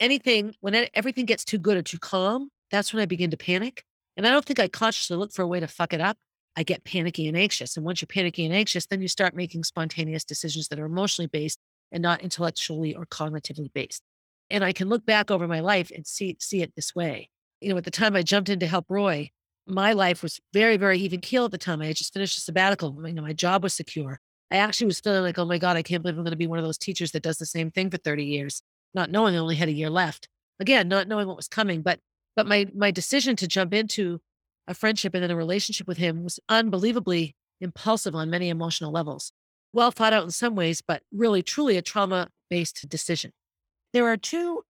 anything, 0.01 0.55
when 0.59 0.87
everything 0.93 1.25
gets 1.25 1.45
too 1.45 1.57
good 1.57 1.77
or 1.77 1.81
too 1.81 1.99
calm, 1.99 2.49
that's 2.71 2.93
when 2.93 3.01
I 3.01 3.05
begin 3.05 3.31
to 3.31 3.37
panic. 3.37 3.83
And 4.17 4.27
I 4.27 4.31
don't 4.31 4.43
think 4.43 4.59
I 4.59 4.67
consciously 4.67 5.15
look 5.15 5.31
for 5.31 5.43
a 5.43 5.47
way 5.47 5.61
to 5.61 5.67
fuck 5.67 5.93
it 5.93 6.01
up. 6.01 6.17
I 6.57 6.63
get 6.63 6.83
panicky 6.83 7.27
and 7.27 7.37
anxious. 7.37 7.77
And 7.77 7.85
once 7.85 8.01
you're 8.01 8.07
panicky 8.07 8.45
and 8.45 8.53
anxious, 8.53 8.85
then 8.85 9.01
you 9.01 9.07
start 9.07 9.35
making 9.35 9.63
spontaneous 9.63 10.25
decisions 10.25 10.67
that 10.67 10.79
are 10.79 10.85
emotionally 10.85 11.27
based 11.27 11.59
and 11.93 12.01
not 12.01 12.21
intellectually 12.21 12.93
or 12.93 13.05
cognitively 13.05 13.71
based. 13.71 14.01
And 14.49 14.63
I 14.63 14.73
can 14.73 14.89
look 14.89 15.05
back 15.05 15.31
over 15.31 15.47
my 15.47 15.61
life 15.61 15.91
and 15.95 16.05
see, 16.05 16.35
see 16.41 16.61
it 16.61 16.73
this 16.75 16.93
way. 16.93 17.29
You 17.61 17.69
know, 17.69 17.77
at 17.77 17.85
the 17.85 17.91
time 17.91 18.15
I 18.15 18.23
jumped 18.23 18.49
in 18.49 18.59
to 18.59 18.67
help 18.67 18.87
Roy, 18.89 19.31
my 19.65 19.93
life 19.93 20.23
was 20.23 20.41
very, 20.51 20.75
very 20.75 20.97
even 20.99 21.21
keel 21.21 21.45
at 21.45 21.51
the 21.51 21.57
time. 21.57 21.81
I 21.81 21.87
had 21.87 21.95
just 21.95 22.13
finished 22.13 22.37
a 22.37 22.41
sabbatical. 22.41 22.95
You 23.07 23.13
know, 23.13 23.21
my 23.21 23.33
job 23.33 23.63
was 23.63 23.73
secure. 23.73 24.19
I 24.49 24.57
actually 24.57 24.87
was 24.87 24.99
feeling 24.99 25.23
like, 25.23 25.39
oh 25.39 25.45
my 25.45 25.57
God, 25.57 25.77
I 25.77 25.83
can't 25.83 26.01
believe 26.01 26.17
I'm 26.17 26.23
going 26.23 26.31
to 26.31 26.37
be 26.37 26.47
one 26.47 26.59
of 26.59 26.65
those 26.65 26.77
teachers 26.77 27.11
that 27.11 27.23
does 27.23 27.37
the 27.37 27.45
same 27.45 27.71
thing 27.71 27.89
for 27.89 27.97
30 27.97 28.25
years, 28.25 28.61
not 28.93 29.09
knowing 29.09 29.35
I 29.35 29.39
only 29.39 29.55
had 29.55 29.69
a 29.69 29.73
year 29.73 29.89
left. 29.89 30.27
Again, 30.59 30.87
not 30.87 31.07
knowing 31.07 31.27
what 31.27 31.37
was 31.37 31.47
coming. 31.47 31.81
But 31.81 31.99
but 32.35 32.47
my 32.47 32.67
my 32.75 32.91
decision 32.91 33.35
to 33.37 33.47
jump 33.47 33.73
into 33.73 34.19
a 34.67 34.73
friendship 34.73 35.13
and 35.13 35.23
then 35.23 35.31
a 35.31 35.35
relationship 35.35 35.87
with 35.87 35.97
him 35.97 36.23
was 36.23 36.39
unbelievably 36.49 37.35
impulsive 37.59 38.15
on 38.15 38.29
many 38.29 38.49
emotional 38.49 38.91
levels. 38.91 39.31
Well 39.73 39.91
thought 39.91 40.13
out 40.13 40.23
in 40.23 40.31
some 40.31 40.55
ways, 40.55 40.81
but 40.81 41.03
really 41.11 41.41
truly 41.41 41.77
a 41.77 41.81
trauma-based 41.81 42.87
decision. 42.89 43.31
There 43.93 44.07
are 44.07 44.17
two 44.17 44.63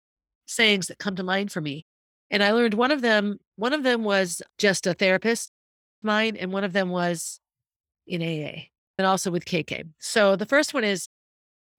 sayings 0.45 0.87
that 0.87 0.99
come 0.99 1.15
to 1.15 1.23
mind 1.23 1.51
for 1.51 1.61
me 1.61 1.85
and 2.31 2.41
I 2.41 2.53
learned 2.53 2.73
one 2.73 2.91
of 2.91 3.01
them, 3.01 3.39
one 3.57 3.73
of 3.73 3.83
them 3.83 4.03
was 4.03 4.41
just 4.57 4.87
a 4.87 4.93
therapist 4.93 5.51
mine, 6.01 6.35
and 6.37 6.51
one 6.51 6.63
of 6.63 6.73
them 6.73 6.89
was 6.89 7.39
in 8.07 8.21
AA 8.21 8.69
and 8.97 9.05
also 9.05 9.29
with 9.29 9.45
KK. 9.45 9.89
So 9.99 10.35
the 10.35 10.45
first 10.45 10.73
one 10.73 10.83
is 10.83 11.09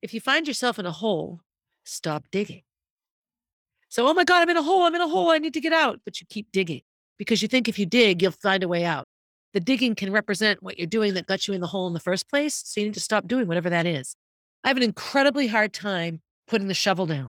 if 0.02 0.14
you 0.14 0.20
find 0.20 0.46
yourself 0.46 0.78
in 0.78 0.86
a 0.86 0.92
hole, 0.92 1.40
stop 1.84 2.24
digging. 2.30 2.62
So, 3.88 4.06
oh 4.06 4.14
my 4.14 4.24
God, 4.24 4.42
I'm 4.42 4.50
in 4.50 4.56
a 4.56 4.62
hole, 4.62 4.82
I'm 4.82 4.94
in 4.94 5.00
a 5.00 5.08
hole, 5.08 5.30
I 5.30 5.38
need 5.38 5.54
to 5.54 5.60
get 5.60 5.72
out. 5.72 6.00
But 6.04 6.20
you 6.20 6.26
keep 6.28 6.50
digging 6.52 6.82
because 7.18 7.42
you 7.42 7.48
think 7.48 7.68
if 7.68 7.78
you 7.78 7.86
dig, 7.86 8.22
you'll 8.22 8.32
find 8.32 8.62
a 8.62 8.68
way 8.68 8.84
out. 8.84 9.06
The 9.52 9.60
digging 9.60 9.94
can 9.94 10.12
represent 10.12 10.62
what 10.62 10.78
you're 10.78 10.86
doing 10.86 11.14
that 11.14 11.26
got 11.26 11.46
you 11.46 11.52
in 11.52 11.60
the 11.60 11.66
hole 11.66 11.86
in 11.86 11.92
the 11.92 12.00
first 12.00 12.28
place. 12.30 12.62
So 12.64 12.80
you 12.80 12.86
need 12.86 12.94
to 12.94 13.00
stop 13.00 13.26
doing 13.26 13.46
whatever 13.46 13.68
that 13.68 13.86
is. 13.86 14.16
I 14.64 14.68
have 14.68 14.78
an 14.78 14.82
incredibly 14.82 15.46
hard 15.46 15.72
time 15.72 16.22
putting 16.48 16.68
the 16.68 16.74
shovel 16.74 17.06
down 17.06 17.28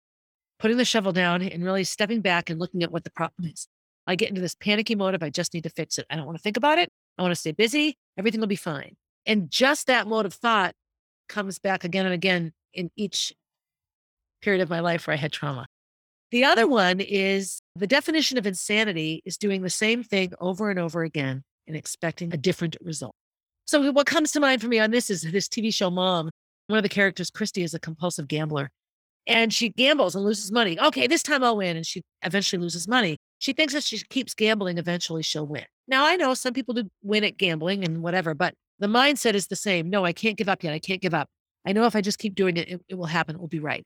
putting 0.58 0.76
the 0.76 0.84
shovel 0.84 1.12
down 1.12 1.42
and 1.42 1.62
really 1.62 1.84
stepping 1.84 2.22
back 2.22 2.50
and 2.50 2.58
looking 2.58 2.82
at 2.82 2.92
what 2.92 3.04
the 3.04 3.10
problem 3.10 3.50
is. 3.50 3.68
I 4.06 4.16
get 4.16 4.28
into 4.28 4.40
this 4.40 4.54
panicky 4.54 4.94
mode 4.94 5.14
of 5.14 5.22
I 5.22 5.30
just 5.30 5.54
need 5.54 5.64
to 5.64 5.70
fix 5.70 5.98
it. 5.98 6.06
I 6.08 6.16
don't 6.16 6.26
want 6.26 6.38
to 6.38 6.42
think 6.42 6.56
about 6.56 6.78
it. 6.78 6.88
I 7.18 7.22
want 7.22 7.32
to 7.32 7.38
stay 7.38 7.52
busy. 7.52 7.98
Everything 8.18 8.40
will 8.40 8.46
be 8.46 8.56
fine. 8.56 8.96
And 9.26 9.50
just 9.50 9.86
that 9.86 10.06
mode 10.06 10.24
of 10.24 10.34
thought 10.34 10.74
comes 11.28 11.58
back 11.58 11.84
again 11.84 12.04
and 12.04 12.14
again 12.14 12.52
in 12.72 12.90
each 12.96 13.32
period 14.44 14.62
of 14.62 14.70
my 14.70 14.80
life 14.80 15.06
where 15.06 15.14
I 15.14 15.18
had 15.18 15.32
trauma. 15.32 15.66
The 16.30 16.44
other 16.44 16.66
one 16.66 17.00
is 17.00 17.60
the 17.76 17.86
definition 17.86 18.38
of 18.38 18.46
insanity 18.46 19.22
is 19.24 19.36
doing 19.36 19.62
the 19.62 19.70
same 19.70 20.02
thing 20.02 20.32
over 20.40 20.70
and 20.70 20.78
over 20.78 21.02
again 21.02 21.42
and 21.66 21.76
expecting 21.76 22.32
a 22.32 22.36
different 22.36 22.76
result. 22.80 23.14
So, 23.66 23.90
what 23.92 24.06
comes 24.06 24.32
to 24.32 24.40
mind 24.40 24.60
for 24.60 24.68
me 24.68 24.78
on 24.78 24.90
this 24.90 25.08
is 25.10 25.22
this 25.22 25.48
TV 25.48 25.72
show 25.72 25.90
Mom. 25.90 26.30
One 26.66 26.78
of 26.78 26.82
the 26.82 26.88
characters, 26.88 27.30
Christy, 27.30 27.62
is 27.62 27.74
a 27.74 27.78
compulsive 27.78 28.26
gambler 28.26 28.70
and 29.26 29.52
she 29.52 29.70
gambles 29.70 30.14
and 30.14 30.24
loses 30.24 30.52
money. 30.52 30.78
Okay, 30.78 31.06
this 31.06 31.22
time 31.22 31.42
I'll 31.42 31.56
win. 31.56 31.76
And 31.76 31.86
she 31.86 32.02
eventually 32.22 32.60
loses 32.60 32.86
money. 32.86 33.16
She 33.38 33.52
thinks 33.52 33.74
if 33.74 33.84
she 33.84 33.98
keeps 34.10 34.34
gambling, 34.34 34.78
eventually 34.78 35.22
she'll 35.22 35.46
win. 35.46 35.64
Now, 35.88 36.06
I 36.06 36.16
know 36.16 36.34
some 36.34 36.52
people 36.52 36.74
do 36.74 36.90
win 37.02 37.24
at 37.24 37.36
gambling 37.36 37.84
and 37.84 38.02
whatever, 38.02 38.34
but 38.34 38.54
the 38.78 38.86
mindset 38.86 39.34
is 39.34 39.46
the 39.46 39.56
same. 39.56 39.90
No, 39.90 40.04
I 40.04 40.12
can't 40.12 40.36
give 40.36 40.48
up 40.48 40.62
yet. 40.62 40.72
I 40.72 40.78
can't 40.78 41.00
give 41.00 41.14
up. 41.14 41.28
I 41.66 41.72
know 41.72 41.86
if 41.86 41.96
I 41.96 42.00
just 42.00 42.18
keep 42.18 42.34
doing 42.34 42.56
it, 42.56 42.68
it, 42.68 42.80
it 42.88 42.94
will 42.94 43.06
happen. 43.06 43.36
It 43.36 43.40
will 43.40 43.48
be 43.48 43.60
right. 43.60 43.84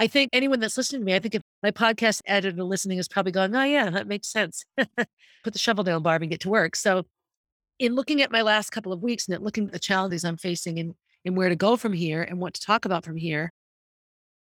I 0.00 0.06
think 0.06 0.30
anyone 0.32 0.60
that's 0.60 0.78
listening 0.78 1.02
to 1.02 1.04
me, 1.04 1.14
I 1.14 1.18
think 1.18 1.34
if 1.34 1.42
my 1.62 1.70
podcast 1.70 2.22
editor 2.24 2.64
listening 2.64 2.96
is 2.96 3.06
probably 3.06 3.32
going, 3.32 3.54
oh, 3.54 3.64
yeah, 3.64 3.90
that 3.90 4.06
makes 4.06 4.28
sense. 4.28 4.64
Put 4.78 5.52
the 5.52 5.58
shovel 5.58 5.84
down, 5.84 6.02
Barb, 6.02 6.22
and 6.22 6.30
get 6.30 6.40
to 6.40 6.48
work. 6.48 6.74
So, 6.74 7.04
in 7.78 7.94
looking 7.94 8.22
at 8.22 8.32
my 8.32 8.40
last 8.40 8.70
couple 8.70 8.94
of 8.94 9.02
weeks 9.02 9.28
and 9.28 9.34
at 9.34 9.42
looking 9.42 9.66
at 9.66 9.72
the 9.72 9.78
challenges 9.78 10.24
I'm 10.24 10.38
facing 10.38 10.78
and, 10.78 10.94
and 11.26 11.36
where 11.36 11.50
to 11.50 11.56
go 11.56 11.76
from 11.76 11.92
here 11.92 12.22
and 12.22 12.38
what 12.38 12.54
to 12.54 12.62
talk 12.62 12.86
about 12.86 13.04
from 13.04 13.18
here, 13.18 13.52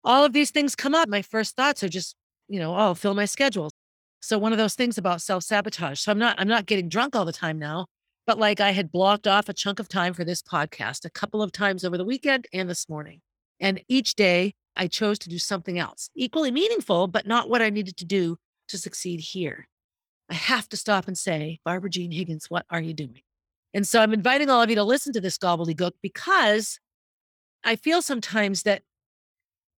all 0.03 0.25
of 0.25 0.33
these 0.33 0.51
things 0.51 0.75
come 0.75 0.93
up. 0.93 1.07
My 1.07 1.21
first 1.21 1.55
thoughts 1.55 1.85
are 1.85 1.89
just, 1.89 2.17
you 2.49 2.59
know, 2.59 2.77
oh, 2.77 2.93
fill 2.93 3.13
my 3.13 3.25
schedule. 3.25 3.71
So 4.19 4.37
one 4.37 4.51
of 4.51 4.57
those 4.57 4.75
things 4.75 4.97
about 4.97 5.21
self-sabotage. 5.21 6.01
So 6.01 6.11
I'm 6.11 6.19
not, 6.19 6.35
I'm 6.37 6.49
not 6.49 6.65
getting 6.65 6.89
drunk 6.89 7.15
all 7.15 7.23
the 7.23 7.31
time 7.31 7.59
now, 7.59 7.85
but 8.27 8.37
like 8.37 8.59
I 8.59 8.71
had 8.71 8.91
blocked 8.91 9.25
off 9.25 9.47
a 9.47 9.53
chunk 9.53 9.79
of 9.79 9.87
time 9.87 10.13
for 10.13 10.25
this 10.25 10.41
podcast 10.41 11.05
a 11.05 11.09
couple 11.09 11.41
of 11.41 11.53
times 11.53 11.85
over 11.85 11.97
the 11.97 12.03
weekend 12.03 12.45
and 12.51 12.69
this 12.69 12.89
morning. 12.89 13.21
And 13.61 13.81
each 13.87 14.15
day 14.15 14.53
I 14.75 14.87
chose 14.87 15.19
to 15.19 15.29
do 15.29 15.39
something 15.39 15.79
else, 15.79 16.09
equally 16.15 16.51
meaningful, 16.51 17.07
but 17.07 17.27
not 17.27 17.49
what 17.49 17.61
I 17.61 17.69
needed 17.69 17.97
to 17.97 18.05
do 18.05 18.37
to 18.67 18.77
succeed 18.77 19.19
here. 19.19 19.67
I 20.29 20.33
have 20.33 20.67
to 20.69 20.77
stop 20.77 21.07
and 21.07 21.17
say, 21.17 21.59
Barbara 21.63 21.89
Jean 21.89 22.11
Higgins, 22.11 22.49
what 22.49 22.65
are 22.69 22.81
you 22.81 22.93
doing? 22.93 23.21
And 23.73 23.87
so 23.87 24.01
I'm 24.01 24.13
inviting 24.13 24.49
all 24.49 24.61
of 24.61 24.69
you 24.69 24.75
to 24.75 24.83
listen 24.83 25.13
to 25.13 25.21
this 25.21 25.37
gobbledygook 25.37 25.91
because 26.01 26.79
I 27.63 27.75
feel 27.75 28.01
sometimes 28.01 28.63
that 28.63 28.83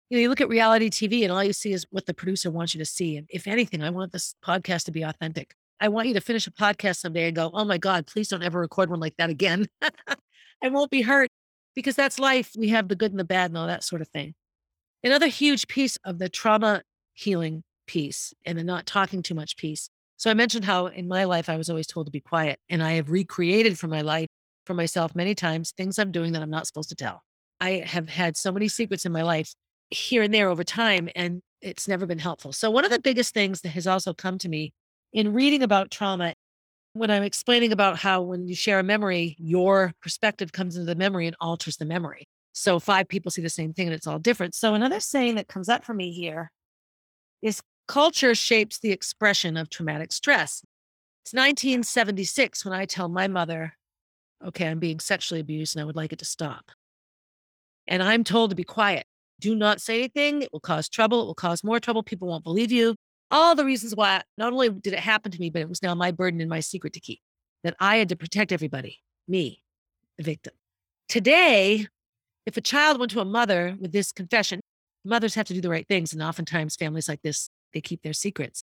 you 0.10 0.18
know, 0.18 0.22
you 0.22 0.30
look 0.30 0.42
at 0.42 0.50
reality 0.50 0.90
TV 0.90 1.24
and 1.24 1.32
all 1.32 1.44
you 1.44 1.54
see 1.54 1.74
is 1.74 1.88
what 1.90 2.06
the 2.06 2.14
producer 2.14 2.52
wants 2.52 2.76
you 2.76 2.80
to 2.80 2.86
see. 2.86 3.18
And 3.18 3.28
if 3.30 3.48
anything, 3.48 3.84
I 3.84 3.90
want 3.90 4.12
this 4.12 4.36
podcast 4.46 4.84
to 4.86 4.92
be 4.92 5.02
authentic. 5.02 5.56
I 5.80 5.88
want 5.88 6.08
you 6.08 6.14
to 6.14 6.22
finish 6.22 6.46
a 6.46 6.52
podcast 6.52 6.98
someday 6.98 7.28
and 7.28 7.36
go, 7.36 7.50
oh 7.54 7.66
my 7.66 7.78
God, 7.78 8.06
please 8.06 8.28
don't 8.28 8.44
ever 8.44 8.60
record 8.60 8.90
one 8.90 9.00
like 9.00 9.18
that 9.18 9.30
again. 9.30 9.68
I 10.64 10.70
won't 10.70 10.92
be 10.92 11.02
hurt 11.02 11.30
because 11.74 11.96
that's 11.96 12.20
life. 12.20 12.52
We 12.58 12.70
have 12.70 12.88
the 12.88 12.96
good 12.96 13.12
and 13.12 13.20
the 13.20 13.26
bad 13.26 13.52
and 13.52 13.58
all 13.58 13.68
that 13.68 13.84
sort 13.84 14.02
of 14.02 14.08
thing. 14.10 14.36
Another 15.06 15.28
huge 15.28 15.68
piece 15.68 16.00
of 16.04 16.18
the 16.18 16.30
trauma 16.30 16.82
healing 17.14 17.62
piece 17.86 18.34
and 18.44 18.58
the 18.58 18.64
not 18.64 18.88
talking 18.88 19.22
too 19.22 19.36
much 19.36 19.56
piece. 19.56 19.88
So 20.18 20.32
I 20.32 20.34
mentioned 20.34 20.66
how 20.66 20.88
in 20.88 21.08
my 21.08 21.26
life 21.26 21.48
I 21.48 21.58
was 21.58 21.70
always 21.70 21.86
told 21.86 22.08
to 22.08 22.12
be 22.12 22.22
quiet, 22.22 22.58
and 22.70 22.82
I 22.82 22.94
have 22.94 23.12
recreated 23.12 23.78
for 23.78 23.88
my 23.88 24.02
life, 24.02 24.30
for 24.66 24.74
myself 24.74 25.14
many 25.14 25.36
times, 25.36 25.74
things 25.78 26.00
I'm 26.00 26.12
doing 26.12 26.34
that 26.34 26.42
I'm 26.42 26.50
not 26.50 26.66
supposed 26.66 26.90
to 26.90 26.96
tell. 26.96 27.22
I 27.62 27.84
have 27.86 28.10
had 28.10 28.36
so 28.36 28.52
many 28.52 28.68
secrets 28.68 29.06
in 29.06 29.12
my 29.12 29.22
life 29.22 29.54
here 29.92 30.24
and 30.24 30.34
there 30.34 30.50
over 30.50 30.64
time, 30.64 31.08
and 31.16 31.44
it's 31.62 31.88
never 31.88 32.08
been 32.08 32.18
helpful. 32.18 32.52
So, 32.52 32.72
one 32.72 32.84
of 32.84 32.90
the 32.90 33.00
biggest 33.00 33.32
things 33.32 33.62
that 33.62 33.70
has 33.70 33.86
also 33.86 34.12
come 34.12 34.40
to 34.40 34.50
me 34.50 34.74
in 35.14 35.34
reading 35.34 35.62
about 35.62 35.92
trauma, 35.92 36.34
when 36.94 37.12
I'm 37.12 37.22
explaining 37.22 37.72
about 37.72 38.00
how 38.00 38.24
when 38.24 38.48
you 38.48 38.56
share 38.56 38.80
a 38.80 38.84
memory, 38.84 39.36
your 39.38 39.94
perspective 40.02 40.52
comes 40.52 40.76
into 40.78 40.88
the 40.88 40.96
memory 40.98 41.28
and 41.28 41.36
alters 41.40 41.78
the 41.78 41.86
memory. 41.86 42.26
So, 42.58 42.80
five 42.80 43.10
people 43.10 43.32
see 43.32 43.42
the 43.42 43.50
same 43.50 43.74
thing 43.74 43.88
and 43.88 43.94
it's 43.94 44.08
all 44.08 44.18
different. 44.18 44.56
So, 44.56 44.74
another 44.74 45.02
saying 45.02 45.36
that 45.36 45.50
comes 45.50 45.68
up 45.68 45.84
for 45.84 45.94
me 45.94 46.12
here 46.12 46.52
is 47.42 47.62
culture 47.88 48.34
shapes 48.34 48.80
the 48.80 48.92
expression 48.92 49.58
of 49.58 49.70
traumatic 49.70 50.14
stress. 50.14 50.64
It's 51.24 51.34
1976 51.34 52.64
when 52.64 52.74
I 52.74 52.86
tell 52.86 53.10
my 53.10 53.28
mother, 53.28 53.74
okay, 54.46 54.68
I'm 54.68 54.80
being 54.80 55.02
sexually 55.02 55.42
abused 55.42 55.76
and 55.76 55.82
I 55.82 55.86
would 55.86 55.98
like 55.98 56.14
it 56.14 56.20
to 56.20 56.26
stop. 56.26 56.72
And 57.88 58.02
I'm 58.02 58.24
told 58.24 58.52
to 58.52 58.56
be 58.56 58.64
quiet 58.64 59.06
do 59.40 59.54
not 59.54 59.82
say 59.82 60.00
anything. 60.00 60.42
It 60.42 60.54
will 60.54 60.60
cause 60.60 60.88
trouble. 60.88 61.24
It 61.24 61.26
will 61.26 61.36
cause 61.36 61.64
more 61.64 61.80
trouble. 61.80 62.04
People 62.04 62.28
won't 62.28 62.44
believe 62.44 62.72
you. 62.72 62.96
All 63.32 63.54
the 63.54 63.66
reasons 63.66 63.96
why 63.96 64.22
not 64.38 64.54
only 64.54 64.70
did 64.70 64.94
it 64.94 65.00
happen 65.00 65.32
to 65.32 65.40
me, 65.40 65.50
but 65.50 65.62
it 65.62 65.70
was 65.70 65.84
now 65.84 65.94
my 65.94 66.12
burden 66.12 66.40
and 66.40 66.50
my 66.50 66.60
secret 66.62 66.94
to 66.94 67.00
keep 67.00 67.20
that 67.64 67.76
I 67.80 67.98
had 67.98 68.10
to 68.10 68.16
protect 68.16 68.52
everybody, 68.52 69.00
me, 69.28 69.62
the 70.18 70.24
victim. 70.24 70.54
Today, 71.10 71.88
if 72.46 72.58
a 72.58 72.62
child 72.62 73.00
went 73.00 73.12
to 73.12 73.20
a 73.20 73.26
mother 73.26 73.76
with 73.80 73.92
this 73.92 74.12
confession, 74.12 74.62
mothers 75.04 75.36
have 75.36 75.48
to 75.48 75.54
do 75.54 75.62
the 75.62 75.70
right 75.70 75.88
things. 75.88 76.14
And 76.14 76.22
oftentimes 76.22 76.76
families 76.76 77.10
like 77.10 77.22
this, 77.22 77.50
they 77.74 77.82
keep 77.82 78.02
their 78.02 78.14
secrets. 78.14 78.64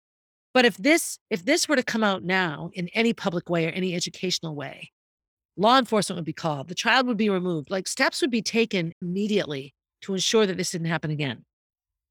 But 0.55 0.65
if 0.65 0.77
this, 0.77 1.19
if 1.31 1.45
this 1.45 1.69
were 1.69 1.77
to 1.77 1.83
come 1.83 2.03
out 2.03 2.25
now 2.25 2.71
in 2.73 2.89
any 2.89 3.13
public 3.13 3.49
way 3.49 3.67
or 3.67 3.71
any 3.71 3.95
educational 3.95 4.55
way, 4.55 4.91
law 5.57 5.79
enforcement 5.79 6.17
would 6.17 6.25
be 6.25 6.33
called, 6.33 6.69
the 6.69 6.75
child 6.75 7.07
would 7.07 7.17
be 7.17 7.29
removed, 7.29 7.71
like 7.71 7.87
steps 7.87 8.21
would 8.21 8.31
be 8.31 8.43
taken 8.43 8.93
immediately 9.03 9.75
to 10.03 10.15
ensure 10.15 10.47
that 10.47 10.57
this 10.57 10.71
didn't 10.71 10.87
happen 10.87 11.11
again. 11.11 11.45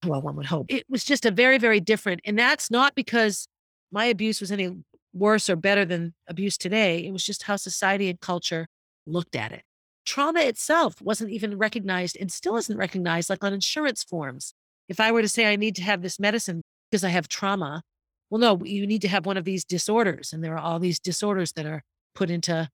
Well, 0.05 0.21
one 0.21 0.35
would 0.35 0.45
hope. 0.45 0.67
It 0.69 0.85
was 0.89 1.03
just 1.03 1.25
a 1.25 1.31
very, 1.31 1.57
very 1.57 1.79
different. 1.79 2.21
And 2.23 2.37
that's 2.37 2.69
not 2.69 2.93
because 2.93 3.47
my 3.91 4.05
abuse 4.05 4.39
was 4.39 4.51
any 4.51 4.77
worse 5.13 5.49
or 5.49 5.55
better 5.55 5.85
than 5.85 6.13
abuse 6.27 6.57
today. 6.57 6.99
It 7.05 7.11
was 7.11 7.23
just 7.23 7.43
how 7.43 7.55
society 7.55 8.09
and 8.09 8.19
culture 8.19 8.67
looked 9.07 9.35
at 9.35 9.51
it. 9.51 9.63
Trauma 10.07 10.39
itself 10.39 11.01
wasn't 11.01 11.29
even 11.29 11.57
recognized 11.57 12.17
and 12.19 12.31
still 12.31 12.55
isn't 12.55 12.77
recognized, 12.77 13.29
like 13.29 13.43
on 13.43 13.53
insurance 13.53 14.03
forms. 14.03 14.53
If 14.87 14.99
I 14.99 15.11
were 15.11 15.21
to 15.21 15.27
say 15.27 15.45
I 15.45 15.57
need 15.57 15.75
to 15.75 15.83
have 15.83 16.01
this 16.01 16.19
medicine 16.19 16.61
because 16.89 17.03
I 17.03 17.09
have 17.09 17.27
trauma, 17.27 17.83
well, 18.29 18.39
no, 18.39 18.59
you 18.63 18.87
need 18.87 19.01
to 19.01 19.09
have 19.09 19.25
one 19.25 19.37
of 19.37 19.43
these 19.43 19.65
disorders. 19.65 20.31
And 20.31 20.43
there 20.43 20.53
are 20.53 20.59
all 20.59 20.79
these 20.79 20.99
disorders 20.99 21.51
that 21.53 21.65
are 21.65 21.83
put 22.15 22.29
into, 22.29 22.69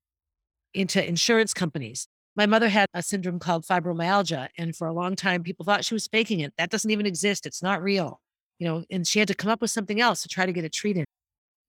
into 0.75 1.05
insurance 1.05 1.53
companies. 1.53 2.07
My 2.35 2.45
mother 2.45 2.69
had 2.69 2.87
a 2.93 3.01
syndrome 3.01 3.39
called 3.39 3.65
fibromyalgia. 3.65 4.49
And 4.57 4.75
for 4.75 4.87
a 4.87 4.93
long 4.93 5.15
time, 5.15 5.43
people 5.43 5.65
thought 5.65 5.85
she 5.85 5.95
was 5.95 6.07
faking 6.07 6.39
it. 6.39 6.53
That 6.57 6.69
doesn't 6.69 6.89
even 6.89 7.07
exist. 7.07 7.47
It's 7.47 7.63
not 7.63 7.81
real. 7.81 8.21
You 8.59 8.67
know, 8.67 8.83
and 8.91 9.07
she 9.07 9.19
had 9.19 9.27
to 9.27 9.35
come 9.35 9.49
up 9.49 9.61
with 9.61 9.71
something 9.71 9.99
else 9.99 10.21
to 10.21 10.27
try 10.27 10.45
to 10.45 10.53
get 10.53 10.63
it 10.63 10.73
treated. 10.73 11.05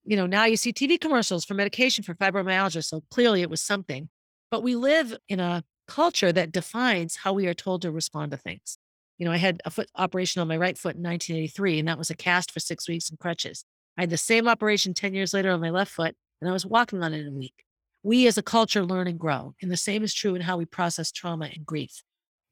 You 0.03 0.15
know, 0.15 0.27
now 0.27 0.45
you 0.45 0.57
see 0.57 0.71
TV 0.71 1.01
commercials 1.01 1.43
for 1.43 1.55
medication 1.55 2.03
for 2.03 2.13
fibromyalgia. 2.13 2.83
So 2.83 3.01
clearly 3.09 3.41
it 3.41 3.49
was 3.49 3.61
something. 3.61 4.09
But 4.55 4.63
we 4.63 4.77
live 4.77 5.17
in 5.27 5.41
a 5.41 5.65
culture 5.85 6.31
that 6.31 6.53
defines 6.53 7.17
how 7.17 7.33
we 7.33 7.45
are 7.45 7.53
told 7.53 7.81
to 7.81 7.91
respond 7.91 8.31
to 8.31 8.37
things. 8.37 8.77
You 9.17 9.25
know, 9.25 9.33
I 9.33 9.35
had 9.35 9.61
a 9.65 9.69
foot 9.69 9.89
operation 9.97 10.41
on 10.41 10.47
my 10.47 10.55
right 10.55 10.77
foot 10.77 10.95
in 10.95 11.03
1983, 11.03 11.79
and 11.79 11.89
that 11.89 11.97
was 11.97 12.09
a 12.09 12.15
cast 12.15 12.51
for 12.51 12.61
six 12.61 12.87
weeks 12.87 13.09
and 13.09 13.19
crutches. 13.19 13.65
I 13.97 14.03
had 14.03 14.11
the 14.11 14.15
same 14.15 14.47
operation 14.47 14.93
10 14.93 15.13
years 15.13 15.33
later 15.33 15.51
on 15.51 15.59
my 15.59 15.71
left 15.71 15.91
foot, 15.91 16.15
and 16.39 16.49
I 16.49 16.53
was 16.53 16.65
walking 16.65 17.03
on 17.03 17.13
it 17.13 17.19
in 17.19 17.27
a 17.27 17.37
week. 17.37 17.65
We 18.01 18.27
as 18.27 18.37
a 18.37 18.41
culture 18.41 18.85
learn 18.85 19.07
and 19.07 19.19
grow. 19.19 19.55
And 19.61 19.69
the 19.69 19.75
same 19.75 20.05
is 20.05 20.13
true 20.13 20.35
in 20.35 20.41
how 20.43 20.55
we 20.55 20.63
process 20.63 21.11
trauma 21.11 21.49
and 21.53 21.65
grief. 21.65 22.01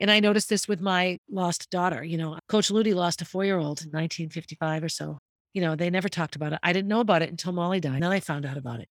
And 0.01 0.11
I 0.11 0.19
noticed 0.19 0.49
this 0.49 0.67
with 0.67 0.81
my 0.81 1.19
lost 1.31 1.69
daughter. 1.69 2.03
You 2.03 2.17
know, 2.17 2.37
Coach 2.49 2.69
Ludi 2.69 2.93
lost 2.93 3.21
a 3.21 3.25
four 3.25 3.45
year 3.45 3.59
old 3.59 3.79
in 3.79 3.91
1955 3.91 4.83
or 4.83 4.89
so. 4.89 5.19
You 5.53 5.61
know, 5.61 5.77
they 5.77 5.89
never 5.89 6.09
talked 6.09 6.35
about 6.35 6.51
it. 6.51 6.59
I 6.63 6.73
didn't 6.73 6.89
know 6.89 6.99
about 6.99 7.21
it 7.21 7.29
until 7.29 7.53
Molly 7.53 7.79
died. 7.79 8.01
Then 8.03 8.11
I 8.11 8.19
found 8.19 8.45
out 8.45 8.57
about 8.57 8.81
it. 8.81 8.89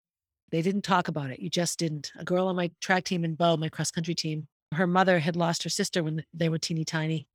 They 0.52 0.60
didn't 0.60 0.82
talk 0.82 1.08
about 1.08 1.30
it. 1.30 1.40
You 1.40 1.48
just 1.48 1.78
didn't. 1.78 2.12
A 2.18 2.24
girl 2.24 2.46
on 2.46 2.56
my 2.56 2.70
track 2.80 3.04
team 3.04 3.24
in 3.24 3.34
Bow, 3.34 3.56
my 3.56 3.70
cross 3.70 3.90
country 3.90 4.14
team, 4.14 4.48
her 4.74 4.86
mother 4.86 5.18
had 5.18 5.34
lost 5.34 5.62
her 5.62 5.70
sister 5.70 6.04
when 6.04 6.24
they 6.34 6.50
were 6.50 6.58
teeny 6.58 6.84
tiny. 6.84 7.26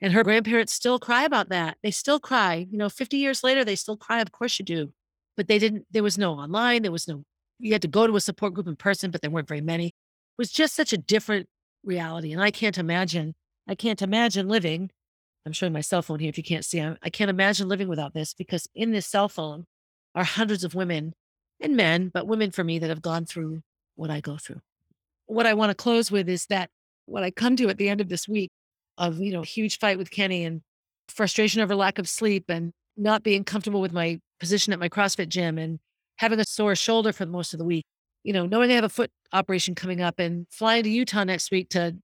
And 0.00 0.12
her 0.12 0.24
grandparents 0.24 0.72
still 0.72 0.98
cry 0.98 1.24
about 1.24 1.48
that. 1.48 1.78
They 1.82 1.92
still 1.92 2.18
cry. 2.18 2.66
You 2.68 2.76
know, 2.76 2.88
50 2.88 3.16
years 3.16 3.44
later, 3.44 3.64
they 3.64 3.76
still 3.76 3.96
cry. 3.96 4.20
Of 4.20 4.32
course 4.32 4.58
you 4.58 4.64
do. 4.64 4.92
But 5.36 5.46
they 5.46 5.60
didn't, 5.60 5.86
there 5.92 6.02
was 6.02 6.18
no 6.18 6.34
online. 6.34 6.82
There 6.82 6.92
was 6.92 7.06
no, 7.06 7.22
you 7.60 7.72
had 7.72 7.82
to 7.82 7.88
go 7.88 8.06
to 8.06 8.16
a 8.16 8.20
support 8.20 8.52
group 8.52 8.66
in 8.66 8.76
person, 8.76 9.10
but 9.12 9.22
there 9.22 9.30
weren't 9.30 9.48
very 9.48 9.60
many. 9.60 9.86
It 9.86 9.92
was 10.36 10.50
just 10.50 10.74
such 10.74 10.92
a 10.92 10.98
different 10.98 11.48
reality. 11.84 12.32
And 12.32 12.42
I 12.42 12.50
can't 12.50 12.76
imagine, 12.76 13.34
I 13.68 13.76
can't 13.76 14.02
imagine 14.02 14.48
living. 14.48 14.90
I'm 15.46 15.52
showing 15.52 15.72
my 15.72 15.80
cell 15.80 16.02
phone 16.02 16.18
here 16.18 16.28
if 16.28 16.36
you 16.36 16.44
can't 16.44 16.64
see. 16.64 16.80
I, 16.80 16.96
I 17.00 17.10
can't 17.10 17.30
imagine 17.30 17.68
living 17.68 17.88
without 17.88 18.12
this 18.12 18.34
because 18.34 18.68
in 18.74 18.90
this 18.90 19.06
cell 19.06 19.28
phone 19.28 19.66
are 20.14 20.24
hundreds 20.24 20.64
of 20.64 20.74
women 20.74 21.14
and 21.60 21.76
men, 21.76 22.10
but 22.12 22.26
women 22.26 22.50
for 22.50 22.64
me 22.64 22.78
that 22.78 22.90
have 22.90 23.02
gone 23.02 23.24
through 23.24 23.62
what 23.94 24.10
I 24.10 24.20
go 24.20 24.36
through. 24.36 24.60
What 25.26 25.46
I 25.46 25.54
want 25.54 25.70
to 25.70 25.74
close 25.74 26.10
with 26.10 26.28
is 26.28 26.46
that 26.46 26.70
what 27.06 27.22
I 27.22 27.30
come 27.30 27.56
to 27.56 27.68
at 27.68 27.78
the 27.78 27.88
end 27.88 28.00
of 28.00 28.08
this 28.08 28.28
week 28.28 28.50
of, 28.98 29.18
you 29.18 29.32
know, 29.32 29.42
huge 29.42 29.78
fight 29.78 29.98
with 29.98 30.10
Kenny 30.10 30.44
and 30.44 30.62
frustration 31.08 31.60
over 31.60 31.74
lack 31.74 31.98
of 31.98 32.08
sleep 32.08 32.44
and 32.48 32.72
not 32.96 33.22
being 33.22 33.44
comfortable 33.44 33.80
with 33.80 33.92
my 33.92 34.20
position 34.40 34.72
at 34.72 34.78
my 34.78 34.88
CrossFit 34.88 35.28
gym 35.28 35.58
and 35.58 35.78
having 36.16 36.40
a 36.40 36.44
sore 36.44 36.74
shoulder 36.74 37.12
for 37.12 37.26
most 37.26 37.52
of 37.52 37.58
the 37.58 37.64
week. 37.64 37.84
You 38.24 38.32
know, 38.32 38.46
knowing 38.46 38.70
I 38.70 38.74
have 38.74 38.84
a 38.84 38.88
foot 38.88 39.10
operation 39.32 39.74
coming 39.74 40.00
up 40.00 40.18
and 40.18 40.46
flying 40.50 40.82
to 40.82 40.90
Utah 40.90 41.24
next 41.24 41.50
week 41.50 41.68
to 41.70 41.96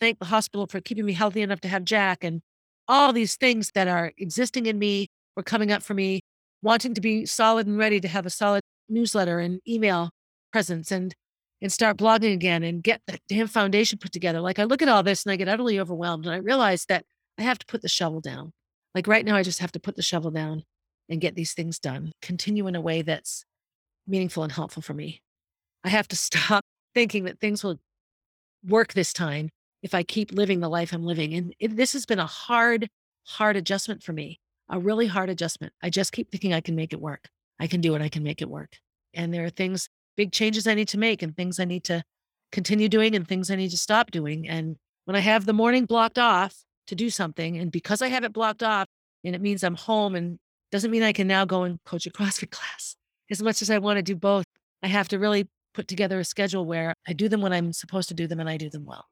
thank 0.00 0.18
the 0.18 0.26
hospital 0.26 0.66
for 0.66 0.80
keeping 0.80 1.04
me 1.04 1.12
healthy 1.12 1.42
enough 1.42 1.60
to 1.62 1.68
have 1.68 1.84
Jack 1.84 2.22
and 2.22 2.40
all 2.86 3.12
these 3.12 3.36
things 3.36 3.72
that 3.74 3.88
are 3.88 4.12
existing 4.16 4.66
in 4.66 4.78
me 4.78 5.08
were 5.36 5.42
coming 5.42 5.70
up 5.70 5.82
for 5.82 5.94
me, 5.94 6.20
wanting 6.62 6.94
to 6.94 7.00
be 7.00 7.26
solid 7.26 7.66
and 7.66 7.78
ready 7.78 8.00
to 8.00 8.08
have 8.08 8.26
a 8.26 8.30
solid 8.30 8.62
newsletter 8.88 9.38
and 9.38 9.60
email 9.66 10.10
presence 10.52 10.90
and 10.90 11.14
and 11.60 11.72
start 11.72 11.96
blogging 11.96 12.32
again 12.32 12.62
and 12.62 12.82
get 12.82 13.00
the 13.06 13.18
damn 13.28 13.48
foundation 13.48 13.98
put 13.98 14.12
together. 14.12 14.40
Like 14.40 14.58
I 14.58 14.64
look 14.64 14.80
at 14.80 14.88
all 14.88 15.02
this 15.02 15.24
and 15.24 15.32
I 15.32 15.36
get 15.36 15.48
utterly 15.48 15.80
overwhelmed 15.80 16.24
and 16.24 16.34
I 16.34 16.38
realize 16.38 16.84
that 16.88 17.04
I 17.36 17.42
have 17.42 17.58
to 17.58 17.66
put 17.66 17.82
the 17.82 17.88
shovel 17.88 18.20
down. 18.20 18.52
Like 18.94 19.06
right 19.06 19.24
now, 19.24 19.36
I 19.36 19.42
just 19.42 19.58
have 19.58 19.72
to 19.72 19.80
put 19.80 19.96
the 19.96 20.02
shovel 20.02 20.30
down 20.30 20.62
and 21.08 21.20
get 21.20 21.34
these 21.34 21.54
things 21.54 21.78
done, 21.78 22.12
continue 22.22 22.66
in 22.66 22.76
a 22.76 22.80
way 22.80 23.02
that's 23.02 23.44
meaningful 24.06 24.42
and 24.42 24.52
helpful 24.52 24.82
for 24.82 24.94
me. 24.94 25.20
I 25.84 25.88
have 25.88 26.08
to 26.08 26.16
stop 26.28 26.64
thinking 26.94 27.24
that 27.24 27.40
things 27.40 27.62
will 27.62 27.78
work 28.66 28.92
this 28.92 29.12
time 29.12 29.50
if 29.82 29.94
I 29.94 30.02
keep 30.02 30.32
living 30.32 30.60
the 30.60 30.68
life 30.68 30.92
I'm 30.92 31.04
living. 31.04 31.34
And 31.34 31.54
it, 31.58 31.76
this 31.76 31.92
has 31.92 32.06
been 32.06 32.18
a 32.18 32.26
hard, 32.26 32.88
hard 33.24 33.56
adjustment 33.56 34.02
for 34.02 34.12
me, 34.12 34.40
a 34.68 34.78
really 34.78 35.06
hard 35.06 35.30
adjustment. 35.30 35.72
I 35.82 35.90
just 35.90 36.12
keep 36.12 36.30
thinking 36.30 36.52
I 36.52 36.60
can 36.60 36.76
make 36.76 36.92
it 36.92 37.00
work. 37.00 37.28
I 37.58 37.66
can 37.66 37.80
do 37.80 37.94
it. 37.94 38.02
I 38.02 38.08
can 38.08 38.22
make 38.22 38.42
it 38.42 38.50
work. 38.50 38.76
And 39.14 39.32
there 39.32 39.44
are 39.44 39.50
things 39.50 39.88
big 40.16 40.32
changes 40.32 40.66
I 40.66 40.74
need 40.74 40.88
to 40.88 40.98
make 40.98 41.22
and 41.22 41.36
things 41.36 41.60
I 41.60 41.64
need 41.64 41.84
to 41.84 42.02
continue 42.50 42.88
doing 42.88 43.14
and 43.14 43.26
things 43.26 43.50
I 43.50 43.56
need 43.56 43.70
to 43.70 43.78
stop 43.78 44.10
doing. 44.10 44.48
And 44.48 44.76
when 45.04 45.16
I 45.16 45.20
have 45.20 45.46
the 45.46 45.52
morning 45.52 45.84
blocked 45.84 46.18
off 46.18 46.64
to 46.88 46.94
do 46.94 47.08
something, 47.08 47.56
and 47.56 47.70
because 47.70 48.02
I 48.02 48.08
have 48.08 48.24
it 48.24 48.32
blocked 48.32 48.62
off 48.62 48.88
and 49.24 49.34
it 49.34 49.40
means 49.40 49.62
I'm 49.62 49.76
home 49.76 50.14
and 50.14 50.38
doesn't 50.70 50.90
mean 50.90 51.02
I 51.02 51.12
can 51.12 51.26
now 51.26 51.44
go 51.44 51.62
and 51.62 51.78
coach 51.84 52.06
a 52.06 52.10
CrossFit 52.10 52.50
class. 52.50 52.96
As 53.30 53.42
much 53.42 53.62
as 53.62 53.70
I 53.70 53.78
want 53.78 53.98
to 53.98 54.02
do 54.02 54.16
both, 54.16 54.46
I 54.82 54.88
have 54.88 55.08
to 55.08 55.18
really 55.18 55.48
put 55.74 55.86
together 55.86 56.18
a 56.18 56.24
schedule 56.24 56.64
where 56.64 56.94
I 57.06 57.12
do 57.12 57.28
them 57.28 57.40
when 57.40 57.52
I'm 57.52 57.72
supposed 57.72 58.08
to 58.08 58.14
do 58.14 58.26
them 58.26 58.40
and 58.40 58.48
I 58.48 58.56
do 58.56 58.70
them 58.70 58.84
well. 58.84 59.06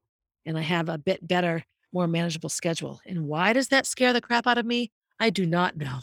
And 0.45 0.57
I 0.57 0.61
have 0.61 0.89
a 0.89 0.97
bit 0.97 1.25
better, 1.25 1.63
more 1.93 2.07
manageable 2.07 2.49
schedule. 2.49 2.99
And 3.05 3.25
why 3.27 3.53
does 3.53 3.69
that 3.69 3.85
scare 3.85 4.13
the 4.13 4.21
crap 4.21 4.47
out 4.47 4.57
of 4.57 4.65
me? 4.65 4.91
I 5.19 5.29
do 5.29 5.45
not 5.45 5.77
know, 5.77 5.99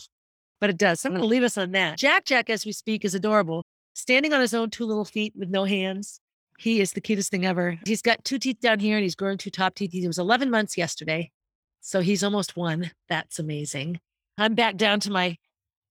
but 0.60 0.70
it 0.70 0.76
does. 0.76 1.00
So 1.00 1.08
I'm 1.08 1.12
mm. 1.12 1.18
going 1.18 1.28
to 1.28 1.28
leave 1.28 1.42
us 1.42 1.58
on 1.58 1.72
that. 1.72 1.98
Jack 1.98 2.24
Jack, 2.24 2.50
as 2.50 2.66
we 2.66 2.72
speak, 2.72 3.04
is 3.04 3.14
adorable 3.14 3.62
standing 3.94 4.32
on 4.32 4.40
his 4.40 4.52
own 4.52 4.70
two 4.70 4.84
little 4.84 5.04
feet 5.04 5.32
with 5.36 5.48
no 5.48 5.64
hands. 5.64 6.20
He 6.58 6.80
is 6.80 6.92
the 6.92 7.00
cutest 7.00 7.30
thing 7.30 7.46
ever. 7.46 7.78
He's 7.86 8.02
got 8.02 8.24
two 8.24 8.38
teeth 8.38 8.60
down 8.60 8.78
here 8.78 8.96
and 8.96 9.02
he's 9.02 9.14
growing 9.14 9.38
two 9.38 9.50
top 9.50 9.74
teeth. 9.74 9.92
He 9.92 10.06
was 10.06 10.18
11 10.18 10.50
months 10.50 10.76
yesterday. 10.76 11.30
So 11.80 12.00
he's 12.00 12.22
almost 12.22 12.56
one. 12.56 12.92
That's 13.08 13.38
amazing. 13.38 14.00
I'm 14.38 14.54
back 14.54 14.76
down 14.76 15.00
to 15.00 15.10
my 15.10 15.36